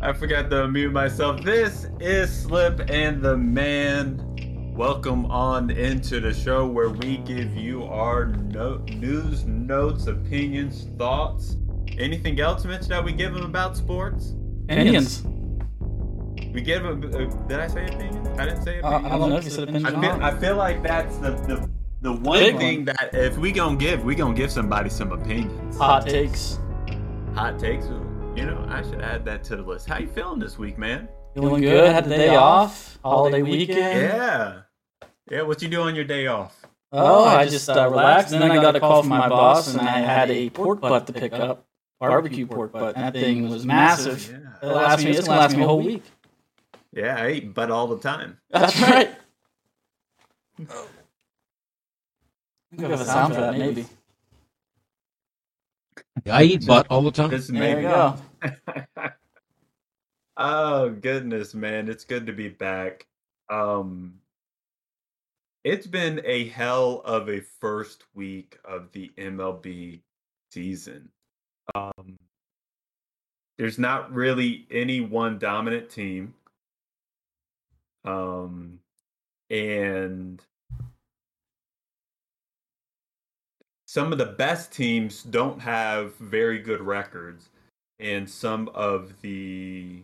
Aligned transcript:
I 0.00 0.12
forgot 0.12 0.50
to 0.50 0.68
mute 0.68 0.92
myself. 0.92 1.42
This 1.42 1.86
is 2.00 2.30
Slip 2.42 2.90
and 2.90 3.22
the 3.22 3.36
Man. 3.36 4.20
Welcome 4.74 5.26
on 5.26 5.70
into 5.70 6.20
the 6.20 6.34
show 6.34 6.66
where 6.66 6.90
we 6.90 7.18
give 7.18 7.56
you 7.56 7.84
our 7.84 8.26
no- 8.26 8.78
news, 8.88 9.44
notes, 9.44 10.06
opinions, 10.08 10.88
thoughts. 10.98 11.56
Anything 11.96 12.40
else, 12.40 12.64
Mitch, 12.64 12.88
that 12.88 13.02
we 13.02 13.12
give 13.12 13.32
them 13.34 13.44
about 13.44 13.76
sports? 13.76 14.34
Opinions. 14.64 15.22
We 16.52 16.60
give 16.60 16.82
them. 16.82 17.02
Uh, 17.04 17.46
did 17.46 17.60
I 17.60 17.68
say 17.68 17.86
opinions? 17.86 18.28
I 18.38 18.44
didn't 18.46 18.62
say 18.64 18.80
Uh, 18.80 18.88
opinions. 18.88 19.12
I 19.14 19.18
don't 19.18 19.30
know 19.30 19.36
if 19.36 19.44
you 19.44 19.50
said 19.50 19.62
opinions 19.68 19.86
I 19.94 20.00
feel. 20.00 20.24
I 20.24 20.34
feel 20.38 20.56
like 20.56 20.82
that's 20.82 21.16
the 21.18 21.30
the, 21.30 21.70
the 22.02 22.12
one 22.12 22.40
Big 22.40 22.56
thing 22.58 22.84
that 22.86 23.10
if 23.12 23.38
we 23.38 23.52
gonna 23.52 23.76
give, 23.76 24.04
we 24.04 24.14
gonna 24.16 24.34
give 24.34 24.50
somebody 24.50 24.90
some 24.90 25.12
opinions. 25.12 25.76
Hot 25.78 26.04
takes. 26.04 26.58
Hot 27.34 27.58
takes. 27.58 27.86
You 28.34 28.46
know, 28.46 28.66
I 28.68 28.82
should 28.82 29.00
add 29.00 29.24
that 29.26 29.44
to 29.44 29.56
the 29.56 29.62
list. 29.62 29.88
How 29.88 29.98
you 29.98 30.08
feeling 30.08 30.40
this 30.40 30.58
week, 30.58 30.76
man? 30.76 31.08
Feeling 31.34 31.62
good. 31.62 31.92
Had 31.92 32.04
the 32.04 32.10
day 32.16 32.34
off. 32.34 32.98
Holiday 33.04 33.42
weekend. 33.42 34.00
Yeah. 34.00 34.60
Yeah, 35.30 35.42
what 35.42 35.62
you 35.62 35.68
do 35.68 35.82
on 35.82 35.94
your 35.94 36.04
day 36.04 36.26
off? 36.26 36.60
Oh, 36.90 37.24
I 37.24 37.46
just 37.46 37.68
uh, 37.68 37.88
relaxed. 37.88 38.32
And 38.32 38.42
then 38.42 38.50
I 38.50 38.56
got 38.56 38.74
a 38.76 38.80
call 38.80 39.02
from 39.02 39.10
my 39.10 39.28
boss, 39.28 39.72
and 39.74 39.80
I 39.80 40.00
had 40.00 40.30
a 40.30 40.50
pork 40.50 40.80
butt 40.80 41.06
to 41.06 41.12
pick 41.12 41.32
up. 41.32 41.64
Barbecue 42.00 42.46
pork 42.46 42.72
butt. 42.72 42.96
That 42.96 43.12
thing 43.12 43.48
was 43.48 43.64
massive. 43.64 44.28
Yeah. 44.28 44.68
It'll 44.68 44.76
last 44.76 45.04
me. 45.04 45.10
It's 45.12 45.26
gonna 45.26 45.40
last 45.40 45.56
me 45.56 45.62
a 45.62 45.66
whole 45.66 45.80
week. 45.80 46.02
Yeah, 46.92 47.16
I 47.16 47.30
eat 47.30 47.54
butt 47.54 47.70
all 47.70 47.86
the 47.86 47.98
time. 47.98 48.38
That's 48.50 48.80
right. 48.80 49.10
I 50.58 50.64
think 52.70 52.84
I 52.84 52.88
have 52.88 53.00
a 53.00 53.04
sound 53.04 53.34
for 53.34 53.40
that, 53.40 53.56
maybe. 53.56 53.86
I 56.30 56.44
eat 56.44 56.66
butt 56.66 56.86
all 56.90 57.02
the 57.02 57.10
time. 57.10 57.30
This 57.30 57.48
There 57.48 57.80
you 57.80 57.88
go. 57.88 58.16
oh 60.36 60.90
goodness, 60.90 61.54
man. 61.54 61.88
It's 61.88 62.04
good 62.04 62.26
to 62.26 62.32
be 62.32 62.48
back. 62.48 63.06
Um 63.50 64.20
it's 65.64 65.86
been 65.86 66.20
a 66.24 66.48
hell 66.48 67.00
of 67.04 67.28
a 67.28 67.40
first 67.40 68.04
week 68.14 68.58
of 68.64 68.92
the 68.92 69.10
MLB 69.18 70.00
season. 70.50 71.08
Um 71.74 72.18
there's 73.58 73.78
not 73.78 74.12
really 74.12 74.66
any 74.70 75.00
one 75.00 75.38
dominant 75.38 75.90
team. 75.90 76.34
Um 78.04 78.78
and 79.50 80.40
some 83.94 84.10
of 84.10 84.18
the 84.18 84.26
best 84.26 84.72
teams 84.72 85.22
don't 85.22 85.60
have 85.60 86.16
very 86.16 86.58
good 86.58 86.80
records 86.80 87.50
and 88.00 88.28
some 88.28 88.68
of 88.74 89.14
the 89.20 90.02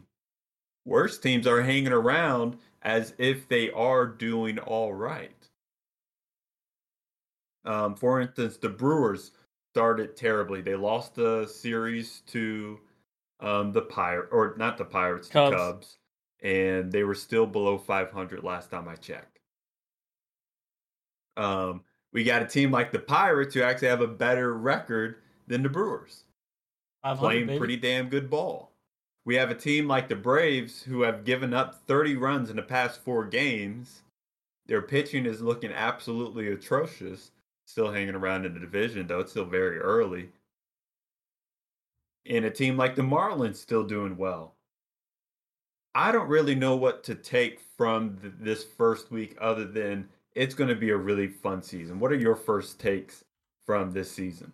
worst 0.86 1.24
teams 1.24 1.44
are 1.44 1.60
hanging 1.60 1.92
around 1.92 2.56
as 2.82 3.14
if 3.18 3.48
they 3.48 3.68
are 3.72 4.06
doing 4.06 4.60
all 4.60 4.94
right. 4.94 5.48
Um, 7.64 7.96
for 7.96 8.20
instance, 8.20 8.58
the 8.58 8.68
Brewers 8.68 9.32
started 9.74 10.16
terribly. 10.16 10.60
They 10.60 10.76
lost 10.76 11.16
the 11.16 11.48
series 11.48 12.22
to 12.28 12.78
um, 13.40 13.72
the 13.72 13.82
Pirate, 13.82 14.28
or 14.30 14.54
not 14.56 14.78
the 14.78 14.84
Pirates, 14.84 15.26
Cubs. 15.26 15.50
the 15.50 15.56
Cubs, 15.56 15.98
and 16.44 16.92
they 16.92 17.02
were 17.02 17.16
still 17.16 17.44
below 17.44 17.76
500 17.76 18.44
last 18.44 18.70
time 18.70 18.86
I 18.86 18.94
checked. 18.94 19.40
Um, 21.36 21.82
we 22.12 22.24
got 22.24 22.42
a 22.42 22.46
team 22.46 22.70
like 22.70 22.92
the 22.92 22.98
Pirates 22.98 23.54
who 23.54 23.62
actually 23.62 23.88
have 23.88 24.00
a 24.00 24.06
better 24.06 24.54
record 24.54 25.16
than 25.46 25.62
the 25.62 25.68
Brewers 25.68 26.24
500, 27.02 27.20
playing 27.20 27.46
baby. 27.46 27.58
pretty 27.58 27.76
damn 27.76 28.08
good 28.08 28.28
ball. 28.28 28.70
We 29.24 29.34
have 29.36 29.50
a 29.50 29.54
team 29.54 29.86
like 29.86 30.08
the 30.08 30.16
Braves 30.16 30.82
who 30.82 31.02
have 31.02 31.24
given 31.24 31.54
up 31.54 31.82
30 31.86 32.16
runs 32.16 32.50
in 32.50 32.56
the 32.56 32.62
past 32.62 33.02
four 33.02 33.24
games. 33.24 34.02
Their 34.66 34.82
pitching 34.82 35.26
is 35.26 35.40
looking 35.40 35.72
absolutely 35.72 36.48
atrocious. 36.48 37.30
Still 37.66 37.92
hanging 37.92 38.14
around 38.14 38.46
in 38.46 38.54
the 38.54 38.60
division, 38.60 39.06
though. 39.06 39.20
It's 39.20 39.30
still 39.30 39.44
very 39.44 39.78
early. 39.78 40.30
And 42.26 42.44
a 42.44 42.50
team 42.50 42.76
like 42.76 42.96
the 42.96 43.02
Marlins 43.02 43.56
still 43.56 43.84
doing 43.84 44.16
well. 44.16 44.54
I 45.94 46.12
don't 46.12 46.28
really 46.28 46.54
know 46.54 46.76
what 46.76 47.04
to 47.04 47.14
take 47.14 47.60
from 47.76 48.16
th- 48.20 48.34
this 48.40 48.64
first 48.64 49.10
week 49.10 49.36
other 49.40 49.64
than 49.64 50.08
it's 50.34 50.54
going 50.54 50.68
to 50.68 50.76
be 50.76 50.90
a 50.90 50.96
really 50.96 51.28
fun 51.28 51.62
season. 51.62 51.98
What 51.98 52.12
are 52.12 52.16
your 52.16 52.36
first 52.36 52.78
takes 52.78 53.24
from 53.66 53.92
this 53.92 54.10
season? 54.10 54.52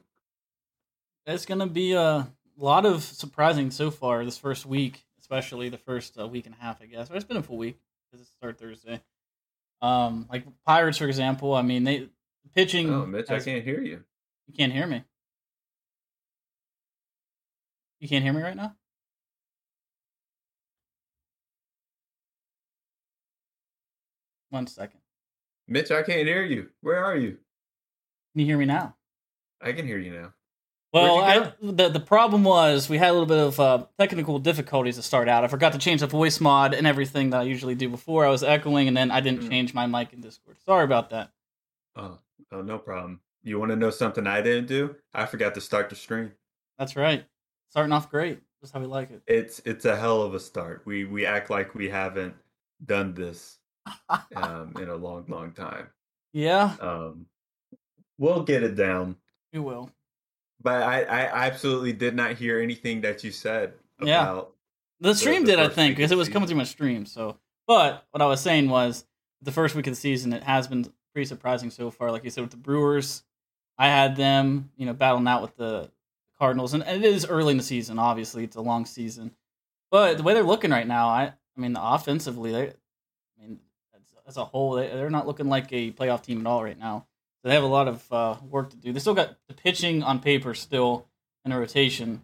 It's 1.27 1.45
gonna 1.45 1.67
be 1.67 1.93
a 1.93 2.29
lot 2.57 2.87
of 2.87 3.03
surprising 3.03 3.73
so 3.73 3.91
far 3.91 4.25
this 4.25 4.39
first 4.39 4.65
week, 4.65 5.05
especially 5.19 5.69
the 5.69 5.79
first 5.79 6.17
uh, 6.19 6.29
week 6.29 6.47
and 6.47 6.55
a 6.55 6.63
half, 6.63 6.81
I 6.81 6.87
guess. 6.87 7.09
But 7.09 7.17
it's 7.17 7.25
been 7.25 7.37
a 7.37 7.43
full 7.43 7.57
week 7.57 7.81
because 8.07 8.21
it's 8.21 8.31
start 8.37 8.59
Thursday. 8.59 9.03
Um, 9.83 10.27
like 10.31 10.45
Pirates, 10.65 10.99
for 10.99 11.07
example. 11.07 11.53
I 11.53 11.63
mean, 11.63 11.83
they 11.83 12.09
pitching. 12.55 12.95
Oh, 12.95 13.05
Mitch, 13.05 13.29
I 13.29 13.41
can't 13.41 13.65
hear 13.65 13.81
you. 13.81 14.05
You 14.47 14.55
can't 14.57 14.73
hear 14.73 14.87
me. 14.87 15.03
You 17.99 18.09
can't 18.09 18.23
hear 18.23 18.33
me 18.33 18.43
right 18.43 18.57
now. 18.57 18.77
One 24.51 24.69
second. 24.69 25.01
Mitch, 25.69 25.91
I 25.91 26.03
can't 26.03 26.27
hear 26.27 26.45
you. 26.45 26.69
Where 26.81 27.05
are 27.05 27.17
you? 27.17 27.39
Can 28.33 28.41
you 28.41 28.47
hear 28.47 28.59
me 28.59 28.65
now? 28.67 28.95
I 29.61 29.73
can 29.73 29.87
hear 29.87 29.99
you 29.99 30.13
now. 30.13 30.33
Well, 30.93 31.17
Where'd 31.17 31.43
I, 31.43 31.53
the 31.61 31.89
the 31.89 32.01
problem 32.01 32.45
was 32.45 32.89
we 32.89 32.97
had 32.99 33.11
a 33.11 33.13
little 33.13 33.27
bit 33.27 33.39
of 33.39 33.61
uh, 33.61 33.87
technical 33.99 34.39
difficulties 34.39 34.97
to 34.97 35.03
start 35.03 35.29
out. 35.29 35.45
I 35.45 35.49
forgot 35.49 35.73
to 35.73 35.79
change 35.79 36.01
the 36.01 36.07
voice 36.07 36.41
mod 36.41 36.73
and 36.75 36.87
everything 36.87 37.31
that 37.31 37.41
I 37.41 37.45
usually 37.45 37.75
do 37.75 37.89
before. 37.89 38.25
I 38.25 38.31
was 38.31 38.43
echoing, 38.43 38.89
and 38.89 38.97
then 38.97 39.11
I 39.11 39.21
didn't 39.21 39.43
Mm. 39.43 39.51
change 39.51 39.75
my 39.75 39.87
mic 39.87 40.13
in 40.13 40.21
Discord. 40.21 40.57
Sorry 40.65 40.85
about 40.85 41.11
that. 41.11 41.33
Oh, 41.97 42.19
oh, 42.53 42.63
no 42.63 42.79
problem. 42.79 43.21
You 43.43 43.59
want 43.59 43.71
to 43.73 43.77
know 43.77 43.91
something 43.91 44.27
I 44.27 44.41
didn't 44.43 44.67
do? 44.69 44.97
I 45.13 45.27
forgot 45.27 45.55
to 45.55 45.61
start 45.61 45.91
the 45.91 45.97
stream. 45.97 46.33
That's 46.79 46.97
right. 46.97 47.27
Starting 47.71 47.93
off 47.93 48.11
great. 48.11 48.41
Just 48.61 48.73
how 48.73 48.81
we 48.81 48.87
like 48.87 49.11
it. 49.11 49.23
It's 49.27 49.61
it's 49.67 49.85
a 49.85 49.97
hell 49.97 50.23
of 50.23 50.35
a 50.35 50.41
start. 50.41 50.83
We 50.87 51.05
we 51.05 51.27
act 51.27 51.51
like 51.51 51.75
we 51.75 51.89
haven't 51.91 52.35
done 52.85 53.13
this 53.13 53.59
um, 54.35 54.73
in 54.81 54.89
a 54.89 54.97
long, 54.97 55.25
long 55.29 55.53
time. 55.53 55.89
yeah, 56.33 56.77
Um, 56.81 57.27
we'll 58.19 58.43
get 58.43 58.63
it 58.63 58.75
down. 58.77 59.17
we 59.53 59.59
will. 59.61 59.91
But 60.63 60.83
I, 60.83 61.03
I 61.03 61.47
absolutely 61.47 61.93
did 61.93 62.15
not 62.17 62.33
hear 62.33 62.61
anything 62.61 63.03
that 63.03 63.23
you 63.23 63.31
said 63.31 63.75
Yeah. 64.01 64.43
The 65.01 65.15
stream 65.15 65.45
the 65.45 65.53
did, 65.53 65.61
I 65.61 65.69
think, 65.69 65.97
because 65.97 66.11
it 66.11 66.17
was 66.17 66.29
coming 66.29 66.49
through 66.49 66.57
my 66.57 66.65
stream. 66.65 67.05
So, 67.05 67.37
but 67.67 68.07
what 68.11 68.23
I 68.23 68.27
was 68.27 68.41
saying 68.41 68.69
was, 68.71 69.05
the 69.43 69.53
first 69.53 69.75
week 69.75 69.87
of 69.87 69.93
the 69.93 70.01
season, 70.01 70.33
it 70.33 70.43
has 70.43 70.67
been 70.67 70.91
pretty 71.13 71.27
surprising 71.27 71.71
so 71.71 71.91
far. 71.91 72.11
Like 72.11 72.25
you 72.25 72.31
said, 72.31 72.41
with 72.41 72.51
the 72.51 72.57
Brewers, 72.57 73.23
I 73.79 73.89
had 73.89 74.17
them, 74.17 74.71
you 74.77 74.87
know, 74.87 74.95
battling 74.95 75.29
out 75.29 75.43
with 75.43 75.55
the 75.57 75.91
Cardinals, 76.39 76.73
and, 76.73 76.83
and 76.83 77.05
it 77.05 77.15
is 77.15 77.27
early 77.27 77.51
in 77.51 77.59
the 77.59 77.63
season. 77.63 77.99
Obviously, 77.99 78.45
it's 78.45 78.57
a 78.57 78.63
long 78.63 78.87
season, 78.87 79.33
but 79.91 80.17
the 80.17 80.23
way 80.23 80.33
they're 80.33 80.43
looking 80.43 80.71
right 80.71 80.87
now, 80.87 81.09
I, 81.09 81.25
I 81.25 81.61
mean, 81.61 81.77
offensively, 81.79 82.53
they, 82.53 82.73
as, 84.27 84.37
a 84.37 84.45
whole, 84.45 84.73
they, 84.73 84.89
they're 84.89 85.11
not 85.11 85.27
looking 85.27 85.49
like 85.49 85.73
a 85.73 85.93
playoff 85.93 86.23
team 86.23 86.41
at 86.41 86.47
all 86.47 86.63
right 86.63 86.79
now. 86.79 87.07
So 87.43 87.49
they 87.49 87.55
have 87.55 87.65
a 87.65 87.69
lot 87.69 87.89
of 87.89 88.13
uh, 88.13 88.37
work 88.49 88.71
to 88.71 88.77
do. 88.77 88.93
They 88.93 88.99
still 88.99 89.15
got 89.15 89.37
the 89.49 89.55
pitching 89.55 90.03
on 90.03 90.21
paper 90.21 90.55
still 90.55 91.07
in 91.45 91.53
a 91.53 91.59
rotation 91.59 92.23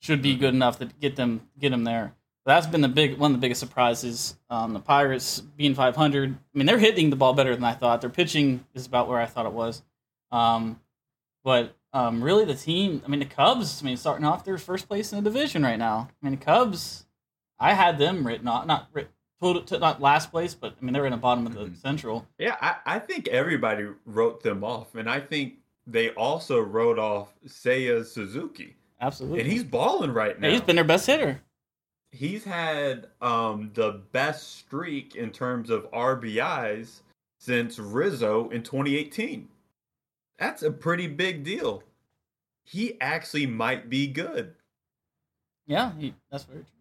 should 0.00 0.22
be 0.22 0.34
good 0.34 0.54
enough 0.54 0.78
to 0.78 0.86
get 0.86 1.16
them 1.16 1.48
get 1.58 1.70
them 1.70 1.84
there. 1.84 2.14
But 2.44 2.54
that's 2.54 2.66
been 2.66 2.80
the 2.80 2.88
big 2.88 3.18
one 3.18 3.32
of 3.32 3.36
the 3.36 3.40
biggest 3.40 3.60
surprises. 3.60 4.36
Um, 4.48 4.72
the 4.72 4.80
Pirates 4.80 5.40
being 5.40 5.74
500. 5.74 6.30
I 6.30 6.58
mean, 6.58 6.66
they're 6.66 6.78
hitting 6.78 7.10
the 7.10 7.16
ball 7.16 7.34
better 7.34 7.54
than 7.54 7.64
I 7.64 7.74
thought. 7.74 8.00
Their 8.00 8.10
pitching 8.10 8.64
is 8.74 8.86
about 8.86 9.08
where 9.08 9.20
I 9.20 9.26
thought 9.26 9.44
it 9.44 9.52
was. 9.52 9.82
Um, 10.32 10.80
but 11.44 11.76
um, 11.92 12.24
really, 12.24 12.44
the 12.46 12.54
team. 12.54 13.02
I 13.04 13.08
mean, 13.08 13.20
the 13.20 13.26
Cubs. 13.26 13.82
I 13.82 13.86
mean, 13.86 13.96
starting 13.96 14.24
off, 14.24 14.44
they're 14.44 14.58
first 14.58 14.88
place 14.88 15.12
in 15.12 15.22
the 15.22 15.30
division 15.30 15.62
right 15.62 15.78
now. 15.78 16.08
I 16.10 16.26
mean, 16.26 16.38
the 16.38 16.44
Cubs. 16.44 17.06
I 17.58 17.74
had 17.74 17.98
them 17.98 18.26
written 18.26 18.46
not 18.46 18.66
not 18.66 18.88
writ- 18.92 19.10
total 19.40 19.62
to 19.62 19.78
not 19.78 20.00
last 20.00 20.30
place, 20.30 20.54
but 20.54 20.74
I 20.80 20.84
mean 20.84 20.92
they're 20.92 21.06
in 21.06 21.12
the 21.12 21.16
bottom 21.16 21.46
of 21.46 21.54
the 21.54 21.66
Mhm. 21.66 21.76
Central. 21.76 22.26
Yeah, 22.38 22.56
I, 22.60 22.76
I 22.96 22.98
think 22.98 23.28
everybody 23.28 23.86
wrote 24.04 24.42
them 24.42 24.62
off, 24.64 24.94
and 24.94 25.08
I 25.08 25.20
think 25.20 25.54
they 25.86 26.10
also 26.10 26.60
wrote 26.60 26.98
off 26.98 27.32
Seiya 27.46 28.04
Suzuki, 28.04 28.76
Absolutely, 29.00 29.40
and 29.40 29.50
he's 29.50 29.64
balling 29.64 30.12
right 30.12 30.38
now. 30.38 30.46
Yeah, 30.48 30.52
he's 30.52 30.62
been 30.62 30.76
their 30.76 30.84
best 30.84 31.06
hitter. 31.06 31.40
he's 32.12 32.44
had 32.44 33.06
um, 33.22 33.70
the 33.74 34.02
best 34.12 34.56
streak 34.58 35.14
in 35.16 35.30
terms 35.30 35.70
of 35.70 35.90
RBIs 35.92 37.00
since 37.38 37.78
Rizzo 37.78 38.50
in 38.50 38.62
2018. 38.62 39.48
That's 40.38 40.62
a 40.62 40.70
pretty 40.70 41.06
big 41.06 41.44
deal. 41.44 41.82
He 42.64 43.00
actually 43.00 43.46
might 43.46 43.88
be 43.88 44.06
good. 44.06 44.54
Yeah, 45.66 45.92
he, 45.98 46.14
that's 46.30 46.44
very 46.44 46.60
true. 46.64 46.79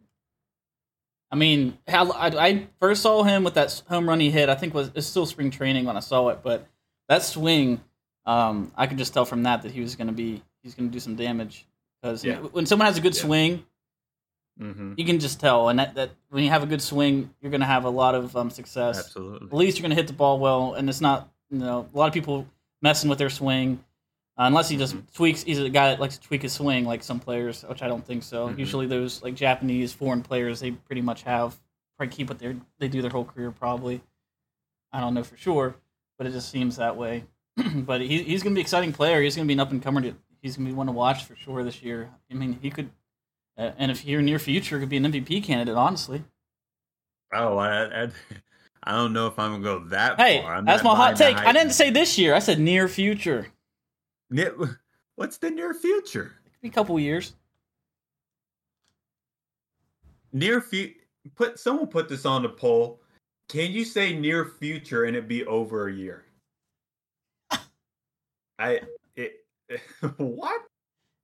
I 1.32 1.36
mean, 1.36 1.78
how, 1.88 2.12
I, 2.12 2.28
I 2.48 2.68
first 2.80 3.02
saw 3.04 3.24
him 3.24 3.44
with 3.44 3.54
that 3.54 3.84
home 3.88 4.10
run 4.10 4.20
he 4.20 4.32
hit. 4.32 4.50
I 4.50 4.56
think 4.56 4.74
was 4.74 4.90
it's 4.96 5.06
still 5.08 5.26
spring 5.26 5.52
training 5.52 5.86
when 5.86 5.96
I 5.96 6.00
saw 6.02 6.30
it, 6.30 6.40
but 6.44 6.68
that 7.08 7.22
swing, 7.24 7.82
um, 8.26 8.72
I 8.76 8.88
could 8.88 8.98
just 8.98 9.14
tell 9.14 9.26
from 9.26 9.44
that 9.44 9.62
that 9.64 9.72
he 9.72 9.82
was 9.82 9.96
going 9.96 10.08
to 10.08 10.14
be 10.14 10.42
he's 10.64 10.74
going 10.76 10.90
to 10.90 10.94
do 10.94 11.00
some 11.00 11.16
damage 11.16 11.66
because 12.02 12.24
Yeah. 12.26 12.38
when 12.40 12.66
someone 12.66 12.88
has 12.88 12.98
a 12.98 13.02
good 13.02 13.16
Yeah. 13.16 13.22
swing, 13.22 13.66
Mm-hmm. 14.60 14.96
You 14.98 15.06
can 15.06 15.20
just 15.20 15.40
tell, 15.40 15.70
and 15.70 15.80
that, 15.80 15.96
that 15.96 16.10
when 16.32 16.44
you 16.44 16.50
have 16.50 16.64
a 16.64 16.66
good 16.66 16.82
swing, 16.82 17.34
you're 17.40 17.50
going 17.50 17.62
to 17.62 17.66
have 17.68 17.86
a 17.86 17.90
lot 17.90 18.14
of 18.14 18.36
um, 18.36 18.50
success. 18.50 19.00
Absolutely. 19.00 19.48
At 19.48 19.54
least 19.54 19.78
you're 19.78 19.84
going 19.84 19.92
to 19.92 19.96
hit 19.96 20.08
the 20.08 20.14
ball 20.14 20.38
well, 20.38 20.74
and 20.74 20.90
it's 20.90 21.00
not 21.00 21.30
you 21.50 21.60
know 21.60 21.88
a 21.94 21.98
lot 21.98 22.08
of 22.08 22.14
people 22.14 22.46
messing 22.82 23.10
with 23.10 23.20
their 23.20 23.30
swing. 23.30 23.82
Uh, 24.40 24.44
unless 24.48 24.70
he 24.70 24.78
just 24.78 24.96
tweaks, 25.14 25.44
he's 25.44 25.60
a 25.60 25.70
guy 25.70 25.90
that 25.90 26.00
likes 26.00 26.18
to 26.18 26.26
tweak 26.26 26.42
his 26.44 26.54
swing, 26.54 26.86
like 26.86 27.04
some 27.04 27.20
players, 27.20 27.64
which 27.64 27.82
I 27.82 27.90
don't 27.90 28.06
think 28.06 28.24
so. 28.24 28.48
Mhm. 28.48 28.58
Usually, 28.58 28.88
those 28.88 29.22
like 29.22 29.36
Japanese 29.36 29.92
foreign 29.92 30.22
players, 30.24 30.62
they 30.62 30.72
pretty 30.72 31.02
much 31.02 31.24
have 31.24 31.60
probably 31.98 32.16
keep 32.16 32.30
what 32.30 32.40
they 32.40 32.56
they 32.78 32.88
do 32.88 33.02
their 33.02 33.12
whole 33.12 33.26
career. 33.26 33.52
Probably, 33.52 34.02
I 34.94 35.02
don't 35.02 35.14
know 35.14 35.24
for 35.24 35.36
sure, 35.36 35.76
but 36.18 36.26
it 36.26 36.32
just 36.32 36.50
seems 36.50 36.78
that 36.78 36.96
way. 36.96 37.26
but 37.76 38.00
he, 38.00 38.24
he's 38.24 38.42
going 38.42 38.54
to 38.54 38.56
be 38.56 38.62
an 38.62 38.66
exciting 38.66 38.94
player. 38.94 39.22
He's 39.22 39.36
going 39.36 39.46
to 39.46 39.50
be 39.50 39.54
an 39.54 39.60
up 39.60 39.72
and 39.72 39.84
comer. 39.84 40.02
He's 40.42 40.56
going 40.56 40.68
to 40.68 40.72
be 40.72 40.76
one 40.76 40.88
to 40.88 40.94
watch 40.94 41.26
for 41.26 41.36
sure 41.36 41.62
this 41.66 41.84
year. 41.84 42.10
I 42.32 42.34
mean, 42.34 42.58
he 42.62 42.70
could, 42.70 42.92
uh, 43.58 43.72
and 43.78 43.92
if 43.92 44.00
here 44.00 44.22
near 44.22 44.40
future, 44.40 44.80
could 44.80 44.88
be 44.88 44.96
an 44.96 45.04
MVP 45.04 45.44
candidate. 45.44 45.76
Honestly, 45.76 46.24
Oh, 47.34 47.58
I, 47.58 48.04
I, 48.04 48.10
I 48.84 48.92
don't 48.94 49.12
know 49.14 49.28
if 49.28 49.38
I'm 49.38 49.62
gonna 49.62 49.64
go 49.64 49.86
that 49.90 50.20
hey, 50.20 50.42
far. 50.42 50.56
I'm 50.56 50.66
that's 50.66 50.84
my 50.84 50.96
hot 50.96 51.16
take. 51.18 51.36
I 51.36 51.52
didn't 51.52 51.74
say 51.74 51.90
this 51.90 52.18
year. 52.18 52.34
I 52.34 52.40
said 52.40 52.60
near 52.60 52.88
future. 52.88 53.48
What's 55.16 55.38
the 55.38 55.50
near 55.50 55.74
future? 55.74 56.34
Could 56.46 56.62
be 56.62 56.68
a 56.70 56.72
couple 56.72 57.00
years. 57.00 57.34
Near 60.32 60.62
future. 60.62 60.96
Put 61.36 61.60
someone 61.60 61.88
put 61.88 62.08
this 62.08 62.26
on 62.26 62.44
the 62.44 62.50
poll. 62.50 63.02
Can 63.50 63.72
you 63.72 63.84
say 63.84 64.14
near 64.18 64.46
future 64.46 65.06
and 65.06 65.16
it 65.16 65.28
be 65.28 65.46
over 65.46 65.88
a 65.90 65.94
year? 65.94 66.26
I 68.60 68.82
it 69.16 69.46
what? 70.18 70.62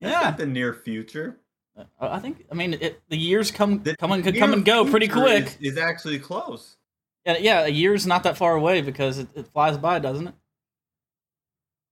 That's 0.02 0.12
Yeah. 0.12 0.20
not 0.22 0.38
the 0.38 0.46
near 0.46 0.74
future. 0.74 1.40
Uh, 1.78 1.84
I 2.00 2.20
think. 2.20 2.46
I 2.52 2.56
mean, 2.56 2.74
it, 2.74 3.02
the 3.10 3.18
years 3.18 3.52
come 3.52 3.84
The 3.84 3.96
come 3.96 4.12
and 4.12 4.24
come 4.24 4.54
and 4.54 4.66
go 4.66 4.90
pretty 4.90 5.08
quick. 5.08 5.58
Is, 5.62 5.74
is 5.74 5.78
actually 5.78 6.20
close. 6.20 6.78
Yeah, 7.26 7.38
yeah, 7.38 7.66
a 7.66 7.70
year's 7.70 8.06
not 8.06 8.24
that 8.24 8.38
far 8.38 8.56
away 8.56 8.82
because 8.82 9.18
it, 9.18 9.28
it 9.36 9.48
flies 9.48 9.78
by, 9.78 10.00
doesn't 10.00 10.28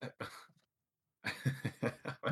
it? 0.02 0.12
I 1.26 2.32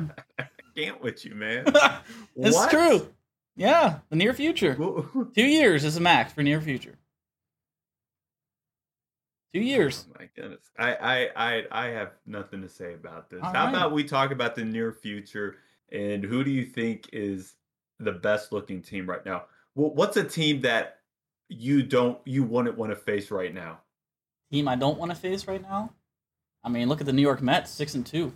can't 0.76 1.00
with 1.02 1.24
you, 1.24 1.34
man. 1.34 1.64
it's 2.36 2.56
What? 2.56 2.70
true. 2.70 3.08
Yeah, 3.56 3.98
the 4.08 4.16
near 4.16 4.32
future. 4.32 4.74
Two 5.34 5.44
years 5.44 5.84
is 5.84 5.94
the 5.96 6.00
max 6.00 6.32
for 6.32 6.42
near 6.42 6.60
future. 6.60 6.96
Two 9.54 9.60
years. 9.60 10.06
Oh 10.10 10.16
my 10.18 10.28
goodness. 10.34 10.70
I, 10.78 10.94
I 10.94 11.28
I 11.36 11.64
I 11.70 11.86
have 11.88 12.12
nothing 12.24 12.62
to 12.62 12.68
say 12.68 12.94
about 12.94 13.28
this. 13.28 13.40
All 13.42 13.52
How 13.52 13.64
right. 13.64 13.68
about 13.68 13.92
we 13.92 14.04
talk 14.04 14.30
about 14.30 14.54
the 14.54 14.64
near 14.64 14.92
future 14.92 15.56
and 15.90 16.24
who 16.24 16.42
do 16.42 16.50
you 16.50 16.64
think 16.64 17.10
is 17.12 17.54
the 17.98 18.12
best 18.12 18.50
looking 18.50 18.80
team 18.80 19.06
right 19.06 19.24
now? 19.26 19.44
Well, 19.74 19.90
what's 19.90 20.16
a 20.16 20.24
team 20.24 20.62
that 20.62 21.00
you 21.50 21.82
don't 21.82 22.18
you 22.24 22.42
wouldn't 22.44 22.78
want 22.78 22.92
to 22.92 22.96
face 22.96 23.30
right 23.30 23.52
now? 23.52 23.80
Team 24.50 24.68
I 24.68 24.76
don't 24.76 24.98
want 24.98 25.10
to 25.10 25.16
face 25.16 25.46
right 25.46 25.60
now. 25.60 25.92
I 26.64 26.70
mean, 26.70 26.88
look 26.88 27.00
at 27.00 27.06
the 27.06 27.12
New 27.12 27.20
York 27.22 27.42
Mets, 27.42 27.70
six 27.70 27.94
and 27.94 28.06
2 28.06 28.32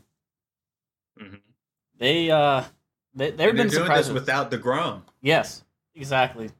Mhm. 1.21 1.41
They 1.99 2.31
uh, 2.31 2.65
they 3.15 3.31
they've 3.31 3.55
been 3.57 3.69
this 3.69 4.11
without 4.11 4.51
Degrom. 4.51 5.03
Yes, 5.23 5.65
exactly. 5.95 6.51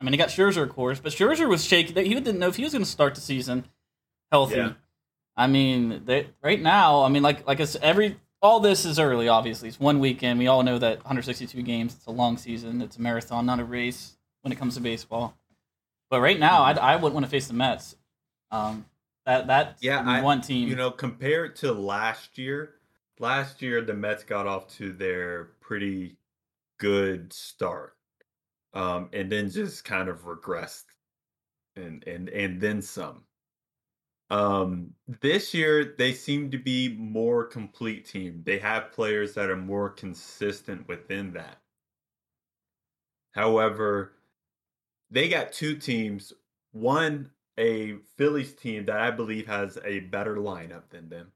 I 0.00 0.04
mean, 0.04 0.12
he 0.12 0.18
got 0.18 0.28
Scherzer, 0.28 0.62
of 0.62 0.70
course, 0.70 1.00
but 1.00 1.12
Scherzer 1.12 1.48
was 1.48 1.64
shaky. 1.64 1.92
He 2.06 2.14
didn't 2.14 2.38
know 2.38 2.48
if 2.48 2.56
he 2.56 2.64
was 2.64 2.72
going 2.72 2.84
to 2.84 2.90
start 2.90 3.14
the 3.14 3.20
season 3.20 3.64
healthy. 4.30 4.56
Yeah. 4.56 4.72
I 5.36 5.46
mean, 5.46 6.02
they, 6.04 6.28
right 6.42 6.60
now, 6.60 7.02
I 7.02 7.08
mean, 7.08 7.22
like 7.22 7.46
like 7.46 7.60
it's 7.60 7.76
every 7.76 8.16
all 8.42 8.60
this 8.60 8.84
is 8.84 8.98
early. 8.98 9.28
Obviously, 9.28 9.68
it's 9.68 9.80
one 9.80 9.98
weekend. 10.00 10.38
We 10.38 10.46
all 10.46 10.62
know 10.62 10.78
that 10.78 10.98
162 10.98 11.62
games. 11.62 11.94
It's 11.94 12.06
a 12.06 12.10
long 12.10 12.36
season. 12.38 12.80
It's 12.82 12.96
a 12.96 13.00
marathon, 13.02 13.44
not 13.46 13.60
a 13.60 13.64
race 13.64 14.16
when 14.42 14.52
it 14.52 14.56
comes 14.58 14.74
to 14.76 14.80
baseball. 14.80 15.36
But 16.10 16.20
right 16.20 16.38
now, 16.38 16.62
Mhm. 16.64 16.78
I 16.78 16.92
I 16.92 16.96
wouldn't 16.96 17.14
want 17.14 17.26
to 17.26 17.30
face 17.30 17.48
the 17.48 17.54
Mets. 17.54 17.96
Um, 18.50 18.86
that 19.26 19.46
that 19.48 19.76
Yeah, 19.80 20.02
I- 20.06 20.22
one 20.22 20.40
team. 20.40 20.68
You 20.68 20.76
know, 20.76 20.90
compared 20.90 21.56
to 21.56 21.72
last 21.72 22.38
year, 22.38 22.74
last 23.18 23.62
year 23.62 23.82
the 23.82 23.94
Mets 23.94 24.24
got 24.24 24.46
off 24.46 24.68
to 24.76 24.92
their 24.92 25.50
pretty 25.60 26.16
good 26.78 27.32
start. 27.32 27.96
Um, 28.74 29.08
and 29.12 29.32
then 29.32 29.50
just 29.50 29.84
kind 29.84 30.08
of 30.08 30.24
regressed 30.24 30.84
and 31.76 32.04
and 32.06 32.28
and 32.28 32.60
then 32.60 32.82
some. 32.82 33.22
Um, 34.28 34.90
this 35.20 35.54
year 35.54 35.94
they 35.96 36.12
seem 36.12 36.50
to 36.50 36.58
be 36.58 36.88
more 36.88 37.44
complete 37.44 38.06
team. 38.06 38.42
They 38.44 38.58
have 38.58 38.92
players 38.92 39.34
that 39.34 39.50
are 39.50 39.56
more 39.56 39.90
consistent 39.90 40.88
within 40.88 41.32
that. 41.34 41.58
However, 43.32 44.12
they 45.10 45.28
got 45.28 45.52
two 45.52 45.76
teams. 45.76 46.32
One, 46.72 47.30
a 47.58 47.96
Phillies 48.16 48.54
team 48.54 48.86
that 48.86 49.00
I 49.00 49.10
believe 49.10 49.46
has 49.46 49.78
a 49.84 50.00
better 50.00 50.36
lineup 50.36 50.90
than 50.90 51.08
them. 51.08 51.32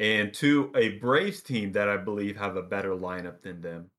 And 0.00 0.32
two, 0.32 0.72
a 0.74 0.98
Braves 0.98 1.42
team 1.42 1.72
that 1.72 1.88
I 1.88 1.98
believe 1.98 2.36
have 2.38 2.56
a 2.56 2.62
better 2.62 2.96
lineup 2.96 3.42
than 3.42 3.60
them. 3.60 3.90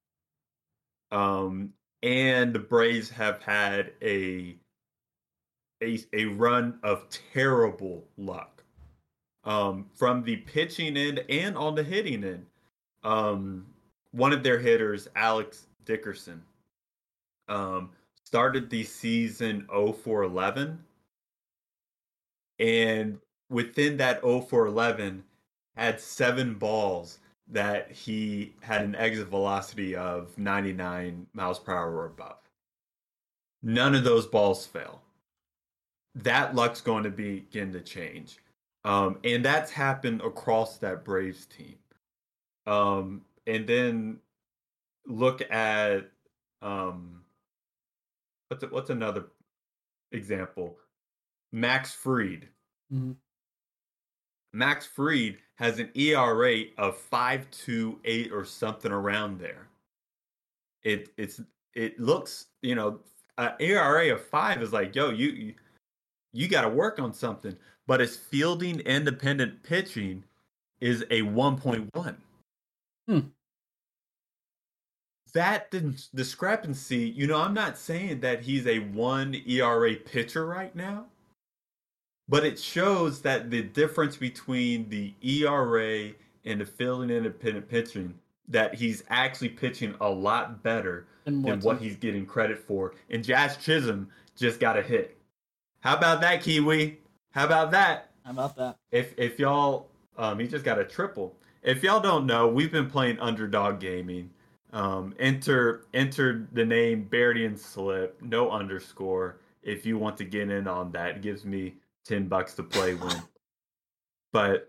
Um, 1.11 1.73
and 2.01 2.53
the 2.53 2.59
Braves 2.59 3.11
have 3.11 3.41
had 3.43 3.93
a 4.01 4.57
a, 5.83 5.99
a 6.13 6.25
run 6.25 6.79
of 6.83 7.07
terrible 7.33 8.03
luck 8.17 8.63
um, 9.43 9.87
from 9.95 10.23
the 10.23 10.37
pitching 10.37 10.97
end 10.97 11.23
and 11.29 11.57
on 11.57 11.75
the 11.75 11.83
hitting 11.83 12.23
end. 12.23 12.45
Um, 13.03 13.65
one 14.11 14.33
of 14.33 14.43
their 14.43 14.59
hitters, 14.59 15.07
Alex 15.15 15.67
Dickerson, 15.85 16.43
um, 17.47 17.91
started 18.25 18.69
the 18.69 18.83
season 18.83 19.67
0 19.71 19.93
for 19.93 20.23
11. 20.23 20.83
And 22.59 23.17
within 23.49 23.97
that 23.97 24.21
0 24.21 24.41
for 24.41 24.67
11, 24.67 25.23
had 25.81 25.99
seven 25.99 26.53
balls 26.55 27.19
that 27.47 27.91
he 27.91 28.53
had 28.61 28.81
an 28.83 28.95
exit 28.95 29.27
velocity 29.27 29.95
of 29.95 30.37
99 30.37 31.27
miles 31.33 31.59
per 31.59 31.73
hour 31.73 31.95
or 31.95 32.05
above. 32.05 32.37
None 33.63 33.95
of 33.95 34.03
those 34.03 34.25
balls 34.25 34.65
fell. 34.65 35.01
That 36.15 36.55
luck's 36.55 36.81
going 36.81 37.03
to 37.03 37.09
begin 37.09 37.71
to 37.73 37.81
change. 37.81 38.37
Um, 38.83 39.17
and 39.23 39.45
that's 39.45 39.71
happened 39.71 40.21
across 40.21 40.77
that 40.77 41.03
Braves 41.03 41.45
team. 41.45 41.75
Um, 42.65 43.21
and 43.47 43.67
then 43.67 44.19
look 45.05 45.41
at 45.51 46.09
um, 46.61 47.21
what's 48.47 48.63
what's 48.71 48.89
another 48.89 49.25
example? 50.11 50.77
Max 51.51 51.93
Fried. 51.93 52.47
Mhm. 52.93 53.15
Max 54.53 54.85
Fried 54.85 55.37
has 55.55 55.79
an 55.79 55.89
ERA 55.95 56.63
of 56.77 56.97
five 56.97 57.49
two 57.51 57.99
eight 58.05 58.31
or 58.31 58.43
something 58.43 58.91
around 58.91 59.39
there. 59.39 59.67
It 60.83 61.09
it's 61.17 61.41
it 61.73 61.99
looks 61.99 62.47
you 62.61 62.75
know 62.75 62.99
an 63.37 63.53
ERA 63.59 64.13
of 64.13 64.25
five 64.25 64.61
is 64.61 64.73
like 64.73 64.95
yo 64.95 65.09
you 65.09 65.29
you, 65.29 65.53
you 66.33 66.47
got 66.47 66.61
to 66.61 66.69
work 66.69 66.99
on 66.99 67.13
something, 67.13 67.55
but 67.87 67.99
his 67.99 68.17
fielding 68.17 68.79
independent 68.81 69.63
pitching 69.63 70.23
is 70.79 71.05
a 71.11 71.21
one 71.21 71.57
point 71.57 71.93
one. 71.93 72.17
Hmm. 73.07 73.19
That 75.33 75.73
discrepancy, 76.13 77.07
you 77.07 77.25
know, 77.25 77.39
I'm 77.39 77.53
not 77.53 77.77
saying 77.77 78.19
that 78.19 78.41
he's 78.41 78.67
a 78.67 78.79
one 78.79 79.33
ERA 79.45 79.95
pitcher 79.95 80.45
right 80.45 80.75
now, 80.75 81.05
but 82.31 82.45
it 82.45 82.57
shows 82.57 83.21
that 83.23 83.51
the 83.51 83.61
difference 83.61 84.15
between 84.15 84.87
the 84.87 85.13
ERA 85.21 86.11
and 86.45 86.61
the 86.61 86.65
fielding 86.65 87.09
independent 87.09 87.67
pitching, 87.67 88.13
that 88.47 88.73
he's 88.73 89.03
actually 89.09 89.49
pitching 89.49 89.93
a 89.99 90.09
lot 90.09 90.63
better 90.63 91.07
than 91.25 91.59
what 91.59 91.81
he's 91.81 91.97
getting 91.97 92.25
credit 92.25 92.57
for. 92.57 92.93
And 93.09 93.21
Jazz 93.21 93.57
Chisholm 93.57 94.07
just 94.37 94.61
got 94.61 94.77
a 94.77 94.81
hit. 94.81 95.17
How 95.81 95.97
about 95.97 96.21
that, 96.21 96.41
Kiwi? 96.41 96.99
How 97.31 97.43
about 97.43 97.71
that? 97.71 98.11
How 98.23 98.31
about 98.31 98.55
that? 98.55 98.77
If 98.91 99.13
if 99.17 99.37
y'all 99.37 99.89
um 100.17 100.39
he 100.39 100.47
just 100.47 100.63
got 100.63 100.79
a 100.79 100.85
triple. 100.85 101.35
If 101.63 101.83
y'all 101.83 101.99
don't 101.99 102.25
know, 102.25 102.47
we've 102.47 102.71
been 102.71 102.89
playing 102.89 103.19
underdog 103.19 103.81
gaming. 103.81 104.29
Um 104.71 105.13
enter 105.19 105.85
enter 105.93 106.47
the 106.53 106.63
name 106.63 107.09
Bardian 107.11 107.59
Slip, 107.59 108.21
no 108.21 108.51
underscore. 108.51 109.37
If 109.63 109.85
you 109.85 109.97
want 109.97 110.15
to 110.17 110.23
get 110.23 110.49
in 110.49 110.65
on 110.65 110.93
that, 110.93 111.17
it 111.17 111.21
gives 111.21 111.43
me 111.43 111.75
ten 112.05 112.27
bucks 112.27 112.53
to 112.55 112.63
play 112.63 112.93
win. 112.95 113.15
but 114.33 114.67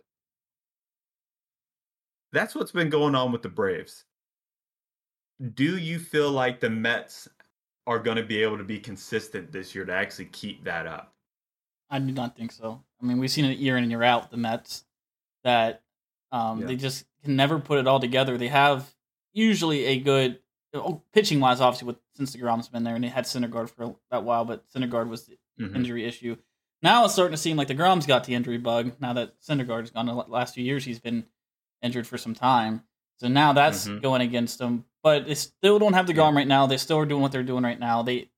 that's 2.32 2.54
what's 2.54 2.72
been 2.72 2.88
going 2.90 3.14
on 3.14 3.30
with 3.32 3.42
the 3.42 3.48
Braves. 3.48 4.04
Do 5.54 5.76
you 5.76 5.98
feel 5.98 6.30
like 6.30 6.60
the 6.60 6.70
Mets 6.70 7.28
are 7.86 7.98
going 7.98 8.16
to 8.16 8.22
be 8.22 8.42
able 8.42 8.58
to 8.58 8.64
be 8.64 8.78
consistent 8.78 9.52
this 9.52 9.74
year 9.74 9.84
to 9.84 9.92
actually 9.92 10.26
keep 10.26 10.64
that 10.64 10.86
up? 10.86 11.14
I 11.90 11.98
do 11.98 12.12
not 12.12 12.36
think 12.36 12.52
so. 12.52 12.82
I 13.00 13.04
mean, 13.04 13.18
we've 13.18 13.30
seen 13.30 13.44
it 13.44 13.58
year 13.58 13.76
in 13.76 13.82
and 13.84 13.90
year 13.90 14.02
out. 14.02 14.30
The 14.30 14.36
Mets 14.38 14.84
that 15.44 15.82
um, 16.30 16.60
Yeah. 16.60 16.68
they 16.68 16.76
just 16.76 17.04
can 17.22 17.36
never 17.36 17.58
put 17.58 17.78
it 17.78 17.86
all 17.86 18.00
together. 18.00 18.38
They 18.38 18.48
have 18.48 18.94
usually 19.34 19.84
a 19.84 20.00
good 20.00 20.38
oh, 20.74 21.02
pitching 21.12 21.38
wise, 21.40 21.60
obviously, 21.60 21.86
with 21.86 21.98
since 22.14 22.32
Degrom's 22.34 22.68
been 22.68 22.82
there, 22.84 22.94
and 22.94 23.04
they 23.04 23.08
had 23.08 23.24
Syndergaard 23.24 23.68
for 23.68 23.94
that 24.10 24.24
while, 24.24 24.46
but 24.46 24.64
Syndergaard 24.70 25.08
was 25.08 25.26
the 25.26 25.36
Mhm. 25.60 25.76
injury 25.76 26.04
issue. 26.06 26.36
Now 26.82 27.04
it's 27.04 27.12
starting 27.14 27.32
to 27.34 27.40
seem 27.40 27.56
like 27.56 27.68
Degrom's 27.68 28.06
got 28.06 28.24
the 28.24 28.34
injury 28.34 28.58
bug. 28.58 28.92
Now 29.00 29.12
that 29.12 29.40
Syndergaard's 29.40 29.90
gone, 29.90 30.06
the 30.06 30.14
last 30.14 30.54
few 30.54 30.64
years 30.64 30.84
he's 30.84 30.98
been 30.98 31.24
injured 31.80 32.06
for 32.06 32.18
some 32.18 32.34
time, 32.34 32.82
so 33.18 33.28
now 33.28 33.52
that's 33.52 33.86
Mhm. 33.88 34.02
going 34.02 34.22
against 34.22 34.58
them. 34.58 34.84
But 35.02 35.26
they 35.26 35.34
still 35.34 35.78
don't 35.78 35.94
have 35.94 36.06
Degrom 36.06 36.34
right 36.34 36.46
now. 36.46 36.66
They 36.66 36.76
still 36.76 36.98
are 36.98 37.06
doing 37.06 37.22
what 37.22 37.32
they're 37.32 37.42
doing 37.42 37.64
right 37.64 37.78
now. 37.78 38.02
They, 38.02 38.30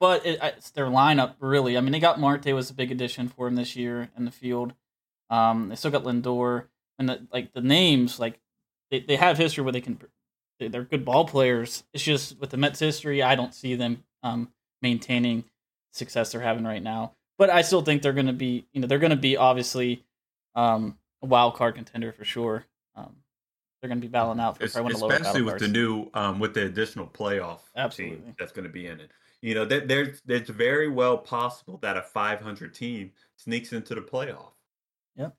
but 0.00 0.24
it, 0.26 0.38
it's 0.42 0.70
their 0.70 0.86
lineup 0.86 1.34
really. 1.40 1.76
I 1.76 1.80
mean, 1.80 1.92
they 1.92 2.00
got 2.00 2.20
Marte 2.20 2.46
was 2.52 2.70
a 2.70 2.74
big 2.74 2.90
addition 2.90 3.28
for 3.28 3.46
him 3.48 3.54
this 3.56 3.76
year 3.76 4.10
in 4.16 4.24
the 4.24 4.30
field. 4.30 4.74
Um, 5.30 5.68
they 5.68 5.76
still 5.76 5.90
got 5.90 6.04
Lindor 6.04 6.66
and 6.98 7.08
the, 7.08 7.26
like 7.32 7.52
the 7.52 7.60
names 7.60 8.18
like 8.18 8.40
they, 8.90 9.00
they 9.00 9.16
have 9.16 9.38
history 9.38 9.62
where 9.62 9.72
they 9.72 9.80
can 9.80 10.00
they- 10.58 10.68
they're 10.68 10.82
good 10.84 11.04
ball 11.04 11.24
players. 11.26 11.84
It's 11.92 12.02
just 12.02 12.38
with 12.38 12.50
the 12.50 12.56
Mets 12.56 12.80
history, 12.80 13.22
I 13.22 13.34
don't 13.36 13.54
see 13.54 13.74
them 13.76 14.02
um, 14.24 14.52
maintaining 14.82 15.44
success 15.92 16.32
they're 16.32 16.40
having 16.40 16.64
right 16.64 16.82
now. 16.82 17.12
But 17.38 17.50
I 17.50 17.62
still 17.62 17.82
think 17.82 18.02
they're 18.02 18.12
going 18.12 18.26
to 18.26 18.32
be, 18.32 18.66
you 18.72 18.80
know, 18.80 18.86
they're 18.88 18.98
going 18.98 19.10
to 19.10 19.16
be 19.16 19.36
obviously 19.36 20.04
um, 20.54 20.98
a 21.22 21.26
wild 21.26 21.54
card 21.54 21.76
contender 21.76 22.12
for 22.12 22.24
sure. 22.24 22.66
Um, 22.96 23.14
they're 23.80 23.88
going 23.88 24.00
to 24.00 24.06
be 24.06 24.10
battling 24.10 24.40
out 24.40 24.58
for 24.58 24.64
Es- 24.64 24.72
probably 24.72 24.94
one 24.94 24.94
of 24.94 24.98
the 25.00 25.06
lowest 25.06 25.20
especially 25.20 25.42
with 25.42 25.58
the 25.60 25.68
new 25.68 26.10
um 26.14 26.40
with 26.40 26.52
the 26.52 26.66
additional 26.66 27.06
playoff 27.06 27.60
Absolutely. 27.76 28.16
team 28.16 28.34
that's 28.38 28.50
going 28.50 28.64
to 28.66 28.72
be 28.72 28.86
in 28.88 28.98
it. 29.00 29.10
You 29.40 29.54
know, 29.54 29.64
that 29.66 29.86
there's 29.86 30.20
it's 30.26 30.50
very 30.50 30.88
well 30.88 31.16
possible 31.16 31.78
that 31.82 31.96
a 31.96 32.02
500 32.02 32.74
team 32.74 33.12
sneaks 33.36 33.72
into 33.72 33.94
the 33.94 34.00
playoff. 34.00 34.50
Yep. 35.14 35.34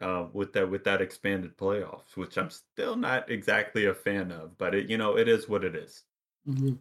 Uh, 0.00 0.24
with 0.32 0.54
that 0.54 0.70
with 0.70 0.84
that 0.84 1.02
expanded 1.02 1.58
playoffs, 1.58 2.16
which 2.16 2.38
I'm 2.38 2.48
still 2.48 2.96
not 2.96 3.30
exactly 3.30 3.84
a 3.84 3.94
fan 3.94 4.32
of, 4.32 4.56
but 4.56 4.74
it 4.74 4.88
you 4.88 4.96
know 4.96 5.18
it 5.18 5.28
is 5.28 5.46
what 5.46 5.62
it 5.62 5.76
is. 5.76 6.04
Mhm. 6.48 6.78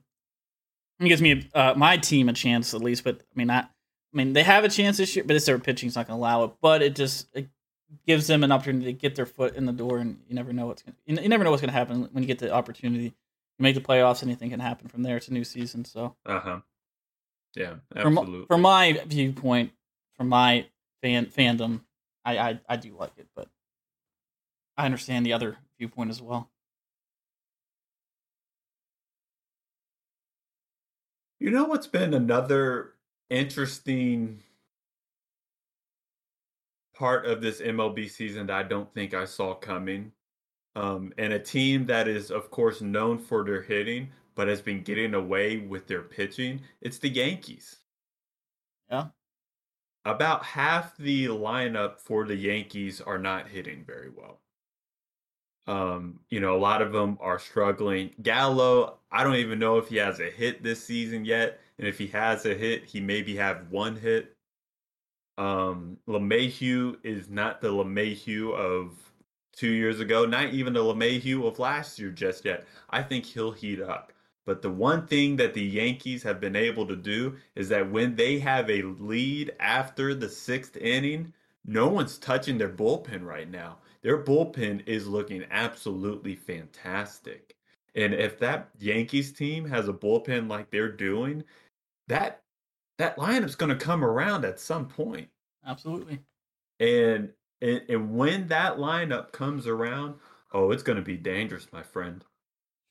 It 1.01 1.07
gives 1.09 1.21
me 1.21 1.49
uh, 1.53 1.73
my 1.75 1.97
team 1.97 2.29
a 2.29 2.33
chance 2.33 2.73
at 2.73 2.81
least, 2.81 3.03
but 3.03 3.19
I 3.19 3.33
mean, 3.35 3.47
not. 3.47 3.71
I 4.13 4.17
mean, 4.17 4.33
they 4.33 4.43
have 4.43 4.63
a 4.63 4.69
chance 4.69 4.97
this 4.97 5.15
year, 5.15 5.23
but 5.25 5.35
it's 5.35 5.45
their 5.45 5.59
pitching's 5.59 5.95
not 5.95 6.07
going 6.07 6.17
to 6.17 6.21
allow 6.21 6.43
it. 6.43 6.51
But 6.61 6.81
it 6.81 6.95
just 6.95 7.27
it 7.33 7.49
gives 8.05 8.27
them 8.27 8.43
an 8.43 8.51
opportunity 8.51 8.85
to 8.85 8.93
get 8.93 9.15
their 9.15 9.25
foot 9.25 9.55
in 9.55 9.65
the 9.65 9.71
door, 9.71 9.99
and 9.99 10.19
you 10.27 10.35
never 10.35 10.51
know 10.53 10.67
what's 10.67 10.81
gonna, 10.83 10.97
you 11.05 11.17
you 11.21 11.29
never 11.29 11.43
know 11.43 11.51
what's 11.51 11.61
going 11.61 11.71
to 11.71 11.77
happen 11.77 12.09
when 12.11 12.23
you 12.23 12.27
get 12.27 12.39
the 12.39 12.51
opportunity. 12.51 13.05
You 13.05 13.63
make 13.63 13.75
the 13.75 13.81
playoffs, 13.81 14.23
anything 14.23 14.49
can 14.49 14.59
happen 14.59 14.87
from 14.87 15.03
there. 15.03 15.17
It's 15.17 15.27
a 15.27 15.33
new 15.33 15.43
season, 15.43 15.85
so 15.85 16.15
Uh 16.25 16.39
huh. 16.39 16.59
Yeah, 17.55 17.75
from 18.01 18.45
from 18.47 18.61
my 18.61 19.01
viewpoint, 19.05 19.71
from 20.15 20.29
my 20.29 20.67
fan 21.01 21.25
fandom, 21.27 21.81
I, 22.25 22.37
I 22.37 22.59
I 22.67 22.75
do 22.77 22.95
like 22.97 23.11
it, 23.17 23.27
but 23.35 23.47
I 24.77 24.85
understand 24.85 25.25
the 25.25 25.33
other 25.33 25.57
viewpoint 25.77 26.09
as 26.09 26.21
well. 26.21 26.49
You 31.39 31.49
know 31.49 31.65
what's 31.65 31.87
been 31.87 32.13
another 32.13 32.93
interesting 33.31 34.43
part 36.93 37.25
of 37.25 37.41
this 37.41 37.61
MLB 37.61 38.09
season 38.09 38.47
that 38.47 38.55
I 38.55 38.63
don't 38.63 38.93
think 38.93 39.13
I 39.13 39.25
saw 39.25 39.55
coming? 39.55 40.11
Um, 40.75 41.13
and 41.17 41.33
a 41.33 41.39
team 41.39 41.85
that 41.87 42.07
is, 42.07 42.31
of 42.31 42.51
course, 42.51 42.81
known 42.81 43.17
for 43.17 43.43
their 43.43 43.61
hitting, 43.61 44.09
but 44.35 44.47
has 44.47 44.61
been 44.61 44.83
getting 44.83 45.13
away 45.13 45.57
with 45.57 45.87
their 45.87 46.01
pitching. 46.01 46.61
It's 46.81 46.99
the 46.99 47.09
Yankees. 47.09 47.77
Yeah. 48.89 49.07
About 50.05 50.43
half 50.43 50.95
the 50.97 51.27
lineup 51.27 51.99
for 51.99 52.25
the 52.25 52.35
Yankees 52.35 53.01
are 53.01 53.19
not 53.19 53.47
hitting 53.47 53.83
very 53.85 54.09
well. 54.09 54.39
Um, 55.67 56.19
you 56.29 56.39
know, 56.39 56.55
a 56.55 56.59
lot 56.59 56.81
of 56.81 56.91
them 56.91 57.17
are 57.21 57.39
struggling. 57.39 58.11
Gallo, 58.21 58.99
I 59.11 59.23
don't 59.23 59.35
even 59.35 59.59
know 59.59 59.77
if 59.77 59.89
he 59.89 59.97
has 59.97 60.19
a 60.19 60.29
hit 60.29 60.63
this 60.63 60.83
season 60.83 61.23
yet, 61.23 61.59
and 61.81 61.89
if 61.89 61.97
he 61.97 62.05
has 62.07 62.45
a 62.45 62.53
hit, 62.53 62.85
he 62.85 63.01
maybe 63.01 63.35
have 63.37 63.71
one 63.71 63.95
hit. 63.95 64.35
Um, 65.39 65.97
LeMahieu 66.07 66.97
is 67.03 67.27
not 67.27 67.59
the 67.59 67.69
LeMahieu 67.69 68.53
of 68.53 68.91
two 69.51 69.71
years 69.71 69.99
ago, 69.99 70.27
not 70.27 70.53
even 70.53 70.73
the 70.73 70.83
LeMahieu 70.83 71.43
of 71.47 71.57
last 71.57 71.97
year 71.97 72.11
just 72.11 72.45
yet. 72.45 72.67
I 72.91 73.01
think 73.01 73.25
he'll 73.25 73.51
heat 73.51 73.81
up. 73.81 74.13
But 74.45 74.61
the 74.61 74.69
one 74.69 75.07
thing 75.07 75.37
that 75.37 75.55
the 75.55 75.63
Yankees 75.63 76.21
have 76.21 76.39
been 76.39 76.55
able 76.55 76.85
to 76.85 76.95
do 76.95 77.37
is 77.55 77.69
that 77.69 77.89
when 77.89 78.15
they 78.15 78.37
have 78.37 78.69
a 78.69 78.83
lead 78.83 79.51
after 79.59 80.13
the 80.13 80.29
sixth 80.29 80.77
inning, 80.77 81.33
no 81.65 81.87
one's 81.87 82.19
touching 82.19 82.59
their 82.59 82.69
bullpen 82.69 83.25
right 83.25 83.49
now. 83.49 83.79
Their 84.03 84.23
bullpen 84.23 84.87
is 84.87 85.07
looking 85.07 85.45
absolutely 85.49 86.35
fantastic. 86.35 87.55
And 87.95 88.13
if 88.13 88.37
that 88.39 88.69
Yankees 88.77 89.33
team 89.33 89.65
has 89.65 89.87
a 89.87 89.93
bullpen 89.93 90.47
like 90.47 90.69
they're 90.69 90.91
doing, 90.91 91.43
that 92.11 92.43
that 92.97 93.17
lineup's 93.17 93.55
going 93.55 93.75
to 93.77 93.83
come 93.83 94.03
around 94.05 94.45
at 94.45 94.59
some 94.59 94.87
point. 94.87 95.27
Absolutely. 95.65 96.19
And, 96.79 97.29
and 97.61 97.81
and 97.89 98.15
when 98.15 98.47
that 98.47 98.77
lineup 98.77 99.31
comes 99.31 99.67
around, 99.67 100.15
oh, 100.53 100.71
it's 100.71 100.83
going 100.83 100.97
to 100.97 101.01
be 101.03 101.17
dangerous, 101.17 101.67
my 101.71 101.83
friend. 101.83 102.23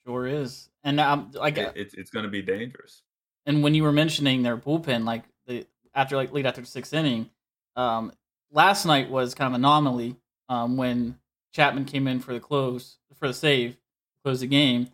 Sure 0.06 0.26
is. 0.26 0.68
And 0.82 0.98
um, 0.98 1.30
like 1.34 1.58
It, 1.58 1.72
it's 1.76 1.94
it's 1.94 2.10
going 2.10 2.24
to 2.24 2.30
be 2.30 2.42
dangerous. 2.42 3.02
and 3.46 3.62
when 3.62 3.74
you 3.74 3.82
were 3.82 3.92
mentioning 3.92 4.42
their 4.42 4.56
bullpen, 4.56 5.04
like 5.04 5.24
the 5.46 5.66
after 5.94 6.16
like 6.16 6.32
lead 6.32 6.46
after 6.46 6.60
the 6.60 6.66
sixth 6.66 6.92
inning, 6.94 7.30
um, 7.76 8.12
last 8.50 8.86
night 8.86 9.10
was 9.10 9.34
kind 9.34 9.52
of 9.54 9.58
anomaly 9.58 10.16
um, 10.48 10.76
when 10.76 11.18
Chapman 11.52 11.84
came 11.84 12.06
in 12.08 12.20
for 12.20 12.32
the 12.32 12.40
close 12.40 12.98
for 13.16 13.28
the 13.28 13.34
save, 13.34 13.76
close 14.24 14.40
the 14.40 14.46
game. 14.46 14.88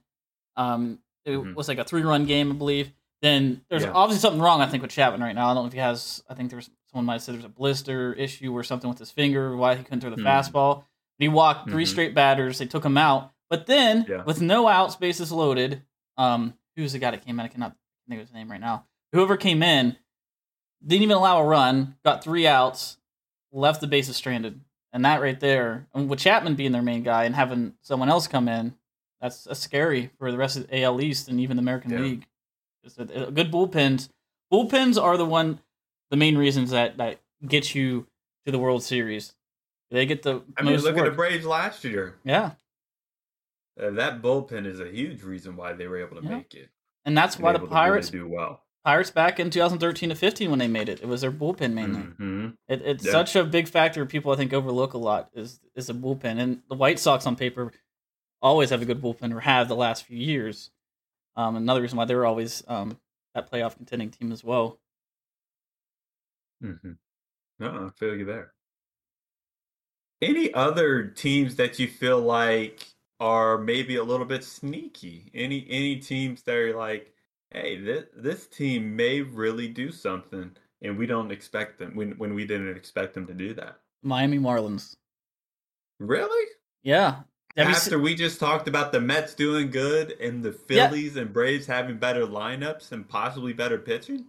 Um, 0.57 0.99
it 1.25 1.33
Mhm. 1.37 1.55
was 1.55 1.69
like 1.69 1.79
a 1.79 1.85
three 1.85 2.03
run 2.03 2.25
game, 2.27 2.51
I 2.51 2.55
believe. 2.55 2.93
Then 3.27 3.63
there's 3.69 3.83
Yeah. 3.83 3.91
obviously 3.93 4.21
something 4.21 4.41
wrong, 4.41 4.61
I 4.61 4.67
think, 4.67 4.83
with 4.83 4.93
Chapman 4.93 5.21
right 5.21 5.35
now. 5.35 5.47
I 5.51 5.55
don't 5.55 5.65
know 5.65 5.67
if 5.67 5.73
he 5.73 5.81
has. 5.81 6.23
I 6.31 6.35
think 6.35 6.51
there's 6.51 6.71
someone 6.93 7.07
might 7.07 7.15
have 7.15 7.23
said 7.23 7.35
there's 7.35 7.45
a 7.45 7.49
blister 7.49 8.13
issue 8.15 8.53
or 8.53 8.63
something 8.63 8.89
with 8.89 9.01
his 9.01 9.11
finger, 9.11 9.57
why 9.57 9.75
he 9.75 9.83
couldn't 9.83 10.01
throw 10.01 10.11
the 10.11 10.17
Hmm. 10.17 10.27
fastball. 10.27 10.85
He 11.19 11.27
walked 11.29 11.69
3 11.69 11.85
Mhm. 11.85 11.89
straight 11.89 12.15
batters. 12.15 12.59
They 12.59 12.67
took 12.67 12.85
him 12.85 12.97
out, 12.97 13.33
but 13.51 13.67
then 13.67 14.07
Yeah. 14.09 14.23
with 14.23 14.41
no 14.41 14.69
outs, 14.69 14.95
bases 14.95 15.33
loaded. 15.33 15.83
Um, 16.17 16.55
who's 16.77 16.93
the 16.93 17.01
guy 17.01 17.11
that 17.11 17.25
came 17.25 17.41
in? 17.41 17.45
I 17.45 17.49
cannot 17.49 17.75
think 18.09 18.21
of 18.21 18.29
his 18.29 18.33
name 18.35 18.49
right 18.49 18.61
now. 18.61 18.85
Whoever 19.13 19.37
came 19.37 19.61
in 19.63 19.97
didn't 20.87 21.03
even 21.03 21.17
allow 21.17 21.41
a 21.41 21.45
run, 21.45 21.97
got 22.05 22.23
three 22.23 22.47
outs, 22.47 22.97
left 23.51 23.81
the 23.81 23.87
bases 23.89 24.17
stranded, 24.17 24.61
and 24.93 25.05
that 25.05 25.21
right 25.21 25.41
there, 25.41 25.89
and 25.95 26.09
with 26.09 26.21
Chapman 26.21 26.55
being 26.55 26.71
their 26.73 26.81
main 26.83 27.03
guy 27.03 27.25
and 27.25 27.35
having 27.35 27.75
someone 27.81 28.09
else 28.09 28.29
come 28.29 28.47
in, 28.47 28.77
that's, 29.21 29.45
that's 29.45 29.59
scary 29.61 30.13
for 30.19 30.31
the 30.31 30.39
rest 30.39 30.57
of 30.57 30.69
the 30.69 30.79
AL 30.83 31.01
East 31.01 31.29
and 31.29 31.41
even 31.41 31.57
the 31.57 31.63
American 31.63 31.91
Yeah. 31.91 31.99
League. 32.01 32.27
Just 32.87 32.99
a, 33.01 33.27
a 33.27 33.31
good 33.33 33.51
bullpens. 33.51 34.09
Bullpens 34.53 35.01
are 35.03 35.17
the 35.17 35.25
one, 35.27 35.59
the 36.11 36.17
main 36.17 36.39
reasons 36.39 36.71
that 36.71 36.97
that 36.99 37.19
get 37.47 37.75
you 37.75 38.07
to 38.45 38.53
the 38.53 38.59
World 38.61 38.85
Series. 38.85 39.35
They 39.91 40.07
get 40.07 40.23
the 40.23 40.43
I 40.57 40.63
mean, 40.63 40.79
look 40.81 40.97
at 40.97 41.05
the. 41.05 41.11
Braves 41.11 41.45
last 41.45 41.83
year. 41.85 42.17
yeah, 42.25 42.53
Uh, 43.81 43.91
that 43.91 44.23
bullpen 44.23 44.67
is 44.67 44.79
a 44.81 44.89
huge 44.89 45.23
reason 45.23 45.57
why 45.57 45.73
they 45.73 45.87
were 45.89 45.99
able 45.99 46.21
to 46.21 46.23
Yeah. 46.27 46.37
make 46.37 46.55
it. 46.55 46.71
and 47.05 47.17
that's 47.17 47.39
why 47.39 47.53
the 47.53 47.59
Pirates 47.67 48.11
do 48.11 48.27
well. 48.29 48.63
Pirates 48.85 49.11
back 49.11 49.39
in 49.41 49.51
2013 49.51 50.09
to 50.11 50.15
15 50.15 50.49
when 50.51 50.59
they 50.61 50.69
made 50.69 50.89
it. 50.89 51.01
It 51.03 51.07
was 51.09 51.21
their 51.23 51.33
bullpen 51.33 51.73
mainly. 51.73 52.03
hmm 52.03 52.49
It, 52.69 52.83
it's 52.83 53.05
Yeah. 53.05 53.13
such 53.13 53.35
a 53.37 53.45
big 53.45 53.67
factor. 53.69 54.07
People 54.07 54.31
I 54.33 54.37
think 54.37 54.53
overlook 54.53 54.93
a 54.95 54.99
lot 54.99 55.31
is 55.35 55.61
is 55.75 55.91
a 55.91 55.95
bullpen, 55.95 56.39
and 56.39 56.63
the 56.69 56.77
White 56.77 56.99
Sox 57.01 57.27
on 57.27 57.35
paper 57.37 57.73
always 58.41 58.71
have 58.71 58.83
a 58.83 58.85
good 58.85 59.01
bullpen 59.03 59.33
or 59.35 59.41
have 59.41 59.67
the 59.69 59.75
last 59.77 60.05
few 60.05 60.19
years. 60.19 60.71
Um, 61.37 61.57
another 61.57 61.83
reason 61.83 61.99
why 61.99 62.05
they 62.07 62.15
were 62.15 62.27
always 62.27 62.63
um, 62.69 62.99
that 63.35 63.51
playoff 63.51 63.77
contending 63.77 64.11
team 64.11 64.33
as 64.33 64.43
well. 64.43 64.79
hmm 66.61 66.93
No, 67.59 67.87
I 67.87 67.91
feel 67.99 68.17
you 68.17 68.25
there. 68.25 68.55
Any 70.23 70.53
other 70.55 71.09
teams 71.09 71.57
that 71.57 71.79
you 71.79 71.89
feel 71.89 72.21
like 72.21 72.87
are 73.21 73.59
maybe 73.59 73.97
a 73.97 74.05
little 74.05 74.27
bit 74.27 74.45
sneaky? 74.45 75.31
Any 75.35 75.67
any 75.71 75.97
teams 75.97 76.43
that 76.43 76.55
are 76.57 76.77
like, 76.77 77.15
hey, 77.51 77.79
this 77.79 78.07
this 78.15 78.47
team 78.47 78.97
may 78.97 79.21
really 79.21 79.69
do 79.69 79.91
something, 79.93 80.57
and 80.83 80.97
we 80.99 81.07
don't 81.07 81.31
expect 81.31 81.79
them 81.79 81.95
when 81.95 82.13
when 82.19 82.35
we 82.35 82.47
didn't 82.47 82.77
expect 82.77 83.15
them 83.15 83.27
to 83.27 83.35
do 83.35 83.55
that. 83.55 83.81
Miami 84.03 84.39
Marlins. 84.39 84.97
Really? 85.99 86.47
Yeah. 86.83 87.23
Have 87.57 87.69
After 87.69 87.99
we 87.99 88.15
just 88.15 88.39
talked 88.39 88.69
about 88.69 88.93
the 88.93 89.01
Mets 89.01 89.35
doing 89.35 89.71
good 89.71 90.13
and 90.21 90.43
the 90.45 90.59
Yeah. 90.69 90.89
Phillies 90.89 91.17
and 91.17 91.33
Braves 91.33 91.67
having 91.67 91.97
better 91.97 92.27
lineups 92.27 92.93
and 92.93 93.09
possibly 93.09 93.53
better 93.55 93.79
pitching? 93.79 94.27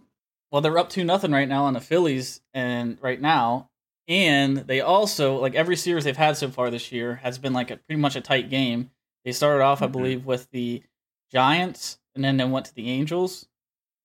well, 0.50 0.62
they're 0.62 0.78
up 0.78 0.88
to 0.88 1.04
nothing 1.04 1.30
right 1.30 1.46
now 1.48 1.64
on 1.64 1.74
the 1.74 1.80
Phillies, 1.80 2.40
and 2.54 2.96
right 3.02 3.20
now, 3.20 3.68
and 4.08 4.56
they 4.56 4.80
also 4.80 5.36
like 5.36 5.54
every 5.54 5.76
series 5.76 6.04
they've 6.04 6.16
had 6.16 6.38
so 6.38 6.48
far 6.50 6.70
this 6.70 6.90
year 6.90 7.16
has 7.16 7.36
been 7.36 7.52
like 7.52 7.70
a 7.70 7.76
pretty 7.76 8.00
much 8.00 8.16
a 8.16 8.20
tight 8.22 8.48
game. 8.48 8.90
They 9.26 9.32
started 9.32 9.62
off, 9.62 9.82
I 9.82 9.88
Mhm. 9.88 9.92
believe, 9.92 10.24
with 10.24 10.50
the 10.50 10.82
Giants, 11.30 11.98
and 12.14 12.24
then 12.24 12.38
they 12.38 12.44
went 12.46 12.64
to 12.64 12.74
the 12.74 12.88
Angels, 12.88 13.46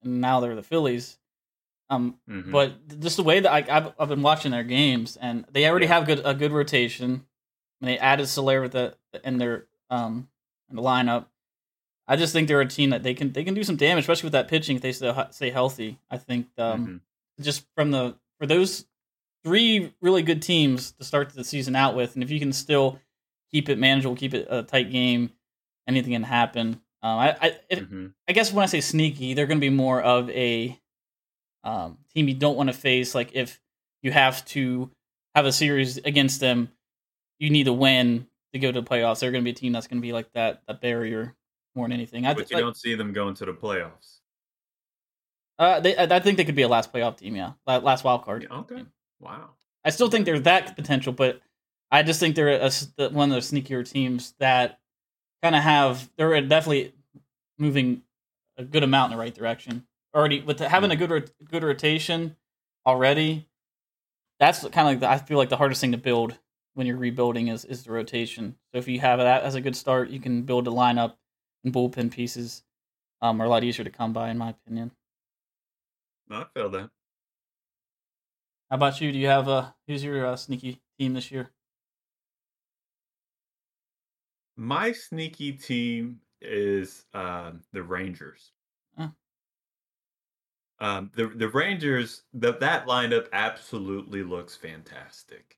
and 0.04 0.20
now 0.20 0.42
they're 0.42 0.54
the 0.56 0.64
Phillies. 0.64 1.18
Um, 1.90 2.20
Mhm. 2.30 2.52
but 2.52 3.00
just 3.00 3.16
the 3.16 3.24
way 3.24 3.40
that 3.40 3.50
I, 3.50 3.60
I've, 3.78 3.94
I've 3.98 4.10
been 4.10 4.22
watching 4.22 4.52
their 4.52 4.64
games, 4.66 5.16
and 5.16 5.46
they 5.50 5.66
already 5.70 5.86
Yeah. 5.86 5.94
have 6.00 6.06
good 6.08 6.22
a 6.26 6.34
good 6.34 6.52
rotation. 6.52 7.26
And 7.80 7.90
they 7.90 7.98
added 8.00 8.28
Soler 8.28 8.62
with 8.62 8.74
the 8.74 8.98
in 9.24 9.38
their 9.38 9.66
um 9.90 10.28
in 10.70 10.76
the 10.76 10.82
lineup. 10.82 11.26
I 12.08 12.16
just 12.16 12.34
think 12.34 12.48
they're 12.48 12.62
a 12.62 12.68
team 12.68 12.90
that 12.90 13.04
they 13.04 13.14
can 13.14 13.32
they 13.32 13.44
can 13.44 13.54
do 13.54 13.64
some 13.64 13.78
damage, 13.78 14.04
especially 14.04 14.28
with 14.28 14.34
that 14.34 14.48
pitching 14.48 14.76
if 14.76 14.82
they 14.82 14.92
stay, 14.92 15.14
stay 15.32 15.50
healthy. 15.50 16.00
I 16.12 16.18
think 16.18 16.48
um, 16.58 16.86
mm-hmm. 16.86 17.44
just 17.44 17.66
from 17.76 17.92
the 17.92 18.16
for 18.40 18.46
those 18.46 18.86
three 19.44 19.94
really 20.02 20.22
good 20.22 20.42
teams 20.42 20.92
to 20.94 21.04
start 21.04 21.30
the 21.30 21.44
season 21.44 21.76
out 21.76 21.96
with, 21.96 22.16
and 22.16 22.24
if 22.24 22.30
you 22.30 22.40
can 22.40 22.52
still 22.52 23.00
keep 23.52 23.70
it 23.70 23.80
manageable, 23.80 24.16
keep 24.16 24.34
it 24.34 24.48
a 24.50 24.64
tight 24.64 24.92
game, 24.92 25.32
anything 25.88 26.14
can 26.14 26.24
happen. 26.24 26.82
Um, 27.02 27.20
I 27.20 27.38
I, 27.42 27.58
mm-hmm. 27.72 28.08
I 28.28 28.34
guess 28.34 28.52
when 28.52 28.64
I 28.64 28.68
say 28.68 28.82
sneaky, 28.82 29.34
they're 29.34 29.48
going 29.48 29.60
to 29.60 29.66
be 29.66 29.70
more 29.70 30.02
of 30.02 30.30
a 30.32 30.78
um, 31.64 31.98
team 32.14 32.28
you 32.28 32.36
don't 32.36 32.58
want 32.58 32.68
to 32.68 32.74
face. 32.74 33.16
Like 33.16 33.32
if 33.34 33.62
you 34.02 34.12
have 34.12 34.44
to 34.48 34.92
have 35.36 35.46
a 35.46 35.54
series 35.54 35.98
against 35.98 36.42
them, 36.42 36.70
you 37.40 37.50
need 37.50 37.64
to 37.66 37.74
win 37.74 38.28
to 38.54 38.60
go 38.60 38.72
to 38.72 38.82
the 38.82 38.88
playoffs. 38.88 39.20
They're 39.20 39.32
going 39.32 39.44
to 39.44 39.46
be 39.46 39.52
a 39.52 39.56
team 39.56 39.74
that's 39.74 39.88
going 39.88 40.02
to 40.02 40.06
be 40.06 40.14
like 40.14 40.32
that 40.34 40.62
that 40.68 40.82
barrier 40.82 41.36
more 41.76 41.86
than 41.86 41.94
anything. 41.94 42.26
I, 42.26 42.34
but 42.34 42.50
you 42.50 42.56
like, 42.56 42.64
don't 42.64 42.78
see 42.78 42.96
them 42.96 43.14
going 43.14 43.34
to 43.36 43.46
the 43.46 43.54
playoffs. 43.54 44.20
Uh, 45.60 45.80
they, 45.80 45.98
I 45.98 46.20
think 46.20 46.38
they 46.38 46.46
could 46.46 46.56
be 46.56 46.64
a 46.64 46.68
last 46.68 46.92
playoff 46.92 47.18
team. 47.18 47.36
Yeah, 47.36 47.54
last 47.68 48.04
wild 48.04 48.24
card. 48.24 48.48
Yeah, 48.50 48.58
okay. 48.60 48.76
Team. 48.76 48.92
Wow. 49.20 49.50
I 49.86 49.90
still 49.90 50.10
think 50.10 50.26
there's 50.26 50.44
that 50.44 50.76
potential, 50.76 51.14
but 51.14 51.42
I 51.92 52.04
just 52.04 52.20
think 52.20 52.36
they're 52.36 52.50
a, 52.50 53.10
one 53.10 53.32
of 53.32 53.36
the 53.36 53.62
sneakier 53.62 53.90
teams 53.90 54.34
that 54.40 54.80
kind 55.42 55.56
of 55.56 55.64
have. 55.64 56.10
They're 56.18 56.42
definitely 56.42 56.94
moving 57.58 58.02
a 58.58 58.64
good 58.64 58.84
amount 58.84 59.12
in 59.12 59.18
the 59.18 59.22
right 59.22 59.34
direction. 59.34 59.86
Already 60.16 60.42
with 60.42 60.60
the, 60.60 60.70
having 60.70 60.92
a 60.92 60.96
good 60.96 61.32
good 61.50 61.64
rotation 61.64 62.36
already, 62.86 63.48
that's 64.40 64.60
kind 64.60 64.80
of 64.80 64.86
like 64.86 65.00
the, 65.00 65.10
I 65.10 65.18
feel 65.18 65.38
like 65.38 65.50
the 65.50 65.58
hardest 65.58 65.82
thing 65.82 65.92
to 65.92 65.98
build 65.98 66.38
when 66.74 66.88
you're 66.88 66.98
rebuilding 66.98 67.48
is 67.48 67.66
is 67.66 67.84
the 67.84 67.92
rotation. 67.92 68.56
So 68.72 68.80
if 68.80 68.88
you 68.88 69.00
have 69.00 69.20
that 69.20 69.44
as 69.44 69.56
a 69.56 69.62
good 69.62 69.76
start, 69.76 70.10
you 70.10 70.20
can 70.20 70.44
build 70.44 70.68
a 70.68 70.72
lineup 70.72 71.16
and 71.64 71.74
bullpen 71.74 72.12
pieces 72.12 72.64
um, 73.22 73.42
are 73.42 73.46
a 73.46 73.50
lot 73.50 73.64
easier 73.64 73.86
to 73.86 73.92
come 73.92 74.14
by, 74.14 74.30
in 74.30 74.38
my 74.38 74.50
opinion. 74.50 74.92
I 76.30 76.46
feel 76.54 76.70
that. 76.72 76.90
How 78.70 78.76
about 78.76 79.00
you? 79.00 79.12
Do 79.12 79.20
you 79.20 79.28
have 79.28 79.48
a 79.48 79.76
who's 79.88 80.04
your 80.04 80.26
uh, 80.26 80.36
sneaky 80.36 80.82
team 81.00 81.14
this 81.14 81.32
year? 81.32 81.52
My 84.56 84.92
sneaky 84.92 85.54
team 85.54 86.20
is 86.42 87.06
uh, 87.14 87.52
the 87.72 87.84
Rangers. 87.84 88.52
Um, 90.80 91.12
the 91.16 91.28
the 91.28 91.48
Rangers 91.48 92.24
that 92.34 92.60
that 92.60 92.86
lineup 92.88 93.28
absolutely 93.32 94.22
looks 94.22 94.58
fantastic, 94.58 95.58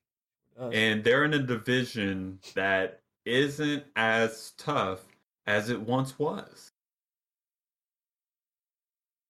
and 0.57 1.03
they're 1.03 1.25
in 1.25 1.33
a 1.33 1.39
division 1.39 2.39
that 2.55 3.01
isn't 3.25 3.83
as 3.95 4.53
tough 4.57 5.01
as 5.47 5.69
it 5.69 5.79
once 5.79 6.17
was. 6.17 6.71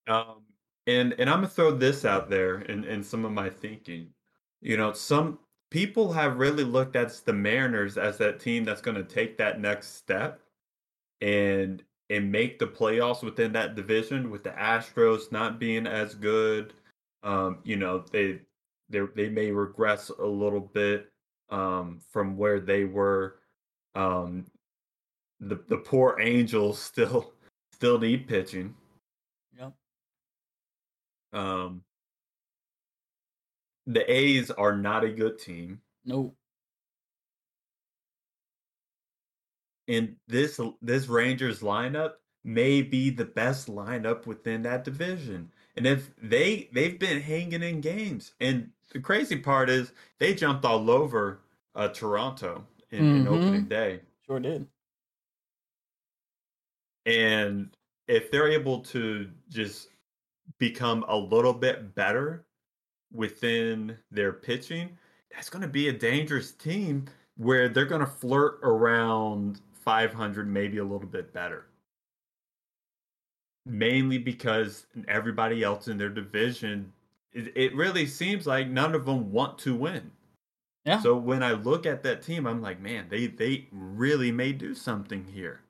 Um, 0.08 0.44
and 0.88 1.14
and 1.18 1.30
I'm 1.30 1.38
gonna 1.38 1.48
throw 1.48 1.72
this 1.72 2.06
out 2.06 2.30
there 2.30 2.60
in, 2.62 2.84
in 2.84 3.04
some 3.04 3.26
of 3.26 3.32
my 3.32 3.50
thinking. 3.50 4.14
You 4.62 4.78
know, 4.78 4.94
some 4.94 5.40
people 5.72 6.14
have 6.14 6.38
really 6.38 6.64
looked 6.64 6.96
at 6.96 7.12
the 7.26 7.34
Mariners 7.34 7.98
as 7.98 8.18
that 8.20 8.40
team 8.40 8.64
that's 8.64 8.82
gonna 8.82 9.04
take 9.04 9.38
that 9.38 9.60
next 9.60 9.96
step 9.96 10.42
and 11.22 11.84
and 12.12 12.32
make 12.32 12.60
the 12.60 12.68
playoffs 12.68 13.24
within 13.24 13.52
that 13.54 13.76
division 13.76 14.30
with 14.30 14.44
the 14.44 14.52
Astros 14.52 15.32
not 15.32 15.60
being 15.60 15.88
as 15.88 16.14
good. 16.14 16.74
Um, 17.24 17.60
you 17.64 17.78
know, 17.78 18.00
they 18.12 18.42
they 18.90 19.02
they 19.16 19.30
may 19.30 19.52
regress 19.52 20.10
a 20.10 20.26
little 20.26 20.60
bit 20.60 21.12
um 21.50 22.00
from 22.12 22.38
where 22.38 22.60
they 22.60 22.86
were 22.86 23.38
um 23.94 24.46
the 25.40 25.60
the 25.68 25.78
poor 25.78 26.18
Angels 26.20 26.80
still 26.82 27.34
still 27.72 28.00
need 28.00 28.28
pitching. 28.28 28.74
Yep. 29.58 29.74
Um, 31.34 31.82
the 33.86 34.12
A's 34.12 34.52
are 34.52 34.76
not 34.76 35.04
a 35.04 35.10
good 35.10 35.38
team. 35.40 35.82
No. 36.06 36.34
And 39.88 40.16
this 40.28 40.60
this 40.82 41.08
Rangers 41.08 41.60
lineup 41.60 42.14
may 42.44 42.82
be 42.82 43.10
the 43.10 43.26
best 43.26 43.68
lineup 43.68 44.26
within 44.26 44.64
that 44.64 44.84
division. 44.84 45.52
And 45.76 45.86
if 45.86 46.10
they 46.22 46.70
they've 46.74 46.98
been 46.98 47.22
hanging 47.22 47.62
in 47.62 47.82
games, 47.82 48.34
and 48.40 48.72
the 48.92 49.00
crazy 49.00 49.38
part 49.38 49.70
is 49.70 49.92
they 50.20 50.34
jumped 50.34 50.66
all 50.66 50.90
over 50.90 51.40
uh, 51.76 51.90
Toronto 51.90 52.64
in, 52.92 53.00
mm-hmm. 53.00 53.16
in 53.16 53.28
opening 53.28 53.66
day. 53.66 54.00
Sure 54.26 54.40
did. 54.40 54.68
And 57.06 57.76
if 58.08 58.32
they're 58.32 58.52
able 58.52 58.80
to 58.80 59.30
just 59.50 59.90
become 60.58 61.04
a 61.08 61.16
little 61.16 61.54
bit 61.54 61.96
better 61.96 62.46
within 63.14 63.98
their 64.12 64.34
pitching, 64.34 64.98
that's 65.32 65.50
going 65.50 65.62
to 65.62 65.68
be 65.68 65.90
a 65.90 65.94
dangerous 65.94 66.52
team 66.52 67.06
where 67.38 67.70
they're 67.70 67.86
going 67.86 68.02
to 68.02 68.08
flirt 68.08 68.60
around 68.64 69.62
500, 69.84 70.48
maybe 70.48 70.78
a 70.78 70.84
little 70.84 71.08
bit 71.08 71.34
better. 71.34 71.68
Mainly 73.66 74.18
because 74.18 74.86
everybody 75.08 75.64
else 75.64 75.88
in 75.88 75.98
their 75.98 76.10
division, 76.10 76.92
it, 77.36 77.52
it 77.56 77.76
really 77.76 78.08
seems 78.08 78.48
like 78.48 78.68
none 78.68 78.96
of 78.96 79.06
them 79.06 79.32
want 79.32 79.60
to 79.60 79.76
win. 79.76 80.12
Yeah. 80.86 81.02
So 81.02 81.16
when 81.16 81.44
I 81.44 81.54
look 81.54 81.86
at 81.86 82.04
that 82.04 82.22
team, 82.22 82.48
I'm 82.48 82.62
like, 82.62 82.80
man, 82.80 83.08
they 83.10 83.28
they 83.28 83.68
really 83.72 84.32
may 84.32 84.54
do 84.54 84.74
something 84.74 85.26
here. 85.26 85.62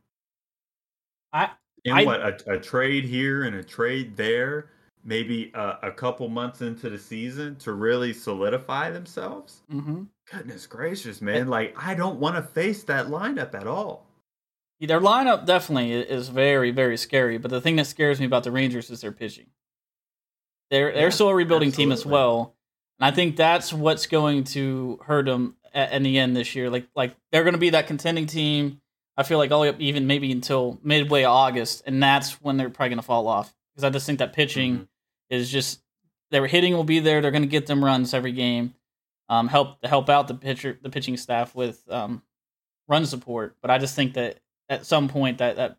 I 1.33 1.51
in 1.83 1.93
I, 1.93 2.03
what 2.03 2.21
a, 2.21 2.53
a, 2.53 2.59
trade 2.59 3.05
here 3.05 3.43
and 3.43 3.55
a 3.55 3.63
trade 3.63 4.17
there, 4.17 4.69
maybe 5.03 5.51
a, 5.53 5.77
a, 5.83 5.91
couple 5.91 6.27
months 6.27 6.61
into 6.61 6.89
the 6.89 6.97
season 6.97 7.55
to 7.57 7.73
really 7.73 8.11
solidify 8.11 8.89
themselves. 8.89 9.61
Mm-hmm. 9.71 10.03
Goodness 10.31 10.65
gracious, 10.65 11.21
man! 11.21 11.47
like 11.47 11.75
I 11.77 11.95
don't 11.95 12.19
want 12.19 12.35
to 12.35 12.41
face 12.41 12.83
that 12.83 13.07
lineup 13.07 13.53
at 13.53 13.67
all. 13.67 14.07
Their 14.81 14.99
lineup 14.99 15.45
definitely 15.45 15.93
is 15.93 16.27
very, 16.27 16.71
very 16.71 16.97
scary. 16.97 17.37
But 17.37 17.51
the 17.51 17.61
thing 17.61 17.77
that 17.77 17.87
scares 17.87 18.19
me 18.19 18.25
about 18.25 18.43
the 18.43 18.51
Rangers 18.51 18.89
is 18.89 18.99
their 19.01 19.13
pitching. 19.13 19.47
They're 20.71 20.91
they're 20.93 21.03
yeah, 21.03 21.09
still 21.09 21.29
a 21.29 21.35
rebuilding 21.35 21.69
absolutely. 21.69 21.85
team 21.85 21.91
as 21.91 22.05
well, 22.05 22.55
and 22.99 23.05
I 23.05 23.15
think 23.15 23.35
that's 23.35 23.71
what's 23.71 24.07
going 24.07 24.45
to 24.45 24.99
hurt 25.03 25.25
them 25.25 25.55
at, 25.73 25.91
in 25.91 26.03
the 26.03 26.17
end 26.17 26.35
this 26.35 26.55
year. 26.55 26.69
Like 26.69 26.87
like 26.95 27.15
they're 27.31 27.43
going 27.43 27.53
to 27.53 27.59
be 27.59 27.71
that 27.71 27.87
contending 27.87 28.25
team 28.25 28.81
I 29.17 29.23
feel 29.23 29.37
like 29.37 29.51
all 29.51 29.63
up 29.63 29.79
even 29.79 30.07
maybe 30.07 30.31
until 30.31 30.79
midway 30.83 31.23
August, 31.23 31.83
and 31.85 32.01
that's 32.01 32.41
when 32.41 32.57
they're 32.57 32.69
probably 32.69 32.89
going 32.89 32.99
to 32.99 33.05
fall 33.05 33.27
off 33.27 33.53
because 33.73 33.83
I 33.83 33.89
just 33.89 34.05
think 34.05 34.19
that 34.19 34.33
pitching 34.33 34.73
mm-hmm. 34.73 34.83
is 35.29 35.49
just 35.49 35.81
their 36.31 36.47
hitting 36.47 36.73
will 36.73 36.83
be 36.83 36.99
there. 36.99 37.21
They're 37.21 37.31
going 37.31 37.43
to 37.43 37.47
get 37.47 37.65
them 37.65 37.83
runs 37.83 38.13
every 38.13 38.33
game, 38.33 38.73
um, 39.29 39.47
help 39.47 39.83
help 39.85 40.09
out 40.09 40.27
the 40.27 40.35
pitcher 40.35 40.77
the 40.81 40.89
pitching 40.89 41.15
staff 41.15 41.55
with 41.55 41.81
um, 41.89 42.23
run 42.89 43.05
support. 43.05 43.55
But 43.61 43.71
I 43.71 43.77
just 43.77 43.95
think 43.95 44.15
that 44.15 44.39
at 44.67 44.85
some 44.85 45.07
point 45.07 45.37
that 45.37 45.55
that 45.55 45.77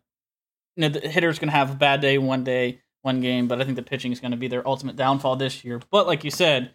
you 0.75 0.81
know 0.81 0.89
the 0.89 1.07
hitter's 1.07 1.37
going 1.37 1.49
to 1.49 1.55
have 1.55 1.71
a 1.71 1.75
bad 1.75 2.01
day 2.01 2.17
one 2.17 2.43
day 2.43 2.81
one 3.07 3.21
game, 3.21 3.47
but 3.47 3.59
I 3.59 3.63
think 3.63 3.77
the 3.77 3.81
pitching 3.81 4.11
is 4.11 4.19
going 4.19 4.31
to 4.31 4.37
be 4.37 4.47
their 4.47 4.67
ultimate 4.67 4.95
downfall 4.97 5.37
this 5.37 5.63
year. 5.63 5.81
But 5.89 6.05
like 6.05 6.23
you 6.23 6.29
said, 6.29 6.71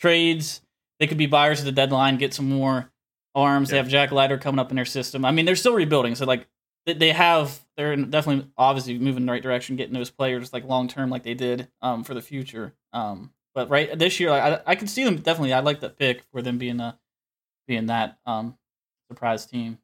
trades 0.00 0.62
they 0.98 1.06
could 1.06 1.18
be 1.18 1.26
buyers 1.26 1.60
at 1.60 1.66
the 1.66 1.72
deadline, 1.72 2.16
get 2.16 2.32
some 2.32 2.48
more 2.48 2.90
arms. 3.34 3.68
Yeah. 3.68 3.72
They 3.72 3.76
have 3.78 3.88
Jack 3.88 4.10
Leiter 4.12 4.38
coming 4.38 4.58
up 4.58 4.70
in 4.70 4.76
their 4.76 4.86
system. 4.86 5.24
I 5.24 5.30
mean, 5.30 5.44
they're 5.44 5.54
still 5.54 5.74
rebuilding, 5.74 6.14
so 6.14 6.24
like 6.24 6.48
they 6.86 7.10
have 7.10 7.60
they're 7.76 7.94
definitely 7.96 8.50
obviously 8.56 8.98
moving 8.98 9.22
in 9.22 9.26
the 9.26 9.32
right 9.32 9.42
direction, 9.42 9.76
getting 9.76 9.94
those 9.94 10.10
players 10.10 10.52
like 10.52 10.64
long 10.64 10.88
term, 10.88 11.10
like 11.10 11.22
they 11.22 11.34
did 11.34 11.68
um, 11.82 12.02
for 12.04 12.14
the 12.14 12.22
future. 12.22 12.74
Um, 12.92 13.32
but 13.54 13.68
right 13.68 13.98
this 13.98 14.18
year, 14.18 14.30
I 14.30 14.60
I 14.66 14.74
can 14.74 14.88
see 14.88 15.04
them 15.04 15.16
definitely. 15.16 15.52
I 15.52 15.60
like 15.60 15.80
that 15.80 15.98
pick 15.98 16.22
for 16.32 16.42
them 16.42 16.58
being 16.58 16.80
a 16.80 16.98
being 17.68 17.86
that 17.86 18.18
um, 18.24 18.56
surprise 19.10 19.46
team. 19.46 19.78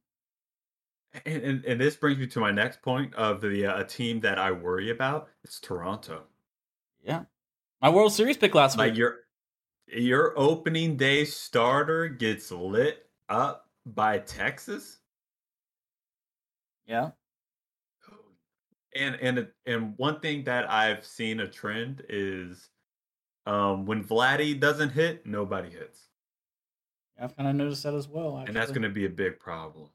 And, 1.27 1.43
and, 1.43 1.65
and 1.65 1.81
this 1.81 1.97
brings 1.97 2.19
me 2.19 2.27
to 2.29 2.41
my 2.41 2.51
next 2.51 2.81
point 2.81 3.15
of 3.15 3.41
the 3.41 3.67
uh, 3.67 3.81
a 3.81 3.85
team 3.85 4.21
that 4.21 4.39
I 4.39 4.51
worry 4.51 4.91
about. 4.91 5.29
It's 5.45 5.61
Toronto. 5.61 6.23
Yeah, 7.05 7.25
my 7.83 7.91
World 7.91 8.13
Series 8.13 8.37
pick 8.37 8.55
last 8.55 8.79
like 8.79 8.93
week. 8.93 8.99
Your 8.99 9.17
your 9.89 10.39
opening 10.39 10.97
day 10.97 11.25
starter 11.25 12.09
gets 12.09 12.51
lit 12.51 13.07
up 13.29 13.69
by 13.85 14.19
Texas. 14.19 14.99
Yeah. 16.87 17.11
And 18.95 19.17
and 19.17 19.49
and 19.67 19.95
one 19.97 20.21
thing 20.21 20.45
that 20.45 20.71
I've 20.71 21.05
seen 21.05 21.41
a 21.41 21.49
trend 21.49 22.05
is 22.09 22.71
um 23.47 23.87
when 23.87 24.05
Vladdy 24.05 24.59
doesn't 24.59 24.91
hit, 24.91 25.27
nobody 25.27 25.71
hits. 25.71 26.09
I've 27.21 27.37
kind 27.37 27.49
of 27.49 27.55
noticed 27.55 27.83
that 27.85 27.95
as 27.95 28.09
well. 28.09 28.39
Actually. 28.39 28.49
And 28.49 28.57
that's 28.57 28.71
going 28.71 28.83
to 28.83 28.89
be 28.89 29.07
a 29.07 29.11
big 29.11 29.39
problem. 29.39 29.89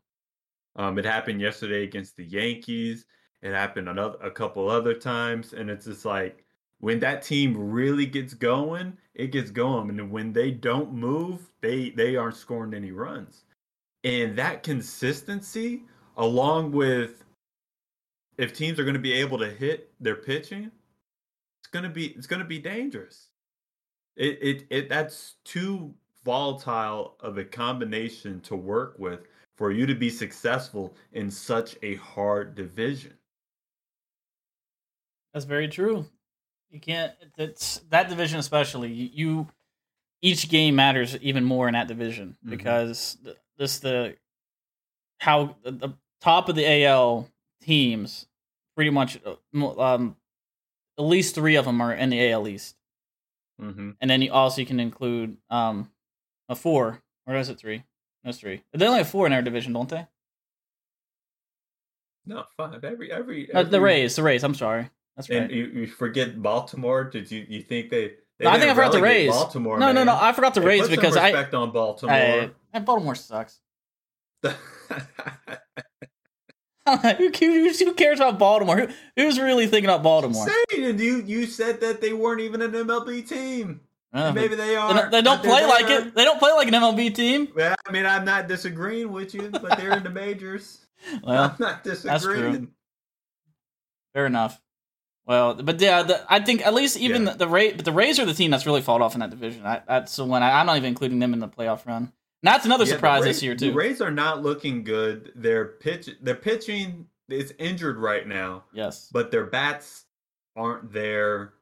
Um, 0.78 0.98
it 1.00 1.06
happened 1.06 1.42
yesterday 1.42 1.84
against 1.84 2.16
the 2.16 2.24
Yankees. 2.24 3.06
It 3.42 3.52
happened 3.52 3.90
another 3.90 4.18
a 4.22 4.32
couple 4.32 4.70
other 4.70 4.94
times, 4.94 5.54
and 5.54 5.70
it's 5.70 5.86
just 5.86 6.06
like 6.06 6.46
when 6.80 7.00
that 7.00 7.24
team 7.24 7.56
really 7.58 8.06
gets 8.06 8.34
going, 8.34 8.98
it 9.16 9.32
gets 9.32 9.50
going. 9.50 9.90
And 9.90 10.12
when 10.12 10.34
they 10.34 10.52
don't 10.52 10.94
move, 10.94 11.42
they 11.62 11.90
they 11.92 12.16
aren't 12.16 12.36
scoring 12.36 12.74
any 12.74 12.92
runs. 12.92 13.44
And 14.04 14.38
that 14.38 14.64
consistency, 14.64 15.84
along 16.16 16.72
with 16.72 17.24
if 18.38 18.54
teams 18.54 18.80
are 18.80 18.84
going 18.84 18.94
to 18.94 19.00
be 19.00 19.14
able 19.14 19.40
to 19.40 19.50
hit 19.50 19.92
their 20.00 20.16
pitching, 20.16 20.72
it's 21.62 21.68
going 21.72 21.84
to 21.84 21.90
be 21.90 22.08
it's 22.08 22.28
going 22.28 22.42
to 22.42 22.46
be 22.46 22.60
dangerous. 22.60 23.30
It 24.16 24.40
it 24.42 24.68
it 24.70 24.90
that's 24.90 25.36
too 25.44 25.94
volatile 26.24 27.16
of 27.20 27.38
a 27.38 27.44
combination 27.44 28.42
to 28.42 28.56
work 28.56 28.96
with 29.00 29.22
for 29.58 29.72
you 29.72 29.86
to 29.88 29.96
be 29.96 30.10
successful 30.10 30.94
in 31.14 31.30
such 31.32 31.76
a 31.82 31.96
hard 31.96 32.56
division. 32.56 33.14
That's 35.34 35.46
very 35.46 35.68
true. 35.68 36.06
You 36.70 36.80
can't. 36.80 37.14
It's 37.38 37.80
that 37.90 38.10
division 38.10 38.40
especially. 38.40 38.92
You, 38.92 39.48
each 40.22 40.50
game 40.50 40.76
matters 40.76 41.16
even 41.22 41.44
more 41.44 41.68
in 41.68 41.74
that 41.74 41.88
division 41.88 42.38
Mhm. 42.46 42.50
because 42.50 43.18
this 43.58 43.80
the 43.80 44.16
how 45.20 45.56
the, 45.64 45.72
the 45.72 45.94
top 46.22 46.50
of 46.50 46.56
the 46.56 46.84
AL 46.86 47.28
teams 47.62 48.28
pretty 48.76 48.92
much 48.92 49.20
uh, 49.26 49.80
um 49.80 50.16
at 50.98 51.04
least 51.06 51.36
three 51.36 51.56
of 51.56 51.66
them 51.66 51.82
are 51.82 51.94
in 51.94 52.10
the 52.10 52.32
AL 52.32 52.48
East, 52.48 52.76
Mm-hmm. 53.62 53.92
and 54.02 54.10
then 54.10 54.22
you 54.22 54.32
also 54.32 54.62
you 54.62 54.68
can 54.68 54.80
include 54.80 55.38
um 55.50 55.92
a 56.50 56.56
four 56.56 57.02
or 57.26 57.36
is 57.36 57.50
it 57.50 57.58
three? 57.60 57.84
Three. 58.34 58.64
They 58.74 58.86
only 58.86 59.00
have 59.00 59.10
four 59.10 59.26
in 59.28 59.34
our 59.34 59.42
division, 59.42 59.74
don't 59.74 59.90
they? 59.90 60.06
No, 62.26 62.44
five. 62.58 62.84
Every 62.84 63.12
every, 63.12 63.52
Uh, 63.52 63.64
the 63.64 63.78
every- 63.78 63.80
Rays, 63.80 64.16
the 64.16 64.24
Rays. 64.24 64.44
I'm 64.44 64.56
sorry. 64.56 64.90
That's 65.16 65.30
right. 65.30 65.44
And 65.44 65.52
you, 65.52 65.66
you 65.66 65.88
forget 65.88 66.42
Baltimore? 66.42 67.06
Did 67.06 67.32
you 67.32 67.46
you 67.48 67.62
think 67.62 67.90
they? 67.90 68.16
they 68.38 68.46
No, 68.46 68.52
I 68.52 68.60
think 68.60 68.72
I 68.72 68.76
forgot 68.76 68.92
the 68.92 69.02
Rays. 69.02 69.32
Baltimore. 69.32 69.80
no, 69.80 69.92
no, 69.92 70.04
no. 70.04 70.18
I 70.20 70.34
forgot 70.34 70.54
the 70.54 70.62
Rays 70.62 70.82
put 70.82 70.92
because 70.92 71.16
I, 71.16 71.28
respect 71.32 71.54
on 71.54 71.72
Baltimore. 71.72 72.16
I 72.16 72.50
and 72.74 72.86
Baltimore 72.86 73.16
sucks. 73.16 73.60
who, 77.18 77.32
cares, 77.32 77.80
who 77.80 77.94
cares 77.94 78.20
about 78.20 78.40
Baltimore? 78.40 78.78
Who, 78.78 78.88
who's 79.16 79.40
really 79.40 79.68
thinking 79.68 79.90
about 79.90 80.04
Baltimore? 80.04 80.48
Saying, 80.70 81.00
you 81.00 81.24
you 81.26 81.46
said 81.46 81.82
that 81.82 82.02
they 82.02 82.14
weren't 82.14 82.42
even 82.42 82.62
an 82.62 82.72
MLB 82.72 83.28
team. 83.28 83.82
Uh, 84.14 84.32
Maybe 84.32 84.56
they 84.56 84.68
they 84.68 84.76
are. 84.76 84.94
don't, 84.94 85.12
they 85.12 85.22
don't 85.22 85.38
but 85.38 85.44
they're 85.44 85.52
play 85.60 85.66
like 85.68 85.90
it. 85.90 86.16
They 86.16 86.24
don't 86.24 86.40
play 86.40 86.52
like 86.54 86.68
an 86.70 86.74
MLB 86.74 87.14
team. 87.14 87.50
Well, 87.56 87.76
I 87.88 87.92
mean, 87.92 88.06
I'm 88.06 88.24
not 88.26 88.48
disagreeing 88.48 89.12
with 89.12 89.34
you, 89.34 89.50
but 89.50 89.78
they're 89.78 89.96
in 89.98 90.04
the 90.04 90.10
majors. 90.10 90.80
Well, 91.24 91.44
I'm 91.52 91.56
not 91.60 91.84
true. 91.84 91.94
disagreeing. 91.94 92.70
fair 94.14 94.26
enough. 94.26 94.60
Well, 95.28 95.54
but 95.56 95.80
yeah, 95.80 96.02
the, 96.04 96.26
I 96.28 96.40
think 96.40 96.66
at 96.66 96.74
least 96.74 96.98
even 96.98 97.26
Yeah. 97.26 97.32
the, 97.34 97.38
the 97.40 97.48
Ray, 97.48 97.74
but 97.74 97.86
the 97.86 97.92
Rays 97.92 98.18
are 98.20 98.26
the 98.26 98.34
team 98.34 98.50
that's 98.50 98.66
really 98.66 98.82
fallen 98.82 99.02
off 99.04 99.14
in 99.14 99.20
that 99.20 99.30
division. 99.30 99.64
I, 99.66 99.82
that's 99.88 100.16
the 100.16 100.26
one 100.26 100.42
I, 100.42 100.60
I'm 100.60 100.66
not 100.66 100.78
even 100.78 100.88
including 100.88 101.20
them 101.20 101.34
in 101.34 101.40
the 101.40 101.48
playoff 101.48 101.86
run. 101.86 101.98
And 102.04 102.12
that's 102.42 102.66
another 102.66 102.86
Yeah, 102.86 102.94
surprise 102.94 103.24
Rays- 103.24 103.36
this 103.36 103.44
year 103.44 103.56
too. 103.56 103.72
The. 103.72 103.78
Rays 103.78 104.02
are 104.02 104.10
not 104.12 104.42
looking 104.42 104.84
good. 104.84 105.34
Their 105.36 105.66
pitch, 105.66 106.10
their 106.22 106.36
pitching 106.36 107.08
is 107.30 107.54
injured 107.60 107.98
right 107.98 108.26
now, 108.28 108.64
yes. 108.74 109.10
but 109.12 109.30
their 109.32 109.46
bats 109.46 110.06
aren't 110.56 110.92
there. 110.94 111.54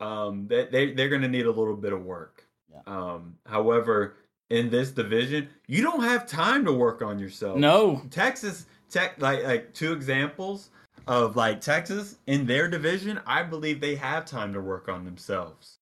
Um, 0.00 0.46
they 0.48 0.66
they 0.66 0.92
they're 0.92 1.08
going 1.08 1.22
to 1.22 1.28
need 1.28 1.46
a 1.46 1.50
little 1.50 1.76
bit 1.76 1.92
of 1.92 2.04
work. 2.04 2.44
Yeah. 2.70 2.80
Um, 2.86 3.36
however, 3.46 4.16
in 4.50 4.70
this 4.70 4.90
division, 4.90 5.48
you 5.66 5.82
don't 5.82 6.02
have 6.02 6.26
time 6.26 6.64
to 6.64 6.72
work 6.72 7.02
on 7.02 7.18
yourself. 7.18 7.58
No. 7.58 8.02
Texas 8.10 8.66
Tech, 8.90 9.20
like 9.20 9.44
like 9.44 9.74
two 9.74 9.92
examples 9.92 10.70
of 11.06 11.36
like 11.36 11.60
Texas 11.60 12.16
in 12.26 12.46
their 12.46 12.68
division. 12.68 13.20
I 13.26 13.42
believe 13.42 13.80
they 13.80 13.96
have 13.96 14.24
time 14.24 14.52
to 14.52 14.60
work 14.60 14.88
on 14.88 15.04
themselves. 15.04 15.78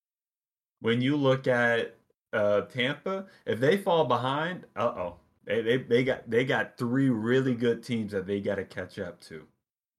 When 0.80 1.00
you 1.00 1.16
look 1.16 1.46
at 1.46 1.96
uh, 2.32 2.62
Tampa, 2.62 3.26
if 3.44 3.60
they 3.60 3.76
fall 3.76 4.04
behind, 4.04 4.64
uh 4.76 4.92
oh, 4.96 5.16
they, 5.44 5.62
they 5.62 5.76
they 5.78 6.04
got 6.04 6.28
they 6.28 6.44
got 6.44 6.76
three 6.76 7.08
really 7.10 7.54
good 7.54 7.82
teams 7.82 8.12
that 8.12 8.26
they 8.26 8.40
got 8.40 8.56
to 8.56 8.64
catch 8.64 8.98
up 8.98 9.20
to, 9.22 9.46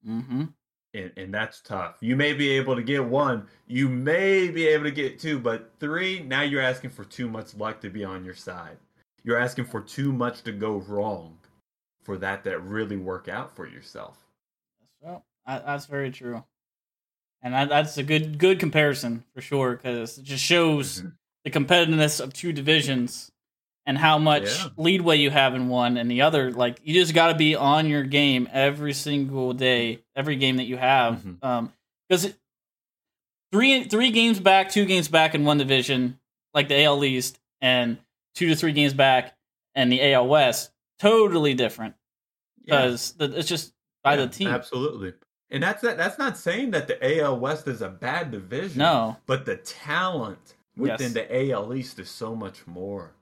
Mm-hmm. 0.08 0.44
And 0.98 1.12
and 1.18 1.34
that's 1.34 1.62
tough. 1.62 1.98
You 2.02 2.16
may 2.16 2.34
be 2.34 2.50
able 2.52 2.76
to 2.76 2.82
get 2.84 3.04
one, 3.04 3.48
you 3.68 3.88
may 3.90 4.50
be 4.50 4.68
able 4.68 4.86
to 4.86 4.92
get 4.92 5.20
two, 5.20 5.40
but 5.40 5.72
three 5.80 6.22
now 6.24 6.42
you're 6.42 6.62
asking 6.62 6.90
for 6.92 7.04
too 7.06 7.30
much 7.30 7.56
luck 7.56 7.82
to 7.82 7.90
be 7.90 8.04
on 8.04 8.26
your 8.26 8.36
side. 8.36 8.78
You're 9.24 9.38
asking 9.40 9.66
for 9.66 9.82
too 9.82 10.12
much 10.12 10.44
to 10.44 10.52
go 10.52 10.78
wrong 10.78 11.38
for 12.04 12.18
that 12.18 12.44
that 12.46 12.64
really 12.64 12.98
work 12.98 13.28
out 13.28 13.56
for 13.56 13.68
yourself. 13.68 14.18
Well, 15.02 15.26
that's 15.46 15.86
very 15.86 16.12
true, 16.12 16.44
and 17.42 17.56
I, 17.56 17.66
that's 17.66 17.98
a 17.98 18.04
good 18.04 18.38
good 18.40 18.60
comparison 18.60 19.24
for 19.34 19.42
sure 19.42 19.76
because 19.76 20.18
it 20.18 20.24
just 20.24 20.44
shows 20.44 21.02
Mhm. 21.02 21.14
the 21.44 21.52
competitiveness 21.52 22.20
of 22.22 22.34
two 22.34 22.52
divisions 22.54 23.32
and 23.88 23.97
how 23.97 24.19
much 24.19 24.43
Yeah. 24.43 24.69
leadway 24.78 25.17
you 25.17 25.32
have 25.32 25.56
in 25.56 25.69
one 25.69 25.97
and 25.97 26.12
the 26.12 26.21
other. 26.21 26.52
Like 26.52 26.80
you 26.84 26.93
just 26.93 27.15
got 27.15 27.30
to 27.30 27.36
be 27.36 27.56
on 27.56 27.88
your 27.88 28.04
game 28.04 28.47
every 28.52 28.93
single 28.93 29.54
day, 29.54 30.04
every 30.15 30.36
game 30.36 30.58
that 30.58 30.65
you 30.65 30.78
have, 30.78 31.23
Mhm. 31.23 31.43
um, 31.43 31.73
because 32.08 32.34
three 33.52 33.86
three 33.86 34.12
games 34.12 34.39
back, 34.39 34.69
two 34.69 34.86
games 34.86 35.08
back 35.08 35.34
in 35.34 35.45
one 35.45 35.58
division, 35.58 36.19
like 36.54 36.67
the 36.67 36.76
AL 36.84 37.04
East, 37.04 37.39
and 37.62 37.97
two 38.36 38.47
to 38.50 38.56
three 38.56 38.73
games 38.73 38.93
back 38.93 39.36
in 39.73 39.89
the 39.89 40.02
AL 40.02 40.28
West, 40.28 40.71
totally 41.00 41.54
different 41.54 41.95
Yeah. 42.65 42.82
because 42.82 43.13
it's 43.19 43.47
just 43.47 43.73
by 44.04 44.15
Yeah, 44.15 44.26
the 44.26 44.28
team. 44.28 44.47
Absolutely. 44.50 45.13
And 45.50 45.63
that's 45.63 45.82
that's 45.82 46.17
not 46.17 46.38
saying 46.38 46.71
that 46.71 46.88
the 46.88 46.97
AL 47.21 47.39
West 47.39 47.67
is 47.67 47.82
a 47.82 47.89
bad 47.89 48.32
division. 48.32 48.80
No. 48.80 49.15
But 49.26 49.45
the 49.45 49.56
talent 49.56 50.56
within 50.76 50.97
Yes. 51.00 51.13
the 51.13 51.36
AL 51.52 51.73
East 51.73 52.00
is 52.00 52.10
so 52.10 52.36
much 52.36 52.67
more. 52.67 53.13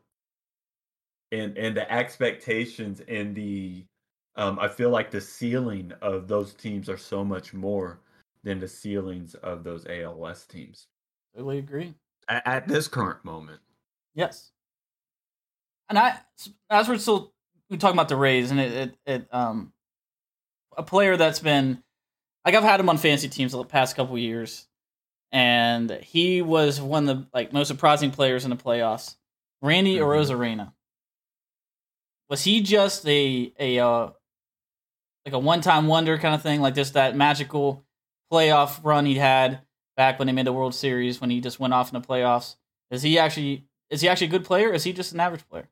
And 1.35 1.57
and 1.57 1.75
the 1.75 1.91
expectations 1.91 3.01
and 3.07 3.35
the 3.35 3.85
um 4.35 4.57
I 4.59 4.67
feel 4.67 4.89
like 4.89 5.11
the 5.11 5.21
ceiling 5.21 5.91
of 6.01 6.27
those 6.27 6.53
teams 6.53 6.89
are 6.89 6.97
so 6.97 7.23
much 7.23 7.53
more 7.53 7.99
than 8.43 8.59
the 8.59 8.67
ceilings 8.67 9.33
of 9.35 9.63
those 9.63 9.85
ALS 9.87 10.17
West 10.17 10.51
teams 10.51 10.87
Totally 11.35 11.57
agree. 11.57 11.93
at, 12.27 12.45
at 12.45 12.67
this 12.67 12.87
current 12.87 13.23
moment. 13.25 13.59
Yes. 14.13 14.51
And 15.89 15.99
I, 15.99 16.17
as 16.69 16.87
we're 16.87 16.97
still 16.97 17.33
we 17.69 17.77
talking 17.77 17.95
about 17.95 18.09
the 18.09 18.15
Rays, 18.15 18.51
and 18.51 18.59
it, 18.59 18.71
it, 18.73 18.95
it 19.05 19.27
um, 19.31 19.73
a 20.77 20.83
player 20.83 21.17
that's 21.17 21.39
been, 21.39 21.83
like 22.45 22.55
I've 22.55 22.63
had 22.63 22.79
him 22.79 22.89
on 22.89 22.97
fantasy 22.97 23.29
teams 23.29 23.51
the 23.51 23.63
past 23.63 23.95
couple 23.95 24.17
years, 24.17 24.67
and 25.31 25.91
he 26.01 26.41
was 26.41 26.79
one 26.81 27.07
of 27.09 27.17
the 27.17 27.27
like 27.33 27.53
most 27.53 27.67
surprising 27.67 28.11
players 28.11 28.45
in 28.45 28.49
the 28.51 28.55
playoffs. 28.55 29.15
Randy 29.61 29.97
Mhm. 29.97 30.01
Arozarena. 30.01 30.73
Was 32.29 32.43
he 32.43 32.61
just 32.61 33.07
a 33.07 33.53
a 33.59 33.79
uh, 33.79 34.09
like 35.25 35.33
a 35.33 35.39
one 35.39 35.61
time 35.61 35.87
wonder 35.87 36.17
kind 36.17 36.35
of 36.35 36.41
thing, 36.41 36.61
like 36.61 36.75
just 36.75 36.93
that 36.93 37.15
magical 37.15 37.83
playoff 38.31 38.79
run 38.83 39.05
he 39.05 39.15
had 39.15 39.61
back 39.95 40.19
when 40.19 40.27
they 40.27 40.33
made 40.33 40.47
the 40.47 40.53
World 40.53 40.75
Series 40.75 41.21
when 41.21 41.29
he 41.29 41.39
just 41.39 41.59
went 41.59 41.73
off 41.73 41.93
in 41.93 41.99
the 41.99 42.07
playoffs? 42.07 42.55
Is 42.91 43.01
he 43.01 43.19
actually 43.19 43.65
is 43.89 44.01
he 44.01 44.09
actually 44.09 44.27
a 44.27 44.31
good 44.31 44.45
player? 44.45 44.69
Or 44.69 44.73
is 44.73 44.83
he 44.83 44.93
just 44.93 45.13
an 45.13 45.19
average 45.19 45.47
player? 45.47 45.69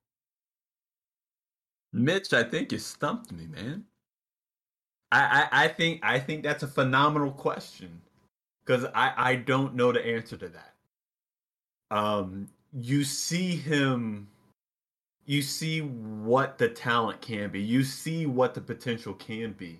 Mitch, 1.91 2.33
I 2.33 2.43
think 2.43 2.71
you 2.71 2.79
stumped 2.79 3.31
me, 3.31 3.45
man. 3.47 3.85
I, 5.11 5.47
I, 5.51 5.65
I 5.65 5.67
think 5.67 5.99
I 6.03 6.19
think 6.19 6.43
that's 6.43 6.63
a 6.63 6.67
phenomenal 6.67 7.31
question 7.31 8.01
because 8.65 8.85
I, 8.95 9.13
I 9.15 9.35
don't 9.35 9.75
know 9.75 9.91
the 9.91 10.03
answer 10.05 10.37
to 10.37 10.49
that. 10.49 10.73
Um, 11.91 12.47
you 12.73 13.03
see 13.03 13.55
him, 13.55 14.27
you 15.25 15.41
see 15.41 15.81
what 15.81 16.57
the 16.57 16.69
talent 16.69 17.21
can 17.21 17.49
be, 17.49 17.61
you 17.61 17.83
see 17.83 18.25
what 18.25 18.53
the 18.53 18.61
potential 18.61 19.13
can 19.13 19.53
be, 19.53 19.79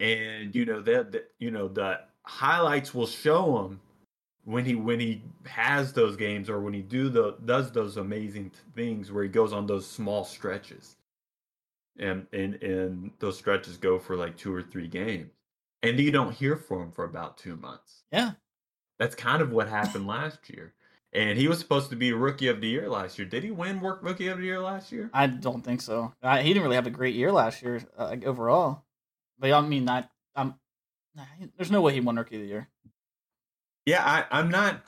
and 0.00 0.54
you 0.54 0.64
know 0.64 0.80
that 0.82 1.12
the, 1.12 1.24
you 1.38 1.50
know 1.50 1.68
the 1.68 2.00
highlights 2.24 2.94
will 2.94 3.06
show 3.06 3.64
him 3.64 3.80
when 4.44 4.64
he 4.64 4.74
when 4.74 5.00
he 5.00 5.22
has 5.46 5.92
those 5.92 6.16
games 6.16 6.50
or 6.50 6.60
when 6.60 6.74
he 6.74 6.82
do 6.82 7.08
the 7.08 7.36
does 7.44 7.72
those 7.72 7.96
amazing 7.96 8.50
things 8.74 9.12
where 9.12 9.22
he 9.24 9.28
goes 9.30 9.52
on 9.52 9.66
those 9.66 9.86
small 9.86 10.24
stretches. 10.24 10.96
And 11.98 12.26
and 12.32 12.62
and 12.62 13.10
those 13.20 13.38
stretches 13.38 13.76
go 13.76 13.98
for 13.98 14.16
like 14.16 14.36
two 14.36 14.54
or 14.54 14.62
three 14.62 14.88
games. 14.88 15.30
And 15.82 15.98
you 16.00 16.10
don't 16.10 16.32
hear 16.32 16.56
from 16.56 16.82
him 16.82 16.92
for 16.92 17.04
about 17.04 17.38
two 17.38 17.56
months. 17.56 18.04
Yeah. 18.12 18.32
that's 18.98 19.14
kind 19.14 19.42
of 19.42 19.52
what 19.52 19.68
happened 19.68 20.06
last 20.06 20.48
year 20.50 20.74
and 21.14 21.36
he 21.38 21.46
was 21.48 21.58
supposed 21.58 21.90
to 21.90 21.96
be 21.96 22.12
rookie 22.12 22.48
of 22.48 22.60
the 22.60 22.68
year 22.68 22.88
last 22.88 23.18
year 23.18 23.26
did 23.28 23.42
he 23.44 23.50
win 23.50 23.80
work 23.80 24.00
rookie 24.02 24.28
of 24.28 24.38
the 24.38 24.44
year 24.44 24.60
last 24.60 24.90
year 24.92 25.10
I 25.12 25.26
don't 25.26 25.62
think 25.62 25.80
so. 25.82 26.12
I, 26.22 26.42
he 26.42 26.48
didn't 26.48 26.62
really 26.64 26.76
have 26.76 26.86
a 26.86 26.90
great 26.90 27.14
year 27.14 27.30
last 27.32 27.62
year 27.62 27.82
uh, 27.98 28.16
overall. 28.24 28.84
But 29.38 29.52
I 29.52 29.60
mean, 29.60 29.88
I, 29.88 30.04
I'm 30.36 30.54
there's 31.56 31.70
no 31.70 31.80
way 31.82 31.92
he 31.92 32.00
won 32.00 32.16
Rookie 32.16 32.36
of 32.36 32.42
the 32.42 32.48
Year. 32.48 32.68
yeah 33.86 34.02
I, 34.04 34.24
i'm 34.38 34.48
not 34.50 34.82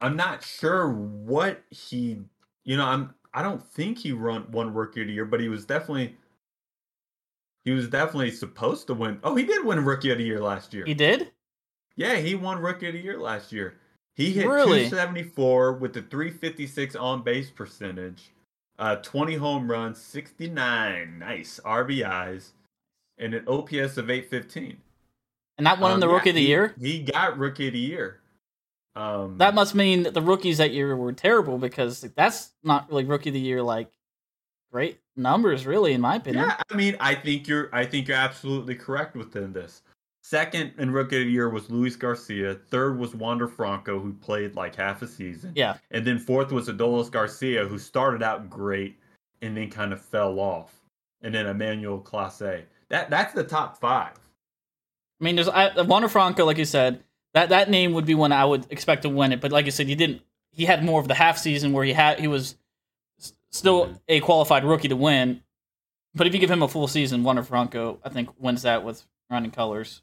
i'm 0.00 0.16
not 0.16 0.42
sure 0.42 0.90
what 0.90 1.62
he 1.70 2.18
you 2.64 2.76
know 2.76 2.84
i'm 2.86 3.14
i 3.32 3.42
don't 3.42 3.62
think 3.62 3.98
he 3.98 4.10
run 4.12 4.50
won 4.50 4.74
rookie 4.74 5.02
of 5.02 5.06
the 5.06 5.12
year 5.12 5.24
but 5.26 5.38
he 5.40 5.48
was 5.48 5.64
definitely 5.64 6.16
he 7.64 7.70
was 7.70 7.88
definitely 7.88 8.30
supposed 8.32 8.86
to 8.88 8.94
win 8.94 9.20
oh 9.22 9.36
he 9.36 9.44
did 9.44 9.64
win 9.64 9.84
rookie 9.84 10.10
of 10.10 10.18
the 10.18 10.24
year 10.24 10.40
last 10.40 10.74
year 10.74 10.84
He 10.86 10.94
did. 10.94 11.30
yeah 11.96 12.16
he 12.16 12.34
won 12.34 12.58
rookie 12.58 12.88
of 12.88 12.94
the 12.94 13.00
year 13.00 13.18
last 13.18 13.52
year 13.52 13.76
he 14.14 14.32
hit 14.32 14.46
Really? 14.46 14.88
274 14.88 15.72
with 15.74 15.96
a 15.96 16.02
356 16.02 16.94
on 16.96 17.22
base 17.22 17.50
percentage 17.50 18.30
uh 18.78 18.96
20 18.96 19.36
home 19.36 19.70
runs 19.70 20.00
69 20.00 21.18
nice 21.18 21.60
rbis 21.64 22.50
and 23.18 23.32
an 23.34 23.44
OPS 23.46 23.96
of 23.96 24.10
815. 24.10 24.76
And 25.58 25.66
that 25.68 25.78
won 25.78 25.92
him 25.92 25.94
Um, 25.94 26.00
the 26.00 26.06
yeah, 26.08 26.12
rookie 26.14 26.30
of 26.30 26.34
the 26.34 26.40
he- 26.42 26.48
year. 26.48 26.74
He 26.80 26.98
got 27.00 27.38
rookie 27.38 27.68
of 27.68 27.72
the 27.74 27.78
year. 27.78 28.20
Um, 28.96 29.38
That 29.38 29.54
must 29.54 29.74
mean 29.76 30.02
that 30.02 30.14
the 30.14 30.20
rookies 30.22 30.58
that 30.58 30.72
year 30.72 30.96
were 30.96 31.12
terrible 31.12 31.58
because 31.58 32.00
that's 32.00 32.50
not 32.64 32.88
really 32.90 33.04
rookie 33.04 33.30
of 33.30 33.34
the 33.34 33.40
year 33.40 33.62
like 33.62 33.88
great 34.72 34.98
numbers, 35.16 35.64
really, 35.66 35.92
in 35.92 36.00
my 36.00 36.16
opinion. 36.16 36.44
Yeah, 36.46 36.60
I 36.68 36.74
mean, 36.74 36.96
I 36.98 37.14
think 37.14 37.46
you're 37.46 37.72
I 37.72 37.86
think 37.86 38.08
you're 38.08 38.16
absolutely 38.16 38.74
correct 38.74 39.14
within 39.14 39.52
this. 39.52 39.82
Second 40.26 40.72
in 40.78 40.90
rookie 40.90 41.18
of 41.20 41.26
the 41.26 41.30
year 41.30 41.50
was 41.50 41.68
Luis 41.68 41.96
Garcia. 41.96 42.54
Third 42.54 42.98
was 42.98 43.14
Wander 43.14 43.46
Franco, 43.46 44.00
who 44.00 44.14
played 44.14 44.54
like 44.54 44.74
half 44.74 45.02
a 45.02 45.06
season. 45.06 45.52
Yeah. 45.54 45.76
And 45.90 46.02
then 46.06 46.18
fourth 46.18 46.50
was 46.50 46.66
Adolis 46.68 47.10
Garcia, 47.10 47.66
who 47.66 47.76
started 47.78 48.22
out 48.22 48.48
great 48.48 48.98
and 49.42 49.54
then 49.54 49.68
kind 49.68 49.92
of 49.92 50.00
fell 50.00 50.40
off. 50.40 50.80
And 51.20 51.34
then 51.34 51.44
Emmanuel 51.46 52.00
Clase. 52.00 52.62
That 52.88 53.10
that's 53.10 53.34
the 53.34 53.44
top 53.44 53.78
five. 53.78 54.14
I 55.20 55.24
mean, 55.24 55.34
there's 55.36 55.48
I, 55.48 55.78
Wander 55.82 56.08
Franco, 56.08 56.46
like 56.46 56.56
you 56.56 56.64
said, 56.64 57.04
that 57.34 57.50
that 57.50 57.68
name 57.68 57.92
would 57.92 58.06
be 58.06 58.14
one 58.14 58.32
I 58.32 58.46
would 58.46 58.66
expect 58.70 59.02
to 59.02 59.10
win 59.10 59.30
it. 59.30 59.42
But 59.42 59.52
like 59.52 59.66
you 59.66 59.72
said, 59.72 59.88
he 59.88 59.94
didn't. 59.94 60.22
He 60.52 60.64
had 60.64 60.82
more 60.82 61.02
of 61.02 61.06
the 61.08 61.14
half 61.14 61.36
season 61.36 61.74
where 61.74 61.84
he 61.84 61.92
had 61.92 62.18
he 62.18 62.28
was 62.28 62.56
still 63.50 63.88
Mhm. 63.88 64.00
a 64.08 64.20
qualified 64.20 64.64
rookie 64.64 64.88
to 64.88 64.96
win. 64.96 65.42
But 66.14 66.26
if 66.26 66.32
you 66.32 66.40
give 66.40 66.50
him 66.50 66.62
a 66.62 66.68
full 66.68 66.88
season, 66.88 67.24
Wander 67.24 67.42
Franco, 67.42 68.00
I 68.02 68.08
think 68.08 68.30
wins 68.38 68.62
that 68.62 68.84
with 68.84 69.04
running 69.28 69.50
colors. 69.50 70.00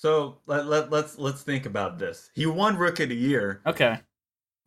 So 0.00 0.38
let, 0.46 0.66
let 0.66 0.90
let's 0.90 1.18
let's 1.18 1.42
think 1.42 1.66
about 1.66 1.98
this. 1.98 2.30
He 2.34 2.46
won 2.46 2.78
rookie 2.78 3.02
of 3.02 3.10
the 3.10 3.14
year. 3.14 3.60
Okay, 3.66 3.98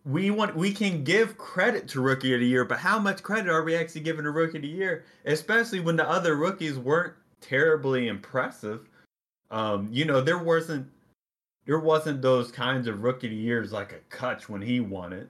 we 0.05 0.29
want 0.29 0.55
we 0.55 0.71
can 0.71 1.03
give 1.03 1.39
credit 1.39 1.87
to 1.87 2.01
rookie 2.01 2.35
of 2.35 2.39
the 2.39 2.45
year, 2.45 2.65
but 2.65 2.77
how 2.77 2.99
much 2.99 3.23
credit 3.23 3.49
are 3.49 3.63
we 3.63 3.75
actually 3.75 4.01
giving 4.01 4.25
to 4.25 4.29
rookie 4.29 4.59
of 4.59 4.61
the 4.61 4.67
year? 4.67 5.05
Especially 5.25 5.79
when 5.79 5.95
the 5.95 6.07
other 6.07 6.35
rookies 6.35 6.77
weren't 6.77 7.15
terribly 7.41 8.09
impressive. 8.09 8.87
Um, 9.49 9.89
you 9.91 10.05
know, 10.05 10.21
there 10.21 10.37
wasn't 10.37 10.87
there 11.65 11.79
wasn't 11.79 12.21
those 12.21 12.51
kinds 12.51 12.85
of 12.85 13.01
rookie 13.01 13.25
of 13.25 13.31
the 13.31 13.35
years 13.35 13.73
like 13.73 13.91
a 13.91 14.15
Cutch 14.15 14.47
when 14.47 14.61
he 14.61 14.81
won 14.81 15.13
it. 15.13 15.29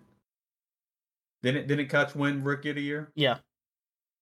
Didn't 1.44 1.68
didn't 1.68 1.88
Cutch 1.88 2.14
win 2.14 2.44
rookie 2.44 2.72
of 2.72 2.76
the 2.76 2.82
year? 2.82 3.10
yeah, 3.16 3.38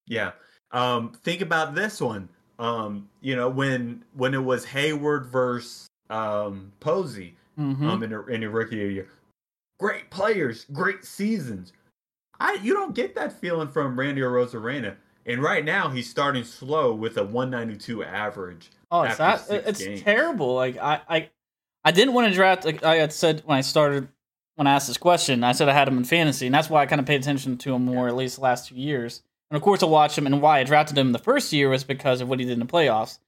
Yeah. 0.06 0.34
Um, 0.70 1.14
think 1.24 1.42
about 1.42 1.74
this 1.74 2.00
one. 2.00 2.30
Um, 2.62 3.10
you 3.22 3.36
know, 3.36 3.50
when 3.50 4.06
when 4.14 4.34
it 4.34 4.44
was 4.44 4.66
Heyward 4.66 5.26
versus 5.26 5.88
um 6.10 6.72
Posey, 6.80 7.36
hmm 7.56 7.88
um, 7.88 8.04
in 8.04 8.14
a, 8.14 8.22
in 8.28 8.44
a 8.44 8.50
rookie 8.50 8.78
year. 8.78 9.08
Great 9.80 10.10
players, 10.12 10.66
great 10.72 11.04
seasons. 11.04 11.74
I 12.40 12.60
you 12.62 12.74
don't 12.74 12.96
get 12.96 13.16
that 13.16 13.34
feeling 13.34 13.68
from 13.68 14.00
Randy 14.00 14.22
Arozarena. 14.22 14.96
And 15.26 15.42
right 15.42 15.64
now 15.64 15.90
he's 15.90 16.10
starting 16.10 16.44
slow 16.44 16.94
with 16.94 17.18
a 17.18 17.24
192 17.24 18.04
average. 18.04 18.72
Oh, 18.90 19.04
it's 19.04 19.18
that 19.18 19.46
it's 19.50 19.84
games. 19.84 20.02
terrible. 20.02 20.56
Like 20.56 20.78
I, 20.78 21.02
I, 21.08 21.30
I 21.86 21.92
didn't 21.92 22.14
want 22.14 22.28
to 22.28 22.34
draft. 22.34 22.66
Like 22.66 22.84
I 22.84 22.96
had 22.96 23.14
said 23.14 23.42
when 23.46 23.58
I 23.58 23.62
started, 23.62 24.08
when 24.56 24.68
I 24.68 24.74
asked 24.74 24.88
this 24.88 24.98
question, 24.98 25.44
I 25.44 25.52
said 25.52 25.70
I 25.70 25.74
had 25.74 25.88
him 25.88 25.98
in 25.98 26.04
fantasy, 26.04 26.46
and 26.48 26.54
that's 26.54 26.70
why 26.70 26.82
I 26.82 26.86
kind 26.86 27.00
of 27.00 27.06
paid 27.08 27.22
attention 27.22 27.58
to 27.60 27.76
him 27.76 27.86
more, 27.86 28.08
at 28.08 28.16
least 28.16 28.36
the 28.36 28.42
last 28.42 28.68
two 28.68 28.76
years. 28.76 29.22
And 29.52 29.58
of 29.58 29.62
course, 29.62 29.84
I 29.84 29.86
watched 29.86 30.18
him, 30.18 30.26
and 30.26 30.42
why 30.42 30.60
I 30.60 30.64
drafted 30.64 30.98
him 30.98 31.12
the 31.12 31.20
first 31.20 31.52
year 31.54 31.70
was 31.70 31.84
because 31.84 32.22
of 32.22 32.30
what 32.30 32.40
he 32.40 32.46
did 32.46 32.54
in 32.54 32.60
the 32.60 32.66
playoffs. 32.66 33.20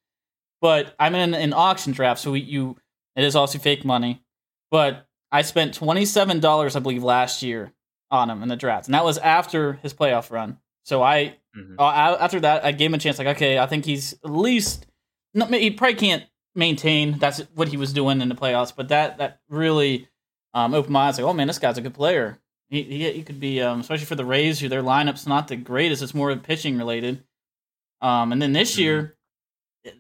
But 0.62 0.96
I'm 0.98 1.14
in 1.16 1.34
an 1.34 1.54
auction 1.54 1.92
draft, 1.92 2.22
so 2.22 2.32
we, 2.32 2.40
you 2.40 2.78
it 3.16 3.24
is 3.24 3.36
also 3.36 3.60
fake 3.60 3.84
money. 3.86 4.24
But 4.72 5.06
I 5.32 5.42
spent 5.42 5.74
twenty 5.74 6.06
seven 6.06 6.40
dollars, 6.40 6.76
I 6.76 6.80
believe, 6.80 7.04
last 7.04 7.44
year 7.44 7.74
on 8.10 8.30
him 8.30 8.42
in 8.42 8.48
the 8.50 8.56
draft, 8.56 8.88
and 8.88 8.94
that 8.96 9.04
was 9.04 9.18
after 9.18 9.74
his 9.84 9.94
playoff 9.94 10.32
run. 10.32 10.58
So 10.86 11.04
I 11.04 11.36
Mhm. 11.56 11.76
uh, 11.78 12.18
after 12.20 12.40
that, 12.40 12.66
I 12.66 12.72
gave 12.72 12.88
him 12.90 12.96
a 12.96 12.98
chance. 12.98 13.18
Like, 13.20 13.28
okay, 13.36 13.60
I 13.60 13.68
think 13.68 13.86
he's 13.86 14.14
at 14.24 14.32
least. 14.32 14.88
No, 15.36 15.46
he 15.48 15.70
probably 15.72 15.96
can't 15.96 16.24
maintain. 16.56 17.20
That's 17.20 17.40
what 17.56 17.68
he 17.68 17.78
was 17.78 17.92
doing 17.94 18.22
in 18.22 18.30
the 18.30 18.36
playoffs. 18.36 18.74
But 18.76 18.88
that 18.90 19.18
that 19.18 19.42
really 19.50 20.08
um, 20.54 20.74
opened 20.74 20.94
my 20.94 21.08
eyes. 21.08 21.18
Like, 21.18 21.28
oh 21.28 21.34
man, 21.34 21.48
this 21.48 21.60
guy's 21.60 21.78
a 21.78 21.82
good 21.82 21.94
player. 21.94 22.40
He 22.74 22.82
he, 22.82 23.12
he 23.12 23.22
could 23.24 23.40
be, 23.40 23.62
um, 23.62 23.82
especially 23.82 24.06
for 24.08 24.16
the 24.16 24.26
Rays, 24.26 24.60
who 24.60 24.68
their 24.68 24.82
lineup's 24.82 25.28
not 25.28 25.48
the 25.48 25.56
greatest. 25.56 26.02
It's 26.02 26.16
more 26.16 26.36
pitching 26.36 26.76
related. 26.78 27.24
Um, 28.02 28.32
and 28.32 28.42
then 28.42 28.52
this 28.52 28.80
year, 28.80 29.16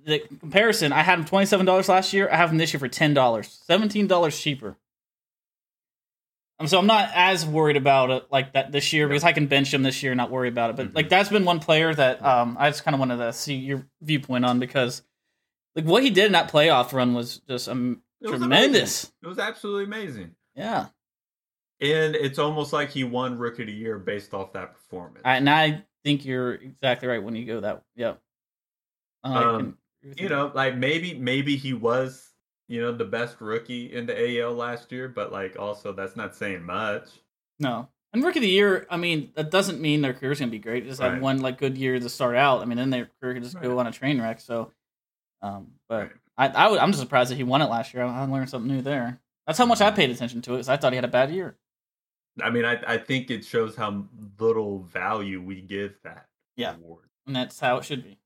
the 0.05 0.19
comparison, 0.39 0.91
I 0.91 1.01
had 1.03 1.19
him 1.19 1.25
twenty 1.25 1.45
seven 1.45 1.67
dollars 1.67 1.87
last 1.87 2.13
year. 2.13 2.27
I 2.31 2.35
have 2.35 2.49
him 2.51 2.57
this 2.57 2.73
year 2.73 2.79
for 2.79 2.87
ten 2.87 3.13
dollars, 3.13 3.47
seventeen 3.67 4.07
dollars 4.07 4.39
cheaper. 4.39 4.75
Um, 6.59 6.67
so 6.67 6.79
I'm 6.79 6.87
not 6.87 7.09
as 7.13 7.45
worried 7.45 7.77
about 7.77 8.09
it 8.09 8.25
like 8.31 8.53
that 8.53 8.71
this 8.71 8.91
year 8.91 9.07
because 9.07 9.23
I 9.23 9.33
can 9.33 9.45
bench 9.47 9.71
him 9.73 9.83
this 9.83 10.01
year 10.01 10.11
and 10.11 10.17
not 10.17 10.31
worry 10.31 10.49
about 10.49 10.71
it. 10.71 10.75
But 10.75 10.87
Mhm. 10.89 10.95
like 10.95 11.09
that's 11.09 11.29
been 11.29 11.45
one 11.45 11.59
player 11.59 11.93
that 11.93 12.23
um 12.25 12.57
I 12.59 12.69
just 12.69 12.83
kind 12.83 12.95
of 12.95 12.99
wanted 12.99 13.17
to 13.17 13.33
see 13.33 13.55
your 13.55 13.85
viewpoint 14.01 14.45
on 14.45 14.59
because 14.59 15.03
like 15.75 15.85
what 15.85 16.01
he 16.03 16.09
did 16.09 16.25
in 16.27 16.31
that 16.31 16.51
playoff 16.51 16.91
run 16.93 17.13
was 17.13 17.39
just 17.47 17.69
um, 17.69 18.01
It 18.21 18.27
tremendous. 18.29 19.11
It 19.21 19.27
was 19.27 19.39
absolutely 19.39 19.85
amazing. 19.85 20.35
Yeah, 20.55 20.87
And 21.83 22.15
it's 22.15 22.39
almost 22.39 22.71
like 22.71 22.89
he 22.89 23.03
won 23.03 23.37
rookie 23.37 23.63
of 23.63 23.67
the 23.67 23.73
year 23.73 23.99
based 23.99 24.33
off 24.33 24.53
that 24.53 24.73
performance. 24.73 25.21
I, 25.25 25.35
and 25.35 25.49
I 25.49 25.83
think 26.03 26.23
you're 26.23 26.53
exactly 26.53 27.09
right 27.09 27.21
when 27.21 27.35
you 27.35 27.45
go 27.45 27.59
that. 27.59 27.83
Yep. 27.97 28.21
I 29.23 29.43
Um, 29.43 29.77
can 30.01 30.13
you 30.17 30.29
know, 30.29 30.51
like 30.53 30.77
maybe 30.77 31.13
maybe 31.13 31.55
he 31.57 31.73
was, 31.73 32.31
you 32.69 32.81
know, 32.81 32.91
the 32.93 33.05
best 33.05 33.41
rookie 33.41 33.93
in 33.93 34.05
the 34.05 34.39
AL 34.41 34.53
last 34.53 34.91
year, 34.91 35.09
but 35.09 35.31
like 35.31 35.57
also 35.59 35.91
that's 35.91 36.15
not 36.15 36.35
saying 36.35 36.63
much. 36.63 37.07
No. 37.59 37.89
And 38.13 38.23
rookie 38.23 38.39
of 38.39 38.43
the 38.43 38.49
year, 38.49 38.85
I 38.89 38.97
mean, 38.97 39.31
that 39.35 39.49
doesn't 39.51 39.81
mean 39.81 40.01
their 40.01 40.13
career's 40.13 40.39
gonna 40.39 40.51
be 40.51 40.59
great. 40.59 40.85
Just 40.85 41.01
Right. 41.01 41.19
one 41.21 41.41
like 41.41 41.57
good 41.57 41.77
year 41.77 41.99
to 41.99 42.09
start 42.09 42.35
out. 42.35 42.61
I 42.61 42.65
mean, 42.65 42.77
then 42.77 42.91
their 42.91 43.09
career 43.19 43.33
could 43.33 43.43
just 43.43 43.59
go 43.59 43.77
on 43.79 43.87
a 43.87 43.91
train 43.91 44.21
wreck. 44.21 44.39
So, 44.39 44.71
um, 45.41 45.71
but 45.89 46.01
Right. 46.03 46.11
I, 46.37 46.47
I 46.65 46.69
would, 46.69 46.79
I'm 46.79 46.91
just 46.91 47.01
surprised 47.01 47.31
that 47.31 47.35
he 47.35 47.43
won 47.43 47.61
it 47.61 47.69
last 47.69 47.93
year. 47.93 48.03
I, 48.03 48.21
I 48.21 48.25
learned 48.25 48.49
something 48.49 48.73
new 48.73 48.81
there. 48.81 49.19
That's 49.47 49.57
how 49.57 49.65
much 49.65 49.81
I 49.81 49.91
paid 49.91 50.09
attention 50.09 50.41
to 50.43 50.51
it 50.53 50.57
because 50.57 50.69
I 50.69 50.77
thought 50.77 50.93
he 50.93 50.95
had 50.95 51.05
a 51.05 51.09
bad 51.09 51.31
year. 51.31 51.57
I 52.41 52.49
mean, 52.49 52.65
I 52.65 52.81
I 52.87 52.97
think 52.97 53.29
it 53.31 53.45
shows 53.45 53.75
how 53.75 54.07
little 54.39 54.79
value 54.83 55.41
we 55.41 55.61
give 55.61 56.01
that 56.03 56.29
Yeah. 56.55 56.75
award. 56.75 57.09
And 57.25 57.35
that's 57.35 57.59
how 57.59 57.77
it 57.77 57.85
should 57.85 58.03
be. 58.03 58.19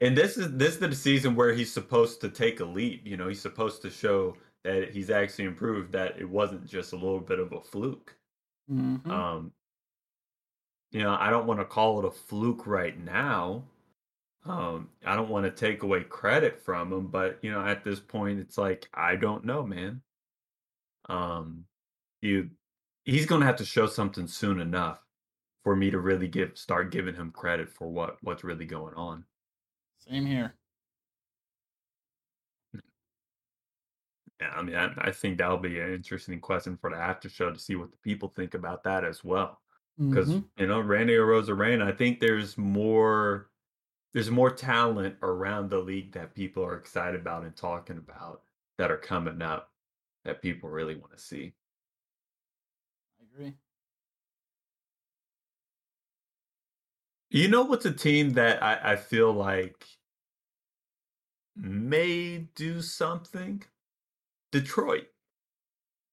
And 0.00 0.16
this 0.16 0.36
is 0.38 0.56
this 0.56 0.74
is 0.74 0.80
the 0.80 0.94
season 0.94 1.34
where 1.34 1.52
he's 1.52 1.72
supposed 1.72 2.20
to 2.22 2.30
take 2.30 2.60
a 2.60 2.64
leap. 2.64 3.06
You 3.06 3.16
know, 3.16 3.28
he's 3.28 3.40
supposed 3.42 3.82
to 3.82 3.90
show 3.90 4.36
that 4.64 4.90
he's 4.90 5.10
actually 5.10 5.44
improved. 5.44 5.92
That 5.92 6.18
it 6.18 6.28
wasn't 6.28 6.66
just 6.66 6.92
a 6.92 6.96
little 6.96 7.20
bit 7.20 7.38
of 7.38 7.52
a 7.52 7.60
fluke. 7.60 8.16
Mhm. 8.68 9.06
Um, 9.10 9.52
you 10.90 11.00
know, 11.02 11.16
I 11.18 11.30
don't 11.30 11.46
want 11.46 11.60
to 11.60 11.64
call 11.66 11.98
it 12.00 12.04
a 12.04 12.10
fluke 12.10 12.66
right 12.66 12.98
now. 12.98 13.64
Um, 14.44 14.90
I 15.04 15.16
don't 15.16 15.28
want 15.30 15.44
to 15.46 15.52
take 15.52 15.82
away 15.82 16.04
credit 16.04 16.60
from 16.60 16.92
him, 16.92 17.08
but 17.08 17.38
you 17.42 17.52
know, 17.52 17.64
at 17.64 17.84
this 17.84 18.00
point, 18.00 18.40
it's 18.40 18.58
like 18.58 18.88
I 18.94 19.16
don't 19.16 19.44
know, 19.44 19.66
man. 19.66 20.02
Um, 21.08 21.66
you, 22.22 22.50
he's 23.04 23.26
gonna 23.26 23.46
have 23.46 23.56
to 23.56 23.64
show 23.64 23.86
something 23.86 24.26
soon 24.28 24.60
enough 24.60 25.06
for 25.64 25.76
me 25.76 25.90
to 25.90 26.00
really 26.00 26.28
give 26.28 26.58
start 26.58 26.92
giving 26.92 27.14
him 27.16 27.32
credit 27.32 27.70
for 27.70 27.88
what 27.90 28.22
what's 28.22 28.44
really 28.44 28.66
going 28.66 28.94
on. 28.94 29.26
Same 29.98 30.26
here. 30.26 30.58
Yeah, 34.40 34.50
I 34.54 34.62
mean, 34.62 34.74
I, 34.76 34.92
I 34.98 35.12
think 35.12 35.38
that'll 35.38 35.58
be 35.58 35.78
an 35.80 35.92
interesting 35.92 36.40
question 36.40 36.76
for 36.76 36.90
the 36.90 36.96
after 36.96 37.28
show 37.28 37.52
to 37.52 37.58
see 37.58 37.76
what 37.76 37.90
the 37.90 37.98
people 37.98 38.28
think 38.28 38.54
about 38.54 38.82
that 38.84 39.04
as 39.04 39.22
well. 39.24 39.60
Because 40.08 40.38
Mhm. 40.38 40.50
you 40.58 40.66
know, 40.66 40.80
Randy 40.80 41.14
or 41.14 41.26
Rosa 41.26 41.52
Rosarena, 41.52 41.82
I 41.84 41.92
think 41.92 42.20
there's 42.20 42.56
more, 42.58 43.50
there's 44.14 44.30
more 44.30 44.50
talent 44.52 45.18
around 45.22 45.70
the 45.70 45.78
league 45.80 46.12
that 46.12 46.34
people 46.34 46.64
are 46.64 46.76
excited 46.78 47.20
about 47.20 47.44
and 47.44 47.56
talking 47.56 47.98
about 47.98 48.44
that 48.78 48.90
are 48.92 48.98
coming 48.98 49.42
up 49.42 49.74
that 50.24 50.42
people 50.42 50.70
really 50.70 50.96
want 50.96 51.12
to 51.12 51.18
see. 51.18 51.54
Agree. 53.34 53.54
You 57.30 57.48
know 57.48 57.62
what's 57.62 57.86
a 57.86 57.92
team 57.92 58.32
that 58.32 58.62
I, 58.62 58.92
I 58.92 58.96
feel 58.96 59.32
like 59.32 59.84
may 61.56 62.38
do 62.54 62.82
something? 62.82 63.62
Detroit. 64.50 65.06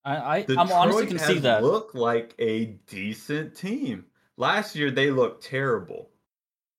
I, 0.06 0.16
I 0.16 0.40
Detroit 0.42 0.60
I'm 0.60 0.72
honestly 0.72 1.08
can 1.08 1.20
see 1.20 1.40
that. 1.40 1.64
looked 1.64 1.96
like 1.96 2.36
a 2.40 2.66
decent 2.88 3.56
team. 3.56 4.06
Last 4.38 4.76
year 4.76 4.92
they 4.92 5.10
looked 5.10 5.44
terrible. 5.44 6.12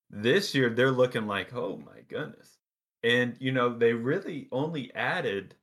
This 0.08 0.54
year 0.54 0.70
they're 0.70 0.92
looking 0.92 1.26
like, 1.26 1.52
oh 1.54 1.82
my 1.84 2.00
goodness. 2.08 2.58
And 3.02 3.36
you 3.40 3.52
know, 3.52 3.76
they 3.76 3.92
really 3.92 4.48
only 4.52 4.94
added 4.94 5.56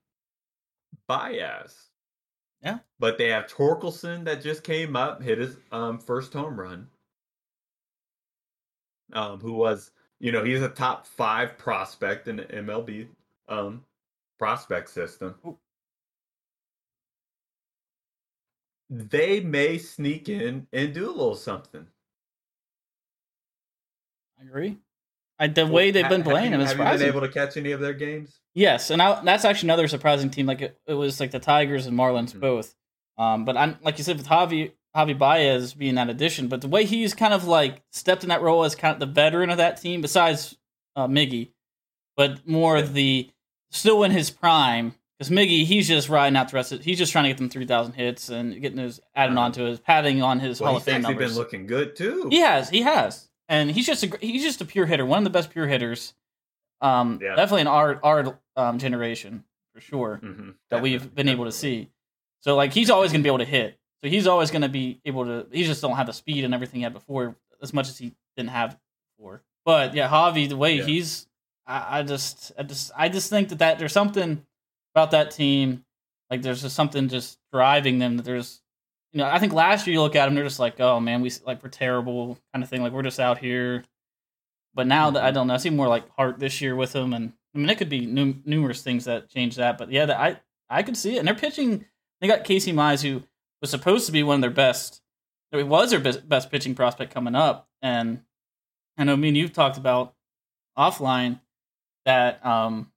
Baez. 1.08 1.90
Yeah. 2.66 2.80
But 3.00 3.18
they 3.18 3.30
have 3.30 3.48
Torkelson 3.48 4.26
that 4.26 4.42
just 4.42 4.64
came 4.66 4.98
up, 4.98 5.22
hit 5.22 5.38
his 5.38 5.56
um, 5.72 6.00
first 6.00 6.34
home 6.34 6.60
run. 6.60 6.90
Um, 9.14 9.40
who 9.40 9.54
was, 9.54 9.92
you 10.20 10.32
know, 10.32 10.44
he's 10.44 10.62
a 10.62 10.70
top 10.70 11.06
five 11.08 11.58
prospect 11.58 12.28
in 12.28 12.38
the 12.38 12.46
MLB 12.46 13.08
um 13.48 13.86
prospect 14.40 14.90
system. 14.90 15.36
Ooh. 15.46 15.58
They 18.90 19.42
may 19.42 19.78
sneak 19.78 20.28
in 20.28 20.68
and 20.74 20.92
do 20.92 21.06
a 21.08 21.12
little 21.14 21.36
something. 21.36 21.88
I 24.40 24.44
agree. 24.44 24.78
I, 25.40 25.48
the 25.48 25.68
way 25.68 25.92
they've 25.92 26.08
been 26.08 26.24
playing 26.24 26.52
have 26.54 26.62
him 26.62 26.66
is 26.66 26.72
have 26.74 26.94
you 26.94 26.98
been 27.00 27.08
able 27.08 27.22
to 27.22 27.30
catch 27.30 27.58
any 27.58 27.72
of 27.72 27.82
their 27.82 27.94
games? 27.94 28.40
Yes, 28.54 28.90
and 28.90 29.02
I, 29.02 29.22
that's 29.24 29.44
actually 29.44 29.68
another 29.68 29.88
surprising 29.88 30.30
team. 30.30 30.46
Like 30.46 30.62
it, 30.62 30.80
it 30.88 30.94
was 30.94 31.20
like 31.20 31.32
the 31.32 31.40
Tigers 31.40 31.86
and 31.88 31.98
Marlins 31.98 32.34
Mhm. 32.34 32.40
both. 32.40 32.74
Um, 33.18 33.44
but 33.46 33.58
I'm 33.58 33.78
like 33.82 33.98
you 33.98 34.04
said 34.04 34.18
with 34.18 34.28
Javi 34.28 34.72
Javi 34.96 35.18
Baez 35.18 35.74
being 35.74 35.96
that 35.96 36.10
addition, 36.10 36.48
but 36.48 36.62
the 36.62 36.68
way 36.70 36.86
he's 36.86 37.14
kind 37.14 37.34
of 37.34 37.46
like 37.46 37.82
stepped 37.92 38.24
in 38.24 38.30
that 38.30 38.42
role 38.42 38.64
as 38.64 38.76
kind 38.76 38.94
of 38.94 39.00
the 39.02 39.06
veteran 39.14 39.50
of 39.50 39.58
that 39.58 39.82
team, 39.82 40.00
besides 40.02 40.58
uh, 40.96 41.08
Miggy, 41.08 41.50
but 42.16 42.48
more 42.48 42.82
the 42.82 43.30
still 43.72 44.04
in 44.04 44.12
his 44.12 44.30
prime. 44.30 44.96
Because 45.18 45.32
Miggy, 45.32 45.64
he's 45.64 45.88
just 45.88 46.10
riding 46.10 46.36
out 46.36 46.50
the 46.52 46.56
rest 46.56 46.74
of. 46.74 46.84
He's 46.84 46.98
just 46.98 47.14
trying 47.14 47.24
to 47.24 47.30
get 47.30 47.38
them 47.38 47.50
three 47.50 47.66
thousand 47.66 47.94
hits 47.94 48.28
and 48.30 48.62
getting 48.62 48.78
his 48.80 49.00
adding 49.16 49.38
Uh-huh. 49.38 49.46
on 49.46 49.52
to 49.54 49.64
his 49.64 49.80
padding 49.80 50.22
on 50.22 50.40
his 50.40 50.60
Well, 50.60 50.72
Hall 50.72 50.78
of 50.78 50.84
Fame 50.84 51.02
numbers. 51.04 51.32
been 51.32 51.38
looking 51.38 51.68
good 51.68 51.96
too. 51.96 52.28
He 52.30 52.40
has, 52.40 52.70
he 52.70 52.82
has, 52.82 53.30
and 53.50 53.72
he's 53.72 53.86
just 53.86 54.04
a 54.04 54.18
he's 54.22 54.44
just 54.44 54.62
a 54.62 54.66
pure 54.66 54.86
hitter, 54.86 55.06
one 55.06 55.20
of 55.20 55.24
the 55.24 55.30
best 55.30 55.50
pure 55.50 55.68
hitters. 55.68 56.14
Um, 56.82 57.20
Yeah. 57.22 57.36
definitely 57.36 57.62
in 57.62 57.68
our 57.68 58.00
our 58.04 58.40
um, 58.56 58.80
generation 58.80 59.44
for 59.74 59.82
sure 59.82 60.20
Mhm. 60.24 60.56
that 60.70 60.82
we've 60.82 61.00
Definitely, 61.02 61.16
been 61.24 61.30
able 61.30 61.46
to 61.46 61.52
see. 61.52 61.90
So 62.42 62.56
like 62.56 62.74
he's 62.74 62.90
always 62.90 63.12
gonna 63.12 63.24
be 63.24 63.30
able 63.30 63.40
to 63.40 63.46
hit. 63.46 63.78
So 64.04 64.10
he's 64.10 64.28
always 64.28 64.52
gonna 64.52 64.70
be 64.70 65.00
able 65.06 65.26
to. 65.26 65.48
He 65.52 65.64
just 65.64 65.82
don't 65.82 65.96
have 65.96 66.08
the 66.08 66.14
speed 66.14 66.44
and 66.44 66.54
everything 66.54 66.80
he 66.80 66.84
had 66.84 66.94
before 66.94 67.36
as 67.62 67.74
much 67.74 67.88
as 67.90 67.98
he 67.98 68.14
didn't 68.38 68.50
have 68.52 68.78
before. 69.18 69.42
But 69.66 69.94
yeah, 69.96 70.08
Javi, 70.10 70.48
the 70.48 70.58
way 70.58 70.76
Yeah. 70.78 70.86
he's, 70.86 71.28
I, 71.66 72.00
I 72.00 72.04
just, 72.04 72.52
I 72.58 72.64
just, 72.64 72.92
I 72.96 73.10
just 73.10 73.30
think 73.30 73.50
that 73.50 73.60
that 73.60 73.80
there's 73.80 73.94
something 73.94 74.46
about 74.94 75.12
that 75.12 75.32
team. 75.32 75.84
Like 76.30 76.42
there's 76.44 76.62
just 76.62 76.76
something 76.76 77.08
just 77.10 77.40
driving 77.52 77.98
them. 78.00 78.18
That 78.18 78.24
there's, 78.24 78.62
you 79.16 79.20
know, 79.22 79.28
I 79.30 79.40
think 79.40 79.54
last 79.54 79.88
year 79.88 79.94
you 79.94 80.02
look 80.02 80.18
at 80.18 80.26
them, 80.26 80.36
they're 80.36 80.44
just 80.44 80.60
like, 80.60 80.78
oh 80.82 81.00
man, 81.00 81.22
we 81.22 81.32
like 81.46 81.64
we're 81.64 81.70
terrible 81.70 82.38
kind 82.54 82.62
of 82.62 82.70
thing. 82.70 82.84
Like 82.84 82.92
we're 82.92 83.02
just 83.02 83.20
out 83.20 83.38
here. 83.38 83.86
But 84.74 84.88
now 84.88 85.10
that 85.12 85.24
I 85.24 85.32
Mhm. 85.32 85.34
don't 85.36 85.48
know, 85.48 85.54
I 85.54 85.58
see 85.58 85.70
more 85.70 85.88
like 85.88 86.10
heart 86.18 86.38
this 86.38 86.60
year 86.60 86.76
with 86.76 86.92
them, 86.92 87.14
and 87.14 87.32
I 87.54 87.58
mean 87.58 87.70
it 87.70 87.78
could 87.78 87.88
be 87.88 88.06
num- 88.06 88.44
numerous 88.46 88.82
things 88.84 89.06
that 89.06 89.30
change 89.30 89.56
that. 89.56 89.78
But 89.78 89.90
yeah, 89.90 90.06
that, 90.06 90.20
I 90.20 90.42
I 90.70 90.84
could 90.84 90.98
see 90.98 91.16
it, 91.16 91.20
and 91.20 91.28
they're 91.30 91.34
pitching. 91.36 91.86
They 92.20 92.28
got 92.28 92.44
Casey 92.44 92.74
Mize, 92.74 93.02
who 93.02 93.24
was 93.62 93.72
supposed 93.72 94.06
to 94.08 94.12
be 94.12 94.22
one 94.22 94.36
of 94.36 94.42
their 94.42 94.50
best. 94.50 95.02
It 95.54 95.66
was 95.66 95.92
their 95.92 96.02
best, 96.02 96.28
best 96.28 96.52
pitching 96.52 96.76
prospect 96.76 97.14
coming 97.14 97.36
up, 97.36 97.70
and 97.82 98.22
I 98.98 99.06
know 99.06 99.16
me 99.16 99.30
and 99.30 99.38
you've 99.38 99.54
talked 99.54 99.78
about 99.78 100.14
offline 100.78 101.40
that 102.04 102.46
um 102.46 102.92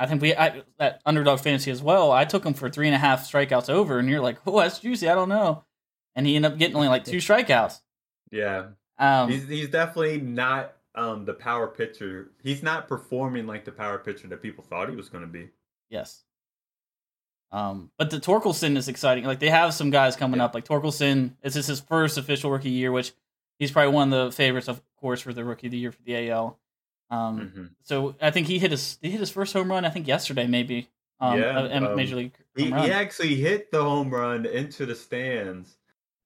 I 0.00 0.06
think 0.06 0.22
we 0.22 0.34
I, 0.34 0.62
that 0.78 1.02
underdog 1.04 1.40
fantasy 1.40 1.70
as 1.70 1.82
well. 1.82 2.10
I 2.10 2.24
took 2.24 2.44
him 2.44 2.54
for 2.54 2.70
three 2.70 2.86
and 2.88 2.94
a 2.94 2.98
half 2.98 3.30
strikeouts 3.30 3.68
over, 3.68 3.98
and 3.98 4.08
you're 4.08 4.20
like, 4.20 4.38
oh, 4.46 4.58
that's 4.60 4.78
juicy. 4.80 5.08
I 5.08 5.14
don't 5.14 5.28
know, 5.28 5.64
and 6.16 6.26
he 6.26 6.34
ended 6.36 6.52
up 6.52 6.58
getting 6.58 6.74
only 6.76 6.88
like 6.88 7.04
two 7.04 7.18
strikeouts. 7.18 7.80
Yeah, 8.32 8.68
Um, 8.98 9.28
he's 9.30 9.46
he's 9.48 9.68
definitely 9.68 10.20
not 10.20 10.72
um 10.94 11.24
the 11.24 11.34
power 11.34 11.66
pitcher. 11.68 12.30
He's 12.42 12.62
not 12.62 12.88
performing 12.88 13.46
like 13.46 13.64
the 13.64 13.72
power 13.72 13.98
pitcher 13.98 14.26
that 14.28 14.40
people 14.42 14.64
thought 14.64 14.88
he 14.88 14.96
was 14.96 15.08
going 15.08 15.22
to 15.24 15.30
be. 15.30 15.50
Yes. 15.90 16.22
Um, 17.52 17.90
but 17.98 18.10
the 18.10 18.20
Torkelson 18.20 18.76
is 18.76 18.86
exciting. 18.86 19.24
Like 19.24 19.40
they 19.40 19.50
have 19.50 19.74
some 19.74 19.90
guys 19.90 20.14
coming 20.14 20.38
Yeah. 20.38 20.44
up. 20.46 20.54
Like 20.54 20.64
Torkelson, 20.64 21.32
this 21.42 21.56
is 21.56 21.66
his 21.66 21.80
first 21.80 22.16
official 22.16 22.50
rookie 22.50 22.70
year, 22.70 22.92
which 22.92 23.12
he's 23.58 23.72
probably 23.72 23.92
one 23.92 24.12
of 24.12 24.26
the 24.26 24.36
favorites, 24.36 24.68
of 24.68 24.80
course, 25.00 25.20
for 25.20 25.32
the 25.32 25.44
rookie 25.44 25.66
of 25.66 25.72
the 25.72 25.78
year 25.78 25.90
for 25.90 26.02
the 26.04 26.30
AL. 26.30 26.59
Um, 27.10 27.40
Mhm. 27.40 27.70
so 27.82 28.14
I 28.20 28.30
think 28.30 28.46
he 28.46 28.58
hit 28.58 28.70
his 28.70 28.98
he 29.02 29.10
hit 29.10 29.20
his 29.20 29.30
first 29.30 29.52
home 29.52 29.70
run. 29.70 29.84
I 29.84 29.90
think 29.90 30.06
yesterday, 30.06 30.46
maybe. 30.46 30.88
Um, 31.18 31.38
Yeah, 31.38 31.58
uh, 31.58 31.66
in 31.68 31.84
um, 31.84 31.96
Major 31.96 32.16
League. 32.16 32.34
He, 32.56 32.66
he 32.66 32.90
actually 32.90 33.34
hit 33.34 33.70
the 33.70 33.82
home 33.82 34.10
run 34.10 34.46
into 34.46 34.86
the 34.86 34.94
stands, 34.94 35.76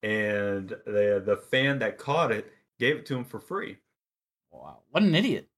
and 0.03 0.68
the 0.68 1.23
the 1.25 1.37
fan 1.51 1.79
that 1.81 1.99
caught 1.99 2.31
it 2.33 2.53
gave 2.79 2.97
it 2.99 3.07
to 3.07 3.16
him 3.16 3.25
for 3.25 3.40
free. 3.40 3.79
Wow, 4.53 4.79
what 4.90 5.03
an 5.03 5.14
idiot! 5.14 5.49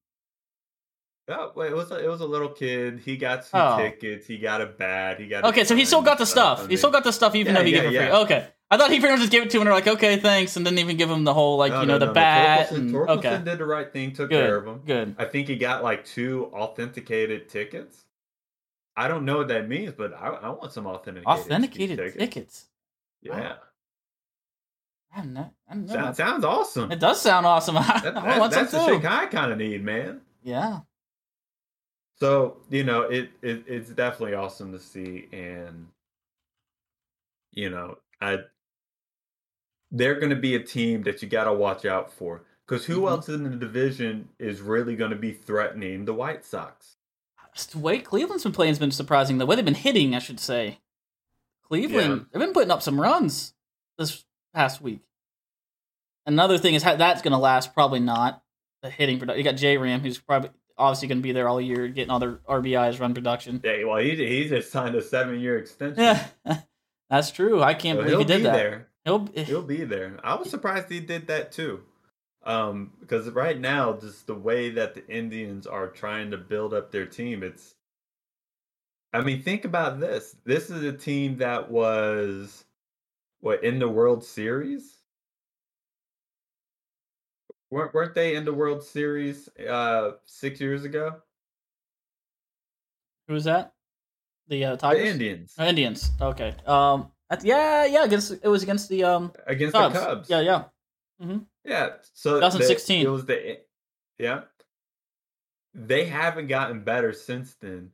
Yeah, 1.28 1.48
well, 1.54 1.66
it 1.68 1.74
was 1.74 1.90
a, 1.90 2.02
it 2.04 2.08
was 2.08 2.20
a 2.20 2.26
little 2.26 2.48
kid. 2.48 3.00
He 3.04 3.16
got 3.16 3.44
some 3.44 3.60
Oh. 3.60 3.76
tickets. 3.82 4.26
He 4.26 4.38
got 4.38 4.60
a 4.60 4.66
bat. 4.66 5.18
He 5.18 5.26
got. 5.26 5.44
Okay, 5.44 5.64
so 5.64 5.74
he 5.74 5.84
still 5.84 6.02
got 6.02 6.18
the 6.18 6.26
stuff. 6.26 6.68
He 6.68 6.76
still 6.76 6.92
got 6.92 7.02
the 7.04 7.12
stuff, 7.12 7.34
even 7.34 7.52
Yeah, 7.54 7.60
though 7.60 7.66
he 7.66 7.72
yeah, 7.74 7.80
gave 7.82 7.92
it 7.92 7.98
for 7.98 8.04
free. 8.04 8.18
Okay, 8.36 8.48
I 8.70 8.76
thought 8.76 8.90
he 8.90 8.98
pretty 8.98 9.12
much 9.12 9.20
just 9.20 9.30
gave 9.32 9.42
it 9.44 9.50
to 9.50 9.56
him 9.58 9.62
and 9.62 9.66
they're 9.68 9.74
like, 9.74 9.86
okay, 9.86 10.16
thanks, 10.18 10.56
and 10.56 10.64
didn't 10.64 10.80
even 10.80 10.96
give 10.96 11.08
him 11.10 11.22
the 11.24 11.32
whole 11.34 11.56
like 11.56 11.70
No, 11.72 11.82
you 11.82 11.86
know 11.86 11.94
no, 11.94 11.98
the 12.00 12.06
no, 12.06 12.12
bat. 12.14 12.68
Torkelson, 12.70 12.76
and, 12.76 12.90
Torkelson 12.94 13.18
okay, 13.18 13.42
did 13.44 13.58
the 13.58 13.64
right 13.66 13.92
thing. 13.92 14.12
Took 14.12 14.30
good, 14.30 14.44
care 14.44 14.56
of 14.56 14.66
him. 14.66 14.80
good. 14.84 15.14
I 15.18 15.24
think 15.24 15.46
he 15.48 15.54
got 15.56 15.84
like 15.84 16.04
two 16.04 16.46
authenticated 16.52 17.48
tickets. 17.48 18.04
I 18.96 19.06
don't 19.08 19.24
know 19.24 19.36
what 19.38 19.48
that 19.48 19.68
means, 19.68 19.92
but 19.96 20.14
I, 20.14 20.28
I 20.28 20.48
want 20.50 20.72
some 20.72 20.86
authenticated 20.86 21.26
Authenticated 21.28 21.98
tickets. 21.98 22.16
tickets. 22.18 22.64
Yeah, 23.22 23.54
I 25.14 25.18
don't 25.18 25.32
know. 25.34 25.50
I 25.70 25.74
don't 25.74 25.86
know. 25.86 25.92
sounds, 25.94 26.16
sounds 26.16 26.44
awesome. 26.44 26.90
It 26.92 26.98
does 26.98 27.20
sound 27.20 27.46
awesome. 27.46 27.76
I, 27.78 28.00
That, 28.02 28.16
I 28.16 28.20
that- 28.30 28.38
want 28.40 28.52
some 28.52 28.62
that's 28.62 28.72
the 28.72 28.86
shit. 28.86 29.04
I 29.04 29.26
kind 29.26 29.52
of 29.52 29.58
need, 29.58 29.84
man. 29.84 30.22
Yeah. 30.42 30.80
So 32.18 32.56
you 32.70 32.82
know, 32.84 33.02
it, 33.02 33.30
it 33.42 33.64
it's 33.66 33.90
definitely 33.90 34.34
awesome 34.34 34.72
to 34.72 34.80
see, 34.80 35.28
and 35.32 35.86
you 37.52 37.68
know, 37.70 37.98
I 38.20 38.38
they're 39.90 40.18
going 40.18 40.30
to 40.30 40.36
be 40.36 40.54
a 40.54 40.60
team 40.62 41.02
that 41.04 41.22
you 41.22 41.28
got 41.28 41.44
to 41.44 41.52
watch 41.52 41.84
out 41.84 42.12
for 42.12 42.42
because 42.66 42.86
who 42.86 43.02
Mhm. 43.02 43.10
else 43.10 43.28
in 43.28 43.44
the 43.44 43.50
division 43.50 44.28
is 44.38 44.60
really 44.60 44.96
going 44.96 45.10
to 45.12 45.16
be 45.16 45.32
threatening 45.32 46.04
the 46.04 46.14
White 46.14 46.44
Sox? 46.44 46.96
Just 47.54 47.72
the 47.72 47.78
way 47.78 47.98
Cleveland's 48.00 48.42
been 48.42 48.52
playing 48.52 48.70
has 48.72 48.78
been 48.78 48.90
surprising. 48.90 49.38
The 49.38 49.46
way 49.46 49.56
they've 49.56 49.64
been 49.64 49.74
hitting, 49.74 50.14
I 50.14 50.18
should 50.18 50.40
say. 50.40 50.80
Cleveland, 51.62 52.26
they've 52.32 52.40
been 52.40 52.52
putting 52.52 52.70
up 52.70 52.82
some 52.82 53.00
runs 53.00 53.54
this 53.98 54.24
past 54.54 54.80
week. 54.80 55.00
Another 56.26 56.58
thing 56.58 56.74
is 56.74 56.82
how 56.82 56.96
that's 56.96 57.22
going 57.22 57.32
to 57.32 57.38
last. 57.38 57.72
Probably 57.74 58.00
not 58.00 58.42
the 58.82 58.90
hitting 58.90 59.18
production. 59.18 59.38
You 59.38 59.44
got 59.50 59.56
J 59.58 59.76
Ram, 59.78 60.00
who's 60.00 60.18
probably 60.18 60.50
obviously 60.76 61.08
going 61.08 61.18
to 61.18 61.22
be 61.22 61.32
there 61.32 61.48
all 61.48 61.60
year, 61.60 61.88
getting 61.88 62.10
all 62.10 62.18
their 62.18 62.40
RBIs, 62.48 63.00
run 63.00 63.14
production. 63.14 63.60
Yeah, 63.64 63.84
well, 63.84 63.98
he 63.98 64.14
he 64.16 64.48
just 64.48 64.70
signed 64.70 64.94
a 64.96 65.02
seven 65.02 65.40
year 65.40 65.58
extension. 65.58 66.02
Yeah, 66.02 66.26
that's 67.10 67.30
true. 67.30 67.62
I 67.62 67.74
can't 67.74 67.98
So 67.98 68.04
believe 68.04 68.18
he 68.18 68.24
did 68.24 68.44
that. 68.44 68.52
there. 68.52 68.88
He'll, 69.06 69.26
He'll 69.34 69.62
be 69.62 69.84
there. 69.84 70.18
I 70.24 70.34
was 70.34 70.50
surprised 70.50 70.90
he 70.90 70.98
did 70.98 71.28
that 71.28 71.52
too. 71.52 71.80
Um, 72.44 72.92
because 73.00 73.30
right 73.30 73.58
now, 73.58 73.92
just 73.94 74.26
the 74.26 74.34
way 74.34 74.70
that 74.70 74.94
the 74.94 75.06
Indians 75.08 75.66
are 75.66 75.88
trying 75.88 76.32
to 76.32 76.36
build 76.36 76.74
up 76.74 76.90
their 76.90 77.06
team, 77.06 77.42
it's. 77.42 77.74
I 79.12 79.22
mean, 79.22 79.42
think 79.42 79.64
about 79.64 80.00
this. 80.00 80.36
This 80.44 80.70
is 80.70 80.82
a 80.82 80.92
team 80.92 81.38
that 81.38 81.70
was, 81.70 82.64
what, 83.40 83.64
in 83.64 83.78
the 83.78 83.88
World 83.88 84.24
Series? 84.24 84.96
weren't 87.70 87.94
weren't 87.94 88.14
they 88.14 88.36
in 88.36 88.44
the 88.44 88.54
World 88.54 88.82
Series 88.82 89.48
uh 89.68 90.12
six 90.24 90.60
years 90.60 90.84
ago? 90.84 91.16
Who 93.28 93.34
was 93.34 93.44
that? 93.44 93.72
The 94.48 94.64
uh, 94.64 94.76
The 94.76 95.06
Indians 95.06 95.54
Oh, 95.58 95.66
Indians. 95.66 96.10
Okay. 96.20 96.54
Um. 96.66 97.10
That's- 97.28 97.44
yeah. 97.44 97.84
Yeah. 97.86 98.04
Against 98.04 98.32
it 98.32 98.48
was 98.48 98.62
against 98.62 98.88
the 98.88 99.04
um 99.04 99.32
against 99.46 99.74
Cubs. 99.74 99.94
the 99.94 100.00
Cubs. 100.00 100.30
Yeah. 100.30 100.40
Yeah. 100.40 100.64
Yeah. 101.64 101.88
So 102.14 102.34
the- 102.34 102.40
2016. 102.50 103.06
it 103.06 103.10
was 103.10 103.24
the 103.26 103.58
yeah. 104.18 104.42
They 105.74 106.06
haven't 106.06 106.46
gotten 106.46 106.80
better 106.80 107.12
since 107.12 107.54
then. 107.60 107.90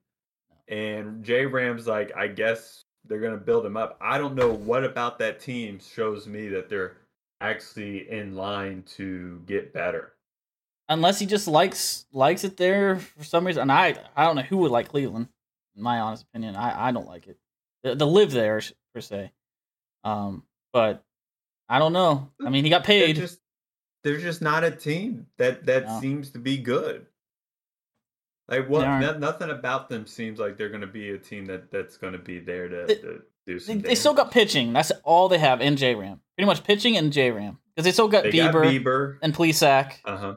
And 0.68 1.25
J 1.25 1.47
Ram's 1.47 1.87
like, 1.87 2.12
I 2.16 2.29
guess 2.29 2.85
they're 3.05 3.21
gonna 3.21 3.37
build 3.37 3.66
him 3.66 3.77
up. 3.77 3.99
I 4.01 4.18
don't 4.18 4.35
know 4.37 4.53
what 4.53 4.85
about 4.85 5.18
that 5.18 5.40
team 5.40 5.81
shows 5.81 6.27
me 6.27 6.49
that 6.51 6.68
they're 6.68 6.97
actually 7.40 8.09
in 8.11 8.37
line 8.37 8.85
to 8.97 9.42
get 9.47 9.73
better. 9.73 10.12
Unless 10.88 11.18
he 11.18 11.27
just 11.27 11.49
likes 11.49 12.07
likes 12.12 12.45
it 12.45 12.57
there 12.57 12.97
for 13.01 13.25
some 13.25 13.47
reason. 13.47 13.62
And 13.62 13.73
I 13.73 13.97
I 14.16 14.25
don't 14.25 14.37
know 14.37 14.42
who 14.42 14.59
would 14.59 14.71
like 14.71 14.88
Cleveland. 14.88 15.29
In 15.77 15.83
my 15.83 15.99
honest 16.01 16.23
opinion, 16.25 16.55
I 16.55 16.88
I 16.88 16.92
don't 16.92 17.09
like 17.09 17.27
it. 17.27 17.38
To, 17.85 17.97
to 17.97 18.05
live 18.05 18.31
there 18.31 18.61
per 18.95 19.01
se. 19.01 19.31
Um. 20.05 20.45
But 20.73 21.05
I 21.69 21.79
don't 21.79 21.93
know. 21.93 22.31
I 22.45 22.51
mean, 22.51 22.65
he 22.65 22.71
got 22.71 22.85
They're 22.85 23.07
paid. 23.07 23.17
just 23.17 23.38
they're 24.05 24.19
just 24.19 24.43
not 24.43 24.65
a 24.65 24.71
team 24.71 25.27
that 25.38 25.67
that 25.67 25.87
No. 25.87 26.01
seems 26.01 26.31
to 26.31 26.38
be 26.38 26.59
good. 26.59 27.07
Like 28.49 28.69
what? 28.69 28.85
No- 28.85 29.19
nothing 29.19 29.51
about 29.51 29.88
them 29.88 30.07
seems 30.07 30.38
like 30.38 30.57
they're 30.57 30.69
going 30.69 30.81
to 30.81 30.87
be 30.87 31.11
a 31.11 31.19
team 31.19 31.47
that 31.47 31.71
that's 31.71 31.97
going 31.97 32.13
to 32.13 32.19
be 32.19 32.38
there 32.40 32.69
to, 32.69 32.85
They- 32.87 32.95
to 32.97 33.23
do 33.47 33.55
They, 33.55 33.59
some. 33.59 33.81
they 33.81 33.95
still 33.95 34.15
got 34.15 34.31
pitching. 34.31 34.73
That's 34.73 34.90
all 35.05 35.29
they 35.29 35.38
have 35.38 35.61
in 35.61 35.77
J 35.77 35.95
Ram. 35.95 36.21
Pretty 36.37 36.47
much 36.47 36.65
pitching 36.65 36.97
and 36.97 37.13
J 37.13 37.31
Ram 37.31 37.59
because 37.75 37.85
they 37.85 37.93
still 37.93 38.09
got 38.09 38.25
They 38.25 38.31
Bieber, 38.33 38.53
got 38.53 38.65
Bieber. 38.65 39.19
and 39.23 39.35
Plesac, 39.35 39.95
Uh 40.05 40.17
huh. 40.17 40.35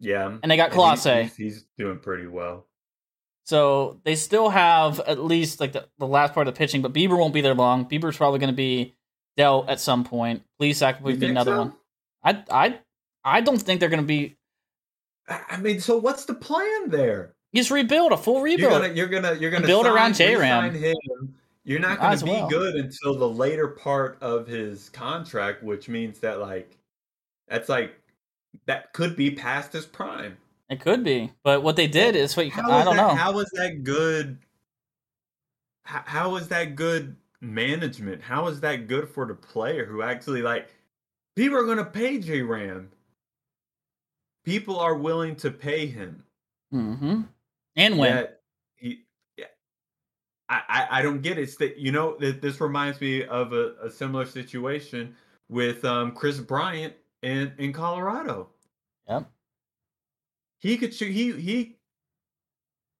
Yeah. 0.00 0.38
and 0.42 0.50
they 0.50 0.56
got 0.56 0.70
Clase. 0.70 1.22
he's, 1.24 1.36
he's 1.36 1.64
doing 1.78 1.98
pretty 1.98 2.26
well. 2.26 2.66
So 3.44 4.00
they 4.04 4.14
still 4.14 4.48
have 4.48 5.00
at 5.00 5.22
least 5.22 5.60
like 5.60 5.72
the, 5.72 5.86
the 5.98 6.06
last 6.06 6.32
part 6.34 6.48
of 6.48 6.54
the 6.54 6.58
pitching, 6.58 6.82
but 6.82 6.92
Bieber 6.92 7.18
won't 7.18 7.34
be 7.34 7.42
there 7.42 7.54
long. 7.54 7.86
Bieber's 7.86 8.16
probably 8.16 8.38
going 8.38 8.52
to 8.52 8.56
be 8.56 8.94
dealt 9.36 9.68
at 9.68 9.80
some 9.80 10.04
point. 10.04 10.42
Please, 10.58 10.80
will 10.80 11.10
You 11.10 11.16
be 11.16 11.26
another 11.26 11.52
so? 11.52 11.58
one. 11.58 11.72
I 12.22 12.42
I 12.50 12.78
I 13.22 13.40
don't 13.42 13.58
think 13.60 13.80
they're 13.80 13.88
going 13.90 14.02
to 14.02 14.06
be 14.06 14.36
I 15.28 15.56
mean, 15.58 15.80
so 15.80 15.96
what's 15.98 16.24
the 16.24 16.34
plan 16.34 16.90
there? 16.90 17.34
just 17.54 17.70
rebuild 17.70 18.12
a 18.12 18.16
full 18.16 18.34
You're 18.36 18.44
rebuild. 18.44 18.72
gonna, 18.82 18.92
you're 18.94 19.06
gonna, 19.06 19.34
you're 19.34 19.50
gonna 19.50 19.66
build 19.66 19.86
sign, 19.86 19.94
around 19.94 20.14
J-Ram. 20.16 20.74
You're 21.64 21.78
not 21.80 22.00
gonna 22.00 22.16
be 22.18 22.30
well. 22.30 22.48
good 22.48 22.74
until 22.74 23.16
the 23.16 23.28
later 23.28 23.68
part 23.68 24.18
of 24.20 24.46
his 24.46 24.88
contract, 24.90 25.62
which 25.62 25.88
means 25.88 26.18
that 26.18 26.40
like, 26.40 26.76
that's 27.48 27.68
like, 27.68 27.94
that 28.66 28.92
could 28.92 29.16
be 29.16 29.30
past 29.30 29.72
his 29.72 29.86
prime. 29.86 30.36
It 30.74 30.80
could 30.80 31.04
be, 31.04 31.30
but 31.44 31.62
what 31.62 31.76
they 31.76 31.86
did 31.86 32.16
is 32.16 32.36
what 32.36 32.46
you, 32.46 32.50
How 32.50 32.68
I 32.68 32.82
don't 32.82 32.96
that, 32.96 33.16
know. 33.16 33.32
was 33.32 33.48
that 33.54 33.84
good? 33.84 34.40
How, 35.84 36.30
was 36.32 36.48
that 36.48 36.74
good 36.74 37.14
management? 37.40 38.20
How 38.20 38.48
is 38.48 38.58
that 38.62 38.88
good 38.88 39.08
for 39.08 39.24
the 39.24 39.34
player 39.34 39.84
who 39.86 40.02
actually 40.02 40.42
like 40.42 40.68
people 41.36 41.56
are 41.56 41.64
going 41.64 41.78
to 41.78 41.84
pay 41.84 42.18
J 42.18 42.42
Ram? 42.42 42.90
People 44.44 44.80
are 44.80 44.96
willing 44.96 45.36
to 45.36 45.52
pay 45.52 45.86
him. 45.86 46.24
hmm 46.72 47.20
And 47.76 47.96
when 47.96 48.26
he, 48.74 49.04
yeah, 49.36 49.44
I, 50.48 50.62
I 50.68 50.86
I 50.98 51.02
don't 51.02 51.22
get 51.22 51.38
it. 51.38 51.42
It's 51.42 51.56
that 51.58 51.78
you 51.78 51.92
know 51.92 52.14
th- 52.14 52.40
this 52.40 52.60
reminds 52.60 53.00
me 53.00 53.22
of 53.22 53.52
a, 53.52 53.76
a 53.80 53.88
similar 53.90 54.26
situation 54.26 55.14
with 55.48 55.84
um 55.84 56.10
Kris 56.16 56.40
Bryant 56.40 56.94
in 57.22 57.52
in 57.58 57.72
Colorado. 57.72 58.48
He 60.64 60.78
could 60.78 60.94
shoot. 60.94 61.12
He 61.12 61.32
he. 61.32 61.76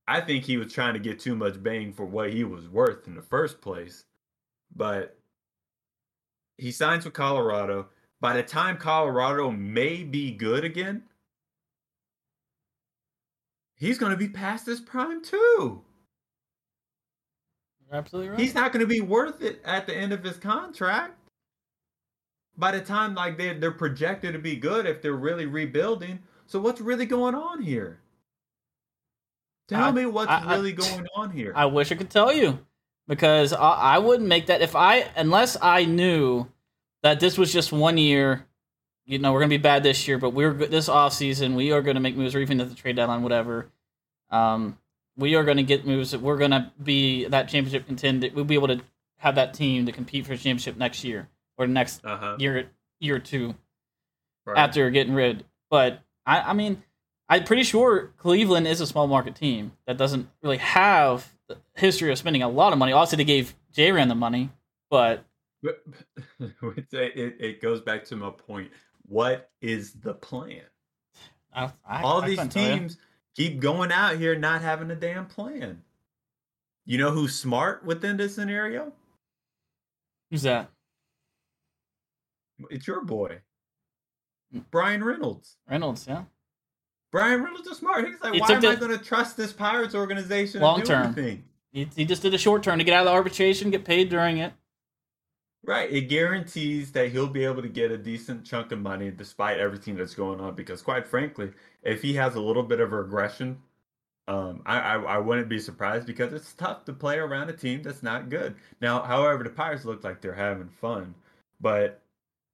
I 0.06 0.20
think 0.20 0.44
he 0.44 0.58
was 0.58 0.70
trying 0.70 0.92
to 0.92 1.00
get 1.00 1.18
too 1.18 1.34
much 1.34 1.62
bang 1.62 1.94
for 1.94 2.04
what 2.04 2.30
he 2.30 2.44
was 2.44 2.68
worth 2.68 3.06
in 3.06 3.14
the 3.14 3.22
first 3.22 3.62
place, 3.62 4.04
but 4.76 5.18
he 6.58 6.70
signs 6.70 7.06
with 7.06 7.14
Colorado. 7.14 7.88
By 8.20 8.34
the 8.34 8.42
time 8.42 8.76
Colorado 8.76 9.50
may 9.50 10.02
be 10.02 10.30
good 10.30 10.62
again, 10.62 11.04
he's 13.76 13.96
going 13.96 14.12
to 14.12 14.18
be 14.18 14.28
past 14.28 14.66
his 14.66 14.82
prime 14.82 15.24
too. 15.24 15.82
You're 17.86 17.96
absolutely 17.96 18.28
right. 18.28 18.38
He's 18.38 18.54
not 18.54 18.72
going 18.72 18.86
to 18.86 18.86
be 18.86 19.00
worth 19.00 19.40
it 19.40 19.62
at 19.64 19.86
the 19.86 19.96
end 19.96 20.12
of 20.12 20.22
his 20.22 20.36
contract. 20.36 21.14
By 22.58 22.72
the 22.72 22.82
time 22.82 23.14
like 23.14 23.38
they 23.38 23.54
they're 23.54 23.70
projected 23.70 24.34
to 24.34 24.38
be 24.38 24.54
good 24.54 24.84
if 24.84 25.00
they're 25.00 25.14
really 25.14 25.46
rebuilding. 25.46 26.18
So 26.46 26.60
what's 26.60 26.80
really 26.80 27.06
going 27.06 27.34
on 27.34 27.62
here? 27.62 27.98
Tell 29.68 29.84
I- 29.84 29.92
me 29.92 30.06
what's 30.06 30.30
I- 30.30 30.40
I- 30.44 30.56
really 30.56 30.72
going 30.72 31.06
on 31.14 31.30
here. 31.30 31.52
I 31.54 31.66
wish 31.66 31.90
I 31.90 31.94
could 31.94 32.10
tell 32.10 32.32
you 32.32 32.58
because 33.08 33.52
I, 33.52 33.70
I 33.70 33.98
wouldn't 33.98 34.28
make 34.28 34.46
that 34.46 34.60
if 34.62 34.76
I 34.76 35.10
unless 35.16 35.56
I 35.60 35.84
knew 35.84 36.46
that 37.02 37.20
this 37.20 37.38
was 37.38 37.52
just 37.52 37.72
one 37.72 37.98
year. 37.98 38.46
You 39.06 39.18
know, 39.18 39.32
we're 39.34 39.40
gonna 39.40 39.50
be 39.50 39.58
bad 39.58 39.82
this 39.82 40.08
year, 40.08 40.16
but 40.16 40.30
we're 40.30 40.52
this 40.54 40.88
off 40.88 41.12
season. 41.12 41.54
We 41.54 41.72
are 41.72 41.82
gonna 41.82 42.00
make 42.00 42.16
moves, 42.16 42.34
or 42.34 42.40
even 42.40 42.60
at 42.60 42.70
the 42.70 42.74
trade 42.74 42.96
deadline, 42.96 43.22
whatever. 43.22 43.70
Um, 44.30 44.78
we 45.16 45.34
are 45.34 45.44
gonna 45.44 45.62
get 45.62 45.86
moves. 45.86 46.12
that 46.12 46.22
We're 46.22 46.38
gonna 46.38 46.72
be 46.82 47.26
that 47.26 47.48
championship 47.48 47.86
contender. 47.86 48.30
We'll 48.34 48.46
be 48.46 48.54
able 48.54 48.68
to 48.68 48.80
have 49.18 49.34
that 49.34 49.52
team 49.54 49.84
to 49.86 49.92
compete 49.92 50.26
for 50.26 50.32
a 50.32 50.36
championship 50.36 50.76
next 50.76 51.04
year 51.04 51.28
or 51.58 51.66
next 51.66 52.04
uh-huh. 52.04 52.36
year 52.38 52.70
year 53.00 53.18
two 53.18 53.54
Right. 54.46 54.58
after 54.58 54.88
getting 54.90 55.14
rid. 55.14 55.44
But 55.70 56.00
I, 56.26 56.40
I 56.40 56.52
mean, 56.52 56.82
I'm 57.28 57.44
pretty 57.44 57.62
sure 57.62 58.12
Cleveland 58.18 58.66
is 58.66 58.80
a 58.80 58.86
small 58.86 59.06
market 59.06 59.34
team 59.34 59.72
that 59.86 59.96
doesn't 59.96 60.28
really 60.42 60.58
have 60.58 61.32
the 61.48 61.58
history 61.74 62.10
of 62.10 62.18
spending 62.18 62.42
a 62.42 62.48
lot 62.48 62.72
of 62.72 62.78
money. 62.78 62.92
Obviously, 62.92 63.16
they 63.16 63.24
gave 63.24 63.54
J 63.72 63.92
Ram 63.92 64.08
the 64.08 64.14
money, 64.14 64.50
but 64.90 65.24
But- 65.62 65.82
it, 66.40 66.86
it, 66.92 67.36
it 67.40 67.62
goes 67.62 67.80
back 67.80 68.04
to 68.06 68.16
my 68.16 68.30
point. 68.30 68.70
What 69.06 69.50
is 69.60 69.92
the 69.92 70.14
plan? 70.14 70.62
I, 71.54 71.70
I, 71.86 72.02
All 72.02 72.20
these 72.22 72.36
couldn't 72.38 72.50
tell 72.52 72.62
you. 72.70 72.78
teams 72.80 72.98
keep 73.36 73.60
going 73.60 73.92
out 73.92 74.16
here 74.16 74.34
not 74.34 74.62
having 74.62 74.90
a 74.90 74.94
damn 74.96 75.26
plan. 75.26 75.82
You 76.86 76.98
know 76.98 77.10
who's 77.10 77.34
smart 77.34 77.84
within 77.84 78.16
this 78.16 78.34
scenario? 78.34 78.92
Who's 80.30 80.42
that? 80.42 80.70
It's 82.70 82.86
your 82.86 83.02
boy. 83.02 83.40
Bryan 84.70 85.02
Reynolds. 85.02 85.56
Reynolds, 85.68 86.06
yeah. 86.08 86.24
Bryan 87.10 87.42
Reynolds 87.42 87.68
is 87.68 87.78
smart. 87.78 88.06
He's 88.06 88.20
like, 88.20 88.40
why 88.40 88.52
am 88.52 88.66
I 88.66 88.74
going 88.74 88.98
to 88.98 89.04
trust 89.04 89.36
this 89.36 89.52
Pirates 89.52 89.94
organization 89.94 90.60
Long 90.60 90.82
term. 90.82 91.14
He, 91.72 91.88
he 91.94 92.04
just 92.04 92.22
did 92.22 92.34
a 92.34 92.38
short 92.38 92.62
term 92.62 92.78
to 92.78 92.84
get 92.84 92.94
out 92.94 93.00
of 93.00 93.06
the 93.06 93.12
arbitration, 93.12 93.70
get 93.70 93.84
paid 93.84 94.08
during 94.08 94.38
it. 94.38 94.52
Right. 95.64 95.90
It 95.90 96.02
guarantees 96.02 96.92
that 96.92 97.10
he'll 97.10 97.26
be 97.26 97.44
able 97.44 97.62
to 97.62 97.68
get 97.68 97.90
a 97.90 97.96
decent 97.96 98.44
chunk 98.44 98.70
of 98.72 98.80
money 98.80 99.10
despite 99.10 99.58
everything 99.58 99.96
that's 99.96 100.14
going 100.14 100.40
on. 100.40 100.54
Because 100.54 100.82
quite 100.82 101.06
frankly, 101.06 101.52
if 101.82 102.02
he 102.02 102.14
has 102.14 102.34
a 102.34 102.40
little 102.40 102.62
bit 102.62 102.80
of 102.80 102.92
regression, 102.92 103.58
um, 104.26 104.62
I, 104.66 104.78
I 104.78 104.96
I 104.96 105.18
wouldn't 105.18 105.48
be 105.48 105.58
surprised 105.58 106.06
because 106.06 106.32
it's 106.32 106.52
tough 106.54 106.84
to 106.86 106.92
play 106.92 107.18
around 107.18 107.50
a 107.50 107.52
team 107.52 107.82
that's 107.82 108.02
not 108.02 108.28
good. 108.28 108.54
Now, 108.80 109.02
however, 109.02 109.44
the 109.44 109.50
Pirates 109.50 109.84
look 109.84 110.02
like 110.02 110.20
they're 110.20 110.32
having 110.32 110.68
fun, 110.68 111.14
but 111.60 112.00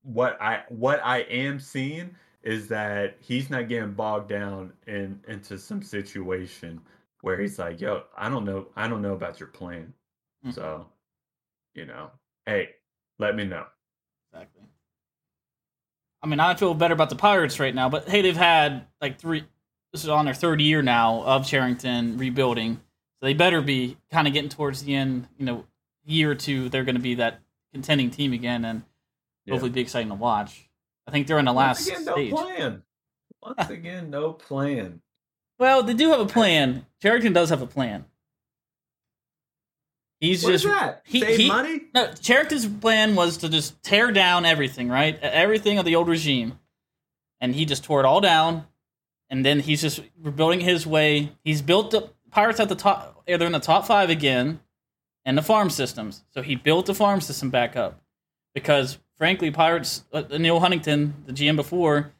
what 0.02 0.40
I 0.40 0.64
what 0.68 1.00
I 1.04 1.18
am 1.22 1.58
seeing 1.60 2.14
is 2.42 2.68
that 2.68 3.16
he's 3.20 3.50
not 3.50 3.68
getting 3.68 3.92
bogged 3.92 4.28
down 4.28 4.72
in 4.86 5.20
into 5.28 5.58
some 5.58 5.82
situation 5.82 6.80
where 7.20 7.38
he's 7.38 7.58
like, 7.58 7.80
"Yo, 7.80 8.04
I 8.16 8.28
don't 8.28 8.44
know, 8.44 8.68
I 8.76 8.88
don't 8.88 9.02
know 9.02 9.12
about 9.12 9.38
your 9.38 9.48
plan." 9.48 9.92
Mhm. 10.46 10.54
So, 10.54 10.86
you 11.74 11.84
know, 11.86 12.10
hey, 12.46 12.70
let 13.18 13.36
me 13.36 13.44
know. 13.44 13.66
Exactly. 14.32 14.64
I 16.22 16.26
mean, 16.26 16.40
I 16.40 16.54
feel 16.54 16.74
better 16.74 16.94
about 16.94 17.10
the 17.10 17.16
Pirates 17.16 17.58
right 17.60 17.74
now, 17.74 17.88
but 17.88 18.08
hey, 18.08 18.22
they've 18.22 18.36
had 18.36 18.86
like 19.00 19.18
three. 19.18 19.44
This 19.92 20.04
is 20.04 20.08
on 20.08 20.24
their 20.24 20.34
third 20.34 20.60
year 20.60 20.82
now 20.82 21.22
of 21.22 21.46
Cherington 21.46 22.16
rebuilding, 22.16 22.76
so 22.76 23.26
they 23.26 23.34
better 23.34 23.60
be 23.60 23.96
kind 24.10 24.28
of 24.28 24.32
getting 24.34 24.50
towards 24.50 24.84
the 24.84 24.94
end. 24.94 25.28
You 25.36 25.46
know, 25.46 25.66
year 26.04 26.30
or 26.30 26.34
two, 26.34 26.68
they're 26.68 26.84
going 26.84 26.94
to 26.94 27.00
be 27.00 27.16
that 27.16 27.40
contending 27.72 28.10
team 28.10 28.32
again, 28.32 28.64
and 28.64 28.82
Yeah. 29.50 29.54
hopefully 29.54 29.70
be 29.70 29.80
exciting 29.80 30.08
to 30.08 30.14
watch. 30.14 30.68
I 31.06 31.10
think 31.10 31.26
they're 31.26 31.38
in 31.38 31.44
the 31.44 31.52
last 31.52 31.88
Once 31.88 31.88
again, 32.00 32.04
no 32.04 32.12
stage. 32.14 32.30
plan. 32.32 32.82
Once 33.42 33.70
again, 33.78 34.10
no 34.10 34.32
plan. 34.32 35.02
Well, 35.58 35.82
they 35.82 35.94
do 35.94 36.10
have 36.10 36.20
a 36.20 36.26
plan. 36.26 36.86
Cherington 37.02 37.32
does 37.32 37.50
have 37.50 37.62
a 37.62 37.66
plan. 37.66 38.04
He's 40.20 40.44
What 40.44 40.50
just 40.52 40.64
that? 40.66 41.02
he- 41.06 41.20
Save 41.20 41.38
he- 41.38 41.48
money? 41.48 41.80
No, 41.94 42.12
Cherington's 42.12 42.66
plan 42.66 43.14
was 43.14 43.38
to 43.38 43.48
just 43.48 43.82
tear 43.82 44.12
down 44.12 44.44
everything, 44.44 44.88
right? 44.88 45.18
Everything 45.20 45.78
of 45.78 45.84
the 45.86 45.96
old 45.96 46.08
regime. 46.08 46.58
And 47.40 47.54
he 47.54 47.64
just 47.64 47.84
tore 47.84 48.00
it 48.00 48.06
all 48.06 48.20
down. 48.20 48.66
And 49.30 49.44
then 49.46 49.60
he's 49.60 49.80
just 49.80 50.00
rebuilding 50.20 50.60
his 50.60 50.86
way. 50.86 51.32
He's 51.42 51.62
built 51.62 51.90
the 51.92 52.10
Pirates 52.30 52.60
at 52.60 52.68
the 52.68 52.74
top. 52.74 53.22
They're 53.26 53.40
in 53.42 53.52
the 53.52 53.60
top 53.60 53.86
five 53.86 54.10
again 54.10 54.60
and 55.24 55.38
the 55.38 55.42
farm 55.42 55.70
systems. 55.70 56.22
So 56.34 56.42
he 56.42 56.54
built 56.54 56.86
the 56.86 56.94
farm 56.94 57.20
system 57.22 57.48
back 57.48 57.76
up. 57.76 58.02
Because, 58.54 58.98
frankly, 59.20 59.50
Pirates, 59.50 60.02
uh, 60.14 60.22
Neal 60.38 60.60
Huntington, 60.60 61.12
the 61.26 61.32
GM 61.34 61.54
before, 61.54 62.10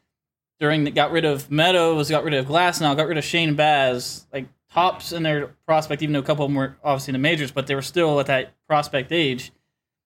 during 0.59 0.83
the, 0.83 0.91
got 0.91 1.11
rid 1.11 1.25
of 1.25 1.49
Meadows, 1.49 2.11
got 2.11 2.23
rid 2.23 2.35
of 2.35 2.45
Glasnow, 2.45 2.95
got 2.95 3.07
rid 3.07 3.17
of 3.17 3.23
Shane 3.23 3.55
Baz, 3.55 4.27
like 4.31 4.45
tops 4.71 5.11
in 5.11 5.23
their 5.23 5.47
prospect, 5.65 6.03
even 6.03 6.13
though 6.13 6.19
a 6.19 6.23
couple 6.23 6.45
of 6.45 6.51
them 6.51 6.57
were 6.57 6.77
obviously 6.83 7.09
in 7.09 7.13
the 7.13 7.19
majors, 7.19 7.51
but 7.51 7.65
they 7.65 7.73
were 7.73 7.81
still 7.81 8.19
at 8.19 8.27
that 8.27 8.53
prospect 8.67 9.11
age. 9.11 9.51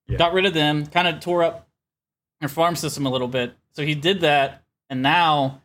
Yeah. 0.08 0.18
Got 0.18 0.32
rid 0.32 0.46
of 0.46 0.54
them, 0.54 0.86
kind 0.86 1.06
of 1.06 1.20
tore 1.20 1.44
up 1.44 1.68
their 2.40 2.48
farm 2.48 2.78
system 2.78 3.06
a 3.06 3.10
little 3.10 3.28
bit. 3.28 3.54
So 3.72 3.84
he 3.84 3.94
did 3.94 4.22
that, 4.22 4.64
and 4.90 5.02
now 5.02 5.64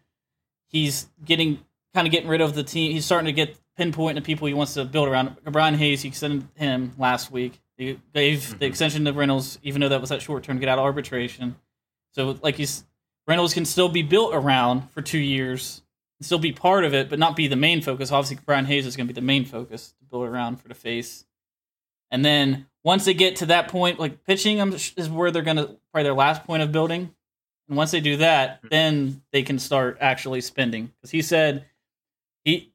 he's 0.66 1.08
getting 1.24 1.60
kind 1.94 2.08
of 2.08 2.10
getting 2.10 2.28
rid 2.28 2.40
of 2.40 2.54
the 2.56 2.64
team. 2.64 2.90
He's 2.90 3.04
starting 3.04 3.26
to 3.26 3.32
get 3.32 3.56
pinpoint 3.76 4.16
the 4.16 4.20
people 4.20 4.48
he 4.48 4.54
wants 4.54 4.74
to 4.74 4.84
build 4.84 5.06
around. 5.06 5.36
Brian 5.44 5.74
Hayes, 5.74 6.02
he 6.02 6.08
extended 6.08 6.48
him 6.56 6.92
last 6.98 7.30
week. 7.30 7.60
He 7.80 7.98
gave 8.14 8.58
the 8.58 8.66
Mhm. 8.66 8.68
extension 8.68 9.04
to 9.06 9.12
Reynolds, 9.14 9.58
even 9.62 9.80
though 9.80 9.88
that 9.88 10.02
was 10.02 10.10
that 10.10 10.20
short 10.20 10.44
term 10.44 10.58
get 10.58 10.68
out 10.68 10.78
of 10.78 10.84
arbitration. 10.84 11.56
So 12.12 12.38
like 12.42 12.56
he's 12.56 12.84
Reynolds 13.26 13.54
can 13.54 13.64
still 13.64 13.88
be 13.88 14.02
built 14.02 14.34
around 14.34 14.90
for 14.90 15.00
two 15.00 15.18
years, 15.18 15.82
and 16.18 16.26
still 16.26 16.38
be 16.38 16.52
part 16.52 16.84
of 16.84 16.92
it, 16.92 17.08
but 17.08 17.18
not 17.18 17.36
be 17.36 17.46
the 17.46 17.56
main 17.56 17.80
focus. 17.80 18.12
Obviously, 18.12 18.42
Brian 18.44 18.66
Hayes 18.66 18.84
is 18.84 18.96
going 18.96 19.06
to 19.06 19.14
be 19.14 19.18
the 19.18 19.24
main 19.24 19.46
focus 19.46 19.94
to 19.98 20.04
build 20.04 20.26
around 20.26 20.60
for 20.60 20.68
the 20.68 20.74
face. 20.74 21.24
And 22.10 22.22
then 22.22 22.66
once 22.84 23.06
they 23.06 23.14
get 23.14 23.36
to 23.36 23.46
that 23.46 23.68
point, 23.68 23.98
like 23.98 24.24
pitching 24.24 24.58
is 24.58 25.08
where 25.08 25.30
they're 25.30 25.42
going 25.42 25.56
to 25.56 25.78
probably 25.90 26.02
their 26.02 26.14
last 26.14 26.44
point 26.44 26.62
of 26.62 26.72
building. 26.72 27.14
And 27.68 27.76
once 27.76 27.92
they 27.92 28.00
do 28.00 28.16
that, 28.18 28.60
then 28.68 29.22
they 29.32 29.42
can 29.42 29.58
start 29.58 29.96
actually 30.00 30.42
spending. 30.42 30.92
Because 30.96 31.12
he 31.12 31.22
said 31.22 31.66
he 32.44 32.72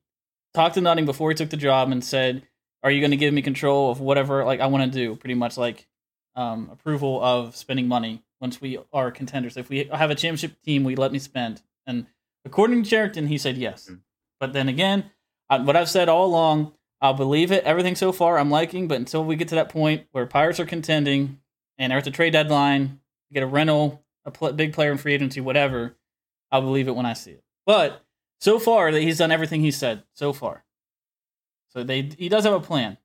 talked 0.53 0.75
to 0.75 0.81
Nutting 0.81 1.05
before 1.05 1.29
he 1.29 1.35
took 1.35 1.49
the 1.49 1.57
job 1.57 1.91
and 1.91 2.03
said, 2.03 2.47
"Are 2.85 2.91
you 2.91 3.01
going 3.01 3.11
to 3.11 3.17
give 3.17 3.33
me 3.33 3.41
control 3.41 3.91
of 3.91 3.99
whatever 3.99 4.45
like 4.45 4.61
I 4.61 4.67
want 4.67 4.93
to 4.93 4.97
do?" 4.97 5.15
Pretty 5.17 5.33
much 5.33 5.57
like 5.57 5.87
um, 6.35 6.69
approval 6.71 7.21
of 7.21 7.55
spending 7.55 7.87
money 7.87 8.23
once 8.39 8.61
we 8.61 8.77
are 8.93 9.11
contenders. 9.11 9.57
If 9.57 9.69
we 9.69 9.85
have 9.91 10.11
a 10.11 10.15
championship 10.15 10.61
team, 10.61 10.83
we 10.83 10.95
let 10.95 11.11
me 11.11 11.19
spend. 11.19 11.61
And 11.87 12.07
according 12.45 12.83
to 12.83 12.89
Cherington, 12.89 13.27
he 13.27 13.37
said 13.37 13.57
yes. 13.57 13.89
Mhm. 13.91 14.01
But 14.39 14.53
then 14.53 14.69
again, 14.69 15.11
uh, 15.49 15.63
what 15.63 15.75
I've 15.75 15.89
said 15.89 16.09
all 16.09 16.25
along, 16.25 16.73
I'll 17.01 17.13
believe 17.13 17.51
it. 17.51 17.63
Everything 17.63 17.95
so 17.95 18.11
far 18.11 18.37
I'm 18.37 18.51
liking, 18.51 18.87
but 18.87 18.97
until 18.97 19.23
we 19.23 19.35
get 19.35 19.47
to 19.49 19.55
that 19.55 19.69
point 19.69 20.07
where 20.11 20.25
Pirates 20.25 20.59
are 20.59 20.65
contending 20.65 21.39
and 21.77 21.91
they're 21.91 21.99
at 21.99 22.03
the 22.05 22.11
trade 22.11 22.33
deadline, 22.33 22.99
get 23.31 23.43
a 23.43 23.47
rental, 23.47 24.03
a 24.25 24.31
pl- 24.31 24.53
big 24.53 24.73
player 24.73 24.91
in 24.91 24.97
free 24.97 25.13
agency, 25.13 25.39
whatever, 25.41 25.95
I'll 26.51 26.61
believe 26.61 26.87
it 26.87 26.95
when 26.95 27.05
I 27.05 27.13
see 27.13 27.31
it. 27.31 27.43
But 27.65 28.03
so 28.41 28.59
far, 28.59 28.91
that 28.91 29.01
he's 29.01 29.17
done 29.19 29.31
everything 29.31 29.61
he 29.61 29.71
said 29.71 30.03
so 30.13 30.33
far. 30.33 30.64
So 31.75 31.83
they 31.83 32.03
he 32.17 32.29
does 32.29 32.45
have 32.45 32.53
a 32.53 32.59
plan. 32.59 32.97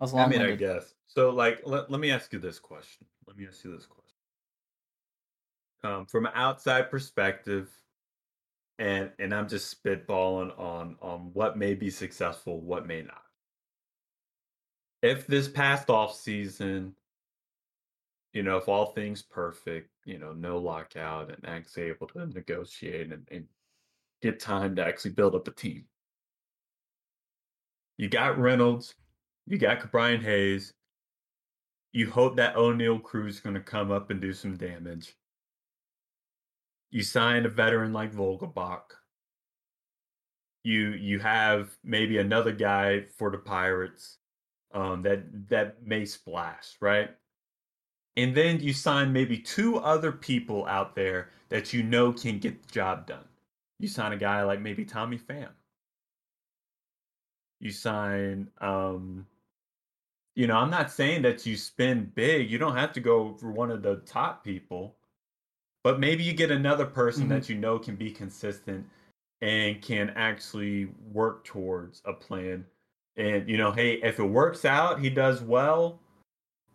Was 0.00 0.12
I 0.12 0.26
mean, 0.26 0.42
I 0.42 0.56
guess. 0.56 0.94
So, 1.06 1.30
like, 1.30 1.60
let, 1.64 1.90
let 1.90 2.00
me 2.00 2.10
ask 2.10 2.32
you 2.32 2.40
this 2.40 2.58
question. 2.58 3.06
Let 3.26 3.36
me 3.36 3.46
ask 3.46 3.64
you 3.64 3.72
this 3.72 3.86
question. 3.86 4.18
Um, 5.84 6.06
from 6.06 6.26
an 6.26 6.32
outside 6.34 6.90
perspective, 6.90 7.70
and 8.80 9.12
and 9.20 9.32
I'm 9.32 9.48
just 9.48 9.80
spitballing 9.80 10.58
on 10.58 10.96
on 11.00 11.30
what 11.32 11.56
may 11.56 11.74
be 11.74 11.88
successful, 11.88 12.60
what 12.60 12.86
may 12.86 13.02
not. 13.02 13.22
If 15.02 15.28
this 15.28 15.48
past 15.48 15.88
off 15.88 16.16
season, 16.16 16.96
you 18.32 18.42
know, 18.42 18.56
if 18.56 18.68
all 18.68 18.86
things 18.86 19.22
perfect, 19.22 19.90
you 20.04 20.18
know, 20.18 20.32
no 20.32 20.58
lockout 20.58 21.30
and 21.30 21.46
actually 21.46 21.84
able 21.84 22.08
to 22.08 22.26
negotiate 22.26 23.12
and, 23.12 23.28
and 23.30 23.46
get 24.20 24.40
time 24.40 24.74
to 24.76 24.84
actually 24.84 25.12
build 25.12 25.36
up 25.36 25.46
a 25.46 25.52
team. 25.52 25.84
You 27.96 28.08
got 28.08 28.38
Reynolds, 28.38 28.94
you 29.46 29.58
got 29.58 29.90
Brian 29.90 30.20
Hayes. 30.20 30.72
You 31.92 32.10
hope 32.10 32.36
that 32.36 32.56
Oneil 32.56 33.02
Cruz 33.02 33.36
is 33.36 33.40
going 33.40 33.54
to 33.54 33.60
come 33.60 33.92
up 33.92 34.10
and 34.10 34.20
do 34.20 34.32
some 34.32 34.56
damage. 34.56 35.14
You 36.90 37.02
sign 37.02 37.46
a 37.46 37.48
veteran 37.48 37.92
like 37.92 38.12
Vogelbach. 38.12 38.82
You 40.64 40.90
you 40.92 41.18
have 41.20 41.76
maybe 41.84 42.18
another 42.18 42.52
guy 42.52 43.04
for 43.16 43.30
the 43.30 43.38
Pirates 43.38 44.18
um, 44.72 45.02
that 45.02 45.48
that 45.48 45.86
may 45.86 46.04
splash, 46.04 46.76
right? 46.80 47.10
And 48.16 48.34
then 48.34 48.60
you 48.60 48.72
sign 48.72 49.12
maybe 49.12 49.38
two 49.38 49.78
other 49.78 50.12
people 50.12 50.66
out 50.66 50.94
there 50.94 51.30
that 51.48 51.72
you 51.72 51.82
know 51.82 52.12
can 52.12 52.38
get 52.38 52.62
the 52.62 52.72
job 52.72 53.06
done. 53.06 53.24
You 53.78 53.88
sign 53.88 54.12
a 54.12 54.16
guy 54.16 54.42
like 54.44 54.60
maybe 54.60 54.84
Tommy 54.84 55.18
Pham. 55.18 55.50
You 57.64 57.72
sign 57.72 58.48
um, 58.60 59.26
you 60.34 60.48
know, 60.48 60.56
I'm 60.56 60.70
not 60.70 60.90
saying 60.90 61.22
that 61.22 61.46
you 61.46 61.56
spend 61.56 62.14
big. 62.14 62.50
You 62.50 62.58
don't 62.58 62.76
have 62.76 62.92
to 62.94 63.00
go 63.00 63.34
for 63.34 63.52
one 63.52 63.70
of 63.70 63.82
the 63.82 63.96
top 64.04 64.42
people, 64.42 64.96
but 65.84 66.00
maybe 66.00 66.24
you 66.24 66.32
get 66.32 66.50
another 66.50 66.86
person 66.86 67.24
mm-hmm. 67.24 67.34
that 67.34 67.48
you 67.48 67.54
know 67.54 67.78
can 67.78 67.94
be 67.94 68.10
consistent 68.10 68.84
and 69.40 69.80
can 69.80 70.10
actually 70.10 70.88
work 71.12 71.44
towards 71.44 72.02
a 72.04 72.12
plan. 72.12 72.64
And 73.16 73.48
you 73.48 73.56
know, 73.56 73.70
hey, 73.70 73.94
if 74.02 74.18
it 74.18 74.24
works 74.24 74.64
out, 74.64 75.00
he 75.00 75.08
does 75.08 75.40
well. 75.40 76.00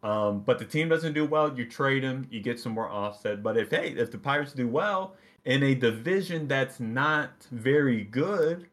Um, 0.02 0.44
but 0.46 0.60
the 0.60 0.66
team 0.66 0.88
doesn't 0.88 1.12
do 1.12 1.26
well, 1.26 1.58
you 1.58 1.66
trade 1.66 2.04
him, 2.04 2.26
you 2.32 2.40
get 2.40 2.58
some 2.58 2.72
more 2.72 2.90
offset. 2.90 3.44
But 3.44 3.58
if 3.58 3.72
hey, 3.72 3.90
if 3.90 4.12
the 4.12 4.18
Pirates 4.18 4.54
do 4.54 4.70
well 4.70 5.16
in 5.44 5.64
a 5.64 5.76
division 5.76 6.48
that's 6.48 6.80
not 6.80 7.46
very 7.52 8.06
good, 8.06 8.70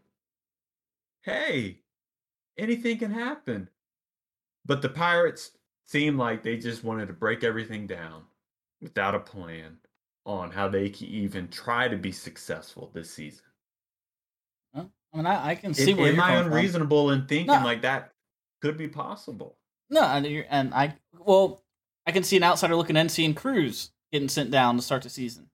hey, 1.22 1.78
anything 2.58 2.98
can 2.98 3.10
happen. 3.10 3.68
But 4.64 4.82
the 4.82 4.88
Pirates 4.88 5.52
seem 5.86 6.18
like 6.18 6.42
they 6.42 6.56
just 6.56 6.84
wanted 6.84 7.06
to 7.06 7.12
break 7.12 7.44
everything 7.44 7.86
down 7.86 8.22
without 8.80 9.14
a 9.14 9.20
plan 9.20 9.78
on 10.24 10.50
how 10.50 10.68
they 10.68 10.88
can 10.90 11.06
even 11.06 11.48
try 11.48 11.86
to 11.86 11.96
be 11.96 12.10
successful 12.10 12.90
this 12.92 13.10
season. 13.10 13.44
I 15.16 15.16
mean, 15.16 15.26
I, 15.26 15.48
I 15.50 15.54
can 15.54 15.72
see 15.72 15.92
it, 15.92 15.96
where 15.96 16.12
am 16.12 16.20
I 16.20 16.36
unreasonable 16.36 17.08
from. 17.08 17.20
in 17.20 17.26
thinking 17.26 17.46
no. 17.46 17.64
like 17.64 17.82
that 17.82 18.12
could 18.60 18.76
be 18.76 18.88
possible. 18.88 19.56
No, 19.88 20.02
and, 20.02 20.26
and 20.26 20.74
I 20.74 20.94
well, 21.18 21.62
I 22.06 22.12
can 22.12 22.22
see 22.22 22.36
an 22.36 22.42
outsider 22.42 22.76
looking 22.76 22.96
in 22.96 23.08
seeing 23.08 23.34
Cruz 23.34 23.92
getting 24.12 24.28
sent 24.28 24.50
down 24.50 24.76
to 24.76 24.82
start 24.82 25.02
the 25.02 25.08
season. 25.08 25.48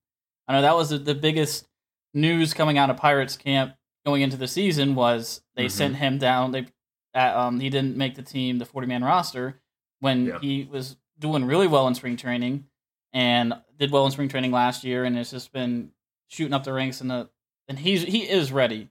I 0.48 0.54
know 0.54 0.62
that 0.62 0.74
was 0.74 0.90
the, 0.90 0.98
the 0.98 1.14
biggest 1.14 1.66
news 2.12 2.54
coming 2.54 2.76
out 2.76 2.90
of 2.90 2.96
Pirates 2.96 3.36
camp 3.36 3.74
going 4.04 4.22
into 4.22 4.36
the 4.36 4.48
season 4.48 4.94
was 4.94 5.42
they 5.54 5.66
mm-hmm. 5.66 5.70
sent 5.70 5.96
him 5.96 6.18
down. 6.18 6.50
They 6.50 6.66
at, 7.14 7.36
um, 7.36 7.60
he 7.60 7.70
didn't 7.70 7.96
make 7.96 8.14
the 8.14 8.22
team, 8.22 8.58
the 8.58 8.64
40 8.64 8.86
man 8.86 9.04
roster, 9.04 9.60
when 10.00 10.26
yeah. 10.26 10.38
he 10.40 10.68
was 10.70 10.96
doing 11.18 11.44
really 11.44 11.66
well 11.66 11.86
in 11.86 11.94
spring 11.94 12.16
training 12.16 12.64
and 13.12 13.54
did 13.78 13.90
well 13.90 14.04
in 14.06 14.12
spring 14.12 14.28
training 14.28 14.52
last 14.52 14.84
year 14.84 15.04
and 15.04 15.16
has 15.16 15.30
just 15.30 15.52
been 15.52 15.90
shooting 16.28 16.54
up 16.54 16.64
the 16.64 16.72
ranks 16.72 17.00
and 17.00 17.10
the 17.10 17.28
and 17.68 17.78
he's 17.78 18.02
he 18.02 18.28
is 18.28 18.52
ready. 18.52 18.88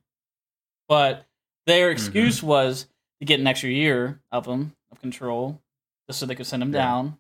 But 0.88 1.26
their 1.66 1.88
mm-hmm. 1.88 1.94
excuse 1.94 2.38
mm-hmm. 2.38 2.48
was 2.48 2.88
to 3.20 3.26
get 3.26 3.40
an 3.40 3.48
extra 3.48 3.70
year 3.70 4.22
of 4.32 4.46
him 4.46 4.74
of 4.92 5.02
control, 5.02 5.62
just 6.08 6.20
so 6.20 6.26
they 6.26 6.36
could 6.36 6.48
send 6.48 6.64
him 6.64 6.74
yeah. 6.74 6.82
down. 6.82 7.18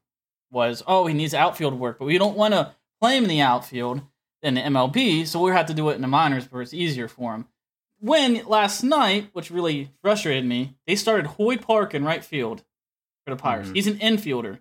Was 0.51 0.83
oh 0.87 1.07
he 1.07 1.13
needs 1.13 1.33
outfield 1.33 1.79
work, 1.79 1.99
but 1.99 2.05
we 2.05 2.17
don't 2.17 2.37
want 2.37 2.53
to 2.53 2.73
play 2.99 3.17
him 3.17 3.23
in 3.23 3.29
the 3.29 3.41
outfield 3.41 4.01
in 4.41 4.55
the 4.55 4.61
MLB, 4.61 5.27
so 5.27 5.41
we 5.41 5.51
have 5.51 5.67
to 5.67 5.73
do 5.73 5.89
it 5.89 5.95
in 5.95 6.01
the 6.01 6.07
minors 6.07 6.51
where 6.51 6.61
it's 6.61 6.73
easier 6.73 7.07
for 7.07 7.35
him 7.35 7.47
when 8.01 8.43
last 8.45 8.83
night, 8.83 9.29
which 9.33 9.51
really 9.51 9.91
frustrated 10.01 10.45
me, 10.45 10.75
they 10.87 10.95
started 10.95 11.27
Hoy 11.27 11.57
Park 11.57 11.93
in 11.93 12.03
right 12.03 12.25
field 12.25 12.63
for 13.25 13.33
the 13.33 13.41
Pirates. 13.41 13.67
Mm-hmm. 13.67 13.75
He's 13.75 13.87
an 13.87 13.99
infielder. 13.99 14.59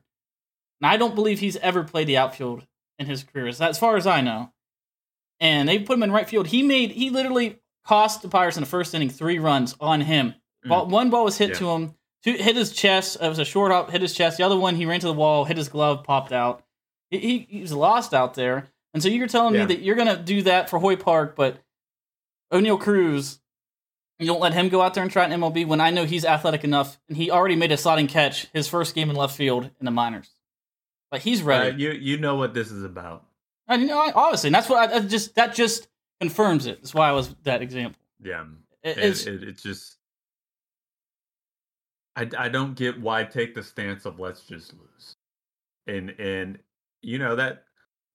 And 0.80 0.90
I 0.90 0.96
don't 0.96 1.14
believe 1.14 1.40
he's 1.40 1.56
ever 1.56 1.82
played 1.82 2.06
the 2.06 2.18
outfield 2.18 2.66
in 2.98 3.06
his 3.06 3.24
career, 3.24 3.48
as 3.48 3.78
far 3.78 3.96
as 3.96 4.06
I 4.06 4.20
know. 4.20 4.52
And 5.40 5.68
they 5.68 5.78
put 5.78 5.96
him 5.96 6.02
in 6.02 6.12
right 6.12 6.28
field. 6.28 6.48
He 6.48 6.62
made 6.62 6.92
he 6.92 7.08
literally 7.08 7.58
cost 7.86 8.20
the 8.20 8.28
Pirates 8.28 8.58
in 8.58 8.62
the 8.62 8.68
first 8.68 8.94
inning 8.94 9.08
three 9.08 9.38
runs 9.38 9.74
on 9.80 10.02
him. 10.02 10.34
Mm-hmm. 10.66 10.90
One 10.90 11.10
ball 11.10 11.24
was 11.24 11.38
hit 11.38 11.50
yeah. 11.50 11.56
to 11.56 11.70
him, 11.70 11.94
two, 12.22 12.32
hit 12.34 12.56
his 12.56 12.72
chest. 12.72 13.16
It 13.20 13.28
was 13.28 13.38
a 13.38 13.44
short 13.46 13.72
hop, 13.72 13.90
hit 13.90 14.02
his 14.02 14.12
chest. 14.12 14.36
The 14.36 14.44
other 14.44 14.58
one, 14.58 14.76
he 14.76 14.84
ran 14.84 15.00
to 15.00 15.06
the 15.06 15.14
wall, 15.14 15.46
hit 15.46 15.56
his 15.56 15.70
glove, 15.70 16.04
popped 16.04 16.32
out. 16.32 16.62
He, 17.10 17.18
he, 17.18 17.46
he 17.48 17.60
was 17.62 17.72
lost 17.72 18.12
out 18.12 18.34
there. 18.34 18.68
And 18.92 19.02
so 19.02 19.08
you're 19.08 19.28
telling 19.28 19.54
yeah. 19.54 19.66
me 19.66 19.74
that 19.74 19.82
you're 19.82 19.96
going 19.96 20.14
to 20.14 20.22
do 20.22 20.42
that 20.42 20.68
for 20.68 20.78
Hoy 20.78 20.96
Park, 20.96 21.36
but 21.36 21.58
Oneil 22.52 22.80
Cruz, 22.80 23.40
you 24.18 24.26
don't 24.26 24.40
let 24.40 24.52
him 24.52 24.68
go 24.68 24.82
out 24.82 24.94
there 24.94 25.02
and 25.02 25.10
try 25.10 25.24
an 25.24 25.40
MLB 25.40 25.66
when 25.66 25.80
I 25.80 25.90
know 25.90 26.04
he's 26.04 26.24
athletic 26.24 26.64
enough 26.64 26.98
and 27.08 27.16
he 27.16 27.30
already 27.30 27.56
made 27.56 27.72
a 27.72 27.76
sliding 27.76 28.06
catch 28.06 28.48
his 28.52 28.68
first 28.68 28.94
game 28.94 29.08
in 29.08 29.16
left 29.16 29.36
field 29.36 29.70
in 29.78 29.84
the 29.84 29.90
minors. 29.90 30.30
But 31.10 31.22
he's 31.22 31.42
ready. 31.42 31.70
Uh, 31.70 31.76
you 31.76 31.90
you 31.92 32.18
know 32.18 32.36
what 32.36 32.54
this 32.54 32.70
is 32.70 32.84
about. 32.84 33.24
I 33.66 33.76
you 33.76 33.86
know 33.86 33.98
obviously, 34.14 34.48
and 34.48 34.54
that's 34.54 34.68
what 34.68 34.90
I, 34.90 34.96
I, 34.96 35.00
just 35.00 35.34
that 35.36 35.54
just 35.54 35.88
confirms 36.20 36.66
it. 36.66 36.80
That's 36.80 36.94
why 36.94 37.08
I 37.08 37.12
was 37.12 37.34
that 37.44 37.62
example. 37.62 38.00
Yeah, 38.22 38.44
it, 38.82 38.98
it's 38.98 39.26
it, 39.26 39.42
it 39.42 39.58
just 39.58 39.96
I 42.14 42.28
I 42.38 42.48
don't 42.48 42.76
get 42.76 43.00
why 43.00 43.24
take 43.24 43.54
the 43.54 43.62
stance 43.62 44.04
of 44.04 44.20
let's 44.20 44.42
just 44.42 44.72
lose, 44.74 45.16
and 45.86 46.10
and 46.20 46.58
you 47.02 47.18
know 47.18 47.36
that 47.36 47.64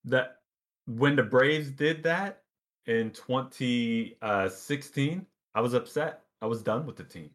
that 0.06 0.38
when 0.86 1.16
the 1.16 1.24
Braves 1.24 1.72
did 1.72 2.04
that 2.04 2.44
in 2.86 3.12
2016, 3.12 5.20
uh, 5.20 5.24
I 5.58 5.62
was 5.62 5.74
upset. 5.74 6.24
I 6.42 6.48
was 6.48 6.64
done 6.64 6.86
with 6.86 6.98
the 6.98 7.04
team. 7.04 7.32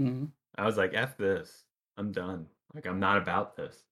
Mm-hmm. 0.00 0.26
I 0.56 0.66
was 0.66 0.76
like, 0.76 0.92
"F 0.94 1.16
this. 1.16 1.64
I'm 1.96 2.12
done. 2.12 2.46
Like, 2.74 2.86
I'm 2.86 3.00
not 3.00 3.18
about 3.18 3.56
this." 3.56 3.84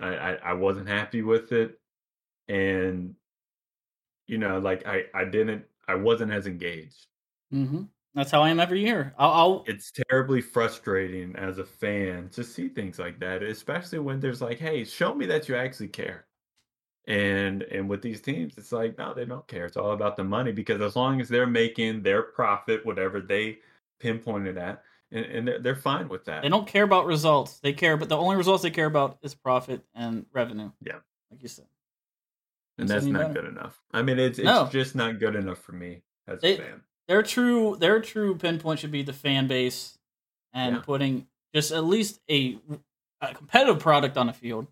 I, 0.00 0.16
I, 0.16 0.32
I 0.34 0.52
wasn't 0.52 0.88
happy 0.88 1.22
with 1.22 1.52
it, 1.52 1.80
and 2.48 3.14
you 4.26 4.38
know, 4.38 4.58
like 4.58 4.86
I 4.86 5.04
I 5.14 5.24
didn't 5.24 5.64
I 5.88 5.94
wasn't 5.96 6.32
as 6.32 6.46
engaged. 6.46 7.06
Mm-hmm. 7.52 7.84
That's 8.14 8.30
how 8.30 8.42
I 8.42 8.50
am 8.50 8.60
every 8.60 8.80
year. 8.80 9.14
I'll, 9.18 9.30
I'll, 9.30 9.64
It's 9.66 9.90
terribly 9.90 10.40
frustrating 10.40 11.36
as 11.36 11.58
a 11.58 11.64
fan 11.64 12.28
to 12.30 12.42
see 12.42 12.68
things 12.68 12.98
like 12.98 13.20
that, 13.20 13.42
especially 13.42 13.98
when 13.98 14.20
there's 14.20 14.40
like, 14.40 14.58
"Hey, 14.58 14.84
show 14.84 15.14
me 15.14 15.26
that 15.26 15.48
you 15.48 15.56
actually 15.56 15.88
care." 15.88 16.27
And 17.08 17.62
and 17.62 17.88
with 17.88 18.02
these 18.02 18.20
teams, 18.20 18.58
it's 18.58 18.70
like 18.70 18.98
no, 18.98 19.14
they 19.14 19.24
don't 19.24 19.46
care. 19.48 19.64
It's 19.64 19.78
all 19.78 19.92
about 19.92 20.16
the 20.16 20.24
money 20.24 20.52
because 20.52 20.80
as 20.82 20.94
long 20.94 21.20
as 21.22 21.28
they're 21.28 21.46
making 21.46 22.02
their 22.02 22.22
profit, 22.22 22.84
whatever 22.84 23.20
they 23.20 23.58
pinpointed 23.98 24.58
at, 24.58 24.82
and, 25.10 25.24
and 25.24 25.48
they're, 25.48 25.58
they're 25.58 25.74
fine 25.74 26.08
with 26.10 26.26
that. 26.26 26.42
They 26.42 26.50
don't 26.50 26.66
care 26.66 26.84
about 26.84 27.06
results. 27.06 27.60
They 27.60 27.72
care, 27.72 27.96
but 27.96 28.10
the 28.10 28.16
only 28.18 28.36
results 28.36 28.62
they 28.62 28.70
care 28.70 28.84
about 28.84 29.16
is 29.22 29.34
profit 29.34 29.82
and 29.94 30.26
revenue. 30.34 30.70
Yeah, 30.84 30.96
like 31.30 31.42
you 31.42 31.48
said. 31.48 31.64
And 32.76 32.86
that's 32.86 33.06
not 33.06 33.28
better. 33.28 33.40
good 33.40 33.44
enough. 33.46 33.80
I 33.90 34.02
mean, 34.02 34.18
it's 34.18 34.38
it's 34.38 34.44
no. 34.44 34.68
just 34.70 34.94
not 34.94 35.18
good 35.18 35.34
enough 35.34 35.58
for 35.58 35.72
me 35.72 36.02
as 36.26 36.44
a 36.44 36.58
fan. 36.58 36.82
Their 37.08 37.22
true 37.22 37.76
their 37.80 38.00
true 38.00 38.36
pinpoint 38.36 38.80
should 38.80 38.92
be 38.92 39.02
the 39.02 39.14
fan 39.14 39.48
base 39.48 39.98
and 40.52 40.76
yeah. 40.76 40.82
putting 40.82 41.26
just 41.54 41.72
at 41.72 41.84
least 41.84 42.20
a, 42.30 42.58
a 43.22 43.34
competitive 43.34 43.80
product 43.80 44.18
on 44.18 44.26
the 44.26 44.34
field 44.34 44.66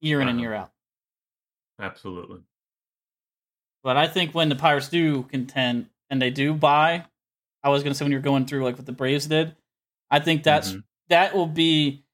year 0.00 0.20
in 0.20 0.28
uh-huh. 0.28 0.30
and 0.30 0.40
year 0.40 0.54
out. 0.54 0.70
Absolutely. 1.80 2.40
But 3.82 3.96
I 3.96 4.08
think 4.08 4.34
when 4.34 4.48
the 4.48 4.56
Pirates 4.56 4.88
do 4.88 5.22
contend 5.24 5.86
and 6.10 6.20
they 6.20 6.30
do 6.30 6.54
buy, 6.54 7.04
I 7.62 7.68
was 7.68 7.82
gonna 7.82 7.94
say 7.94 8.04
when 8.04 8.12
you're 8.12 8.20
going 8.20 8.46
through 8.46 8.64
like 8.64 8.76
what 8.76 8.86
the 8.86 8.92
Braves 8.92 9.26
did, 9.26 9.54
I 10.10 10.20
think 10.20 10.42
that's 10.42 10.70
mm-hmm. 10.70 10.80
that 11.08 11.34
will 11.34 11.46
be 11.46 12.04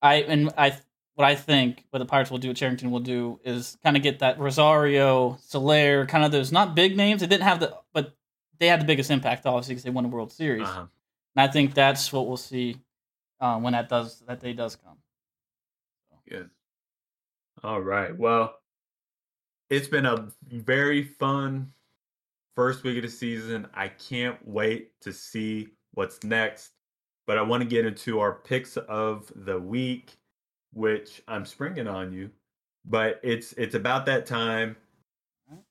I 0.00 0.16
and 0.16 0.50
I 0.56 0.76
what 1.14 1.26
I 1.26 1.34
think 1.34 1.84
what 1.90 1.98
the 1.98 2.06
Pirates 2.06 2.30
will 2.30 2.38
do, 2.38 2.48
what 2.48 2.56
Cherington 2.56 2.90
will 2.90 3.00
do 3.00 3.40
is 3.44 3.76
kind 3.82 3.96
of 3.96 4.02
get 4.02 4.20
that 4.20 4.38
Rosario, 4.38 5.36
Soler, 5.42 6.06
kind 6.06 6.24
of 6.24 6.32
those 6.32 6.52
not 6.52 6.74
big 6.74 6.96
names. 6.96 7.20
They 7.20 7.26
didn't 7.26 7.44
have 7.44 7.60
the 7.60 7.76
but 7.92 8.14
they 8.58 8.68
had 8.68 8.80
the 8.80 8.86
biggest 8.86 9.10
impact 9.10 9.44
obviously 9.44 9.74
because 9.74 9.84
they 9.84 9.90
won 9.90 10.04
the 10.04 10.10
World 10.10 10.32
Series. 10.32 10.66
Uh-huh. 10.66 10.86
And 11.36 11.48
I 11.48 11.52
think 11.52 11.74
that's 11.74 12.12
what 12.12 12.26
we'll 12.26 12.36
see 12.36 12.76
uh, 13.40 13.58
when 13.58 13.72
that 13.72 13.88
does 13.88 14.20
that 14.26 14.40
day 14.40 14.52
does 14.52 14.76
come. 14.76 14.96
Good. 16.28 16.50
All 17.62 17.80
right. 17.80 18.16
Well, 18.16 18.54
it's 19.70 19.88
been 19.88 20.06
a 20.06 20.28
very 20.50 21.02
fun 21.02 21.72
first 22.54 22.82
week 22.84 22.96
of 22.96 23.02
the 23.02 23.08
season. 23.08 23.66
I 23.74 23.88
can't 23.88 24.36
wait 24.46 25.00
to 25.02 25.12
see 25.12 25.68
what's 25.94 26.22
next. 26.24 26.72
But 27.26 27.36
I 27.38 27.42
want 27.42 27.62
to 27.62 27.68
get 27.68 27.84
into 27.84 28.20
our 28.20 28.32
picks 28.32 28.76
of 28.78 29.30
the 29.36 29.58
week, 29.58 30.16
which 30.72 31.22
I'm 31.28 31.44
springing 31.44 31.86
on 31.86 32.12
you. 32.12 32.30
But 32.86 33.20
it's 33.22 33.52
it's 33.52 33.74
about 33.74 34.06
that 34.06 34.24
time. 34.24 34.76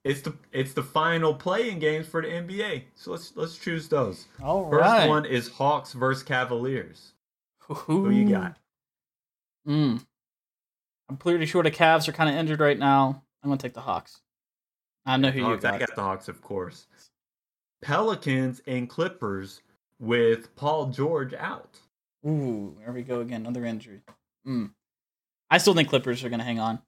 It's 0.04 0.22
the 0.22 0.36
it's 0.52 0.74
the 0.74 0.84
final 0.84 1.34
playing 1.34 1.80
games 1.80 2.08
for 2.08 2.22
the 2.22 2.28
NBA. 2.28 2.84
So 2.95 3.12
let's 3.12 3.34
let's 3.36 3.58
choose 3.58 3.88
those. 3.88 4.28
All 4.41 4.70
First 4.70 4.82
right. 4.82 5.08
one 5.08 5.26
is 5.26 5.48
Hawks 5.48 5.93
versus 5.93 6.24
Cavaliers. 6.24 7.14
Who 7.62 7.74
Who 7.74 8.10
you 8.12 8.30
got? 8.30 8.58
Mm. 9.68 10.06
I'm 11.10 11.18
pretty 11.18 11.45
sure 11.48 11.64
the 11.64 11.72
Cavs 11.72 12.08
are 12.08 12.14
kind 12.14 12.30
of 12.30 12.36
injured 12.36 12.60
right 12.60 12.78
now. 12.78 13.24
I'm 13.48 13.52
gonna 13.52 13.60
take 13.60 13.74
the 13.74 13.82
Hawks. 13.82 14.20
I 15.06 15.16
know 15.16 15.32
who 15.32 15.39
you 15.39 15.45
Hawks, 15.45 15.64
I 15.64 15.72
got. 15.72 15.88
got 15.88 15.95
the 15.95 16.02
Hawks, 16.02 16.28
of 16.28 16.41
course. 16.41 16.88
Pelicans 17.82 18.62
and 18.68 18.89
Clippers 18.89 19.62
with 20.00 20.54
Paul 20.58 20.88
George 20.88 21.34
out. 21.34 21.80
Ooh, 22.28 22.76
there 22.80 22.91
we 22.91 23.04
go 23.04 23.22
again. 23.22 23.41
Another 23.45 23.64
injury. 23.64 24.02
Mm. 24.45 24.72
I 25.50 25.60
still 25.60 25.74
think 25.74 25.88
Clippers 25.88 26.26
are 26.26 26.30
gonna 26.30 26.43
hang 26.43 26.60
on. 26.60 26.80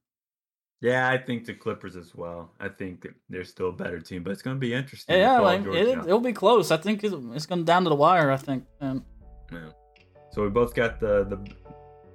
Yeah, 0.81 1.09
I 1.09 1.17
think 1.17 1.45
the 1.45 1.53
Clippers 1.53 1.95
as 1.95 2.13
well. 2.13 2.51
I 2.59 2.67
think 2.67 3.07
they're 3.29 3.45
still 3.45 3.69
a 3.69 3.73
better 3.73 4.01
team, 4.01 4.23
but 4.23 4.31
it's 4.31 4.41
going 4.41 4.55
to 4.55 4.59
be 4.61 4.73
interesting. 4.73 5.17
Yeah, 5.17 5.39
like 5.39 5.65
it, 5.65 5.87
it'll 5.89 6.21
be 6.21 6.31
close. 6.31 6.71
I 6.71 6.77
think 6.77 7.03
it's, 7.03 7.13
it's 7.33 7.45
going 7.45 7.65
down 7.65 7.83
to 7.83 7.89
the 7.89 7.97
wire. 7.97 8.31
I 8.31 8.37
think. 8.37 8.63
Um, 8.79 9.03
Yeah. 9.51 9.71
So 10.31 10.43
we 10.43 10.49
both 10.49 10.73
got 10.73 11.01
the 11.01 11.25
the 11.25 11.39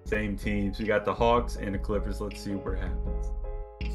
same 0.07 0.38
teams. 0.38 0.78
We 0.78 0.86
got 0.86 1.05
the 1.05 1.12
Hawks 1.12 1.57
and 1.57 1.74
the 1.74 1.78
Clippers. 1.78 2.22
Let's 2.22 2.40
see 2.40 2.53
what 2.53 2.78
happens. 2.78 3.26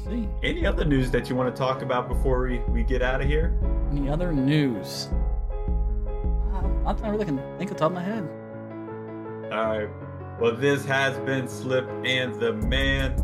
See. 0.08 0.28
Any 0.42 0.66
other 0.66 0.84
news 0.84 1.10
that 1.10 1.28
you 1.28 1.36
want 1.36 1.54
to 1.54 1.58
talk 1.58 1.82
about 1.82 2.08
before 2.08 2.42
we, 2.46 2.58
we 2.68 2.82
get 2.82 3.02
out 3.02 3.20
of 3.20 3.26
here? 3.28 3.56
Any 3.92 4.08
other 4.08 4.32
news? 4.32 5.08
Uh, 6.52 6.62
Not 6.84 7.02
I 7.04 7.08
really 7.08 7.24
can 7.24 7.38
think 7.58 7.70
of 7.70 7.76
the 7.76 7.80
top 7.80 7.90
of 7.90 7.94
my 7.94 8.02
head. 8.02 8.28
All 9.52 9.78
right. 9.78 9.88
Well, 10.40 10.54
this 10.56 10.84
has 10.86 11.18
been 11.18 11.48
Slip 11.48 11.88
and 12.04 12.34
the 12.40 12.52
Man 12.54 13.14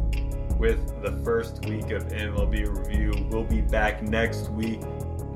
with 0.59 1.03
the 1.03 1.13
first 1.25 1.65
week 1.67 1.91
of 1.91 2.09
MLB 2.09 2.67
review. 2.77 3.13
We'll 3.31 3.45
be 3.45 3.61
back 3.61 4.03
next 4.03 4.51
week. 4.51 4.81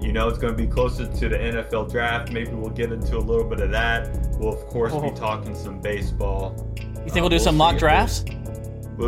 You 0.00 0.12
know, 0.12 0.28
it's 0.28 0.38
going 0.38 0.56
to 0.56 0.56
be 0.56 0.66
closer 0.66 1.06
to 1.06 1.28
the 1.28 1.36
NFL 1.36 1.90
draft. 1.90 2.32
Maybe 2.32 2.50
we'll 2.52 2.70
get 2.70 2.90
into 2.90 3.16
a 3.16 3.20
little 3.20 3.44
bit 3.44 3.60
of 3.60 3.70
that. 3.72 4.08
We'll, 4.38 4.54
of 4.54 4.66
course, 4.68 4.92
Oh. 4.94 5.00
be 5.00 5.10
talking 5.14 5.54
some 5.54 5.78
baseball. 5.80 6.54
You 6.76 6.84
think 7.10 7.18
Uh, 7.18 7.20
we'll 7.20 7.28
do 7.28 7.34
we'll 7.36 7.44
some 7.44 7.56
mock 7.56 7.76
drafts? 7.76 8.24
We, 8.26 8.34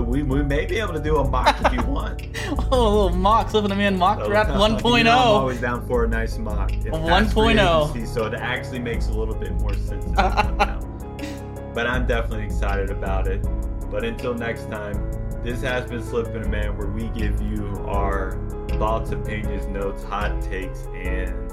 we, 0.01 0.23
we 0.23 0.43
may 0.43 0.65
be 0.65 0.79
able 0.79 0.95
to 0.95 1.01
do 1.01 1.19
a 1.19 1.29
mock 1.29 1.57
if 1.65 1.73
you 1.73 1.83
want. 1.87 2.23
oh, 2.71 2.87
a 2.87 2.89
little 2.89 3.11
mock, 3.11 3.51
slipping 3.51 3.71
them 3.71 3.81
in 3.81 3.99
mock 3.99 4.25
draft 4.25 4.51
You 4.53 4.57
1.0. 4.57 5.05
know, 5.05 5.11
I'm 5.13 5.19
oh. 5.19 5.33
always 5.33 5.61
down 5.61 5.87
for 5.87 6.05
a 6.05 6.09
nice 6.09 6.39
mock. 6.39 6.73
It 6.73 6.89
A 6.89 6.91
passed 6.93 7.35
free 7.35 7.55
1.0. 7.55 8.07
So 8.07 8.27
it 8.27 8.35
actually 8.35 8.79
makes 8.79 9.09
a 9.09 9.13
little 9.13 9.35
bit 9.35 9.53
more 9.61 9.75
sense 9.75 10.05
than 10.05 10.13
it 10.13 10.17
does 10.17 10.57
now. 10.59 11.73
But 11.75 11.87
I'm 11.87 12.07
definitely 12.07 12.47
excited 12.47 12.91
about 12.91 13.29
it. 13.29 13.43
But 13.91 14.05
until 14.05 14.35
next 14.35 14.71
time, 14.71 14.95
this 15.43 15.61
has 15.63 15.91
been 15.91 16.03
Slipping 16.03 16.45
a 16.45 16.49
Man, 16.49 16.77
where 16.79 16.87
we 16.89 17.09
give 17.09 17.43
you 17.43 17.67
our 17.87 18.39
thoughts, 18.79 19.11
opinions, 19.11 19.67
notes, 19.67 20.03
hot 20.05 20.41
takes, 20.41 20.87
and 20.95 21.51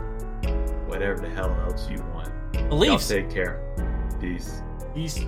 whatever 0.88 1.20
the 1.20 1.30
hell 1.30 1.52
else 1.68 1.90
you 1.90 1.98
want. 2.14 2.32
Y'all 2.84 3.00
take 3.00 3.30
care. 3.30 3.62
Peace. 4.20 4.62
Peace. 4.94 5.26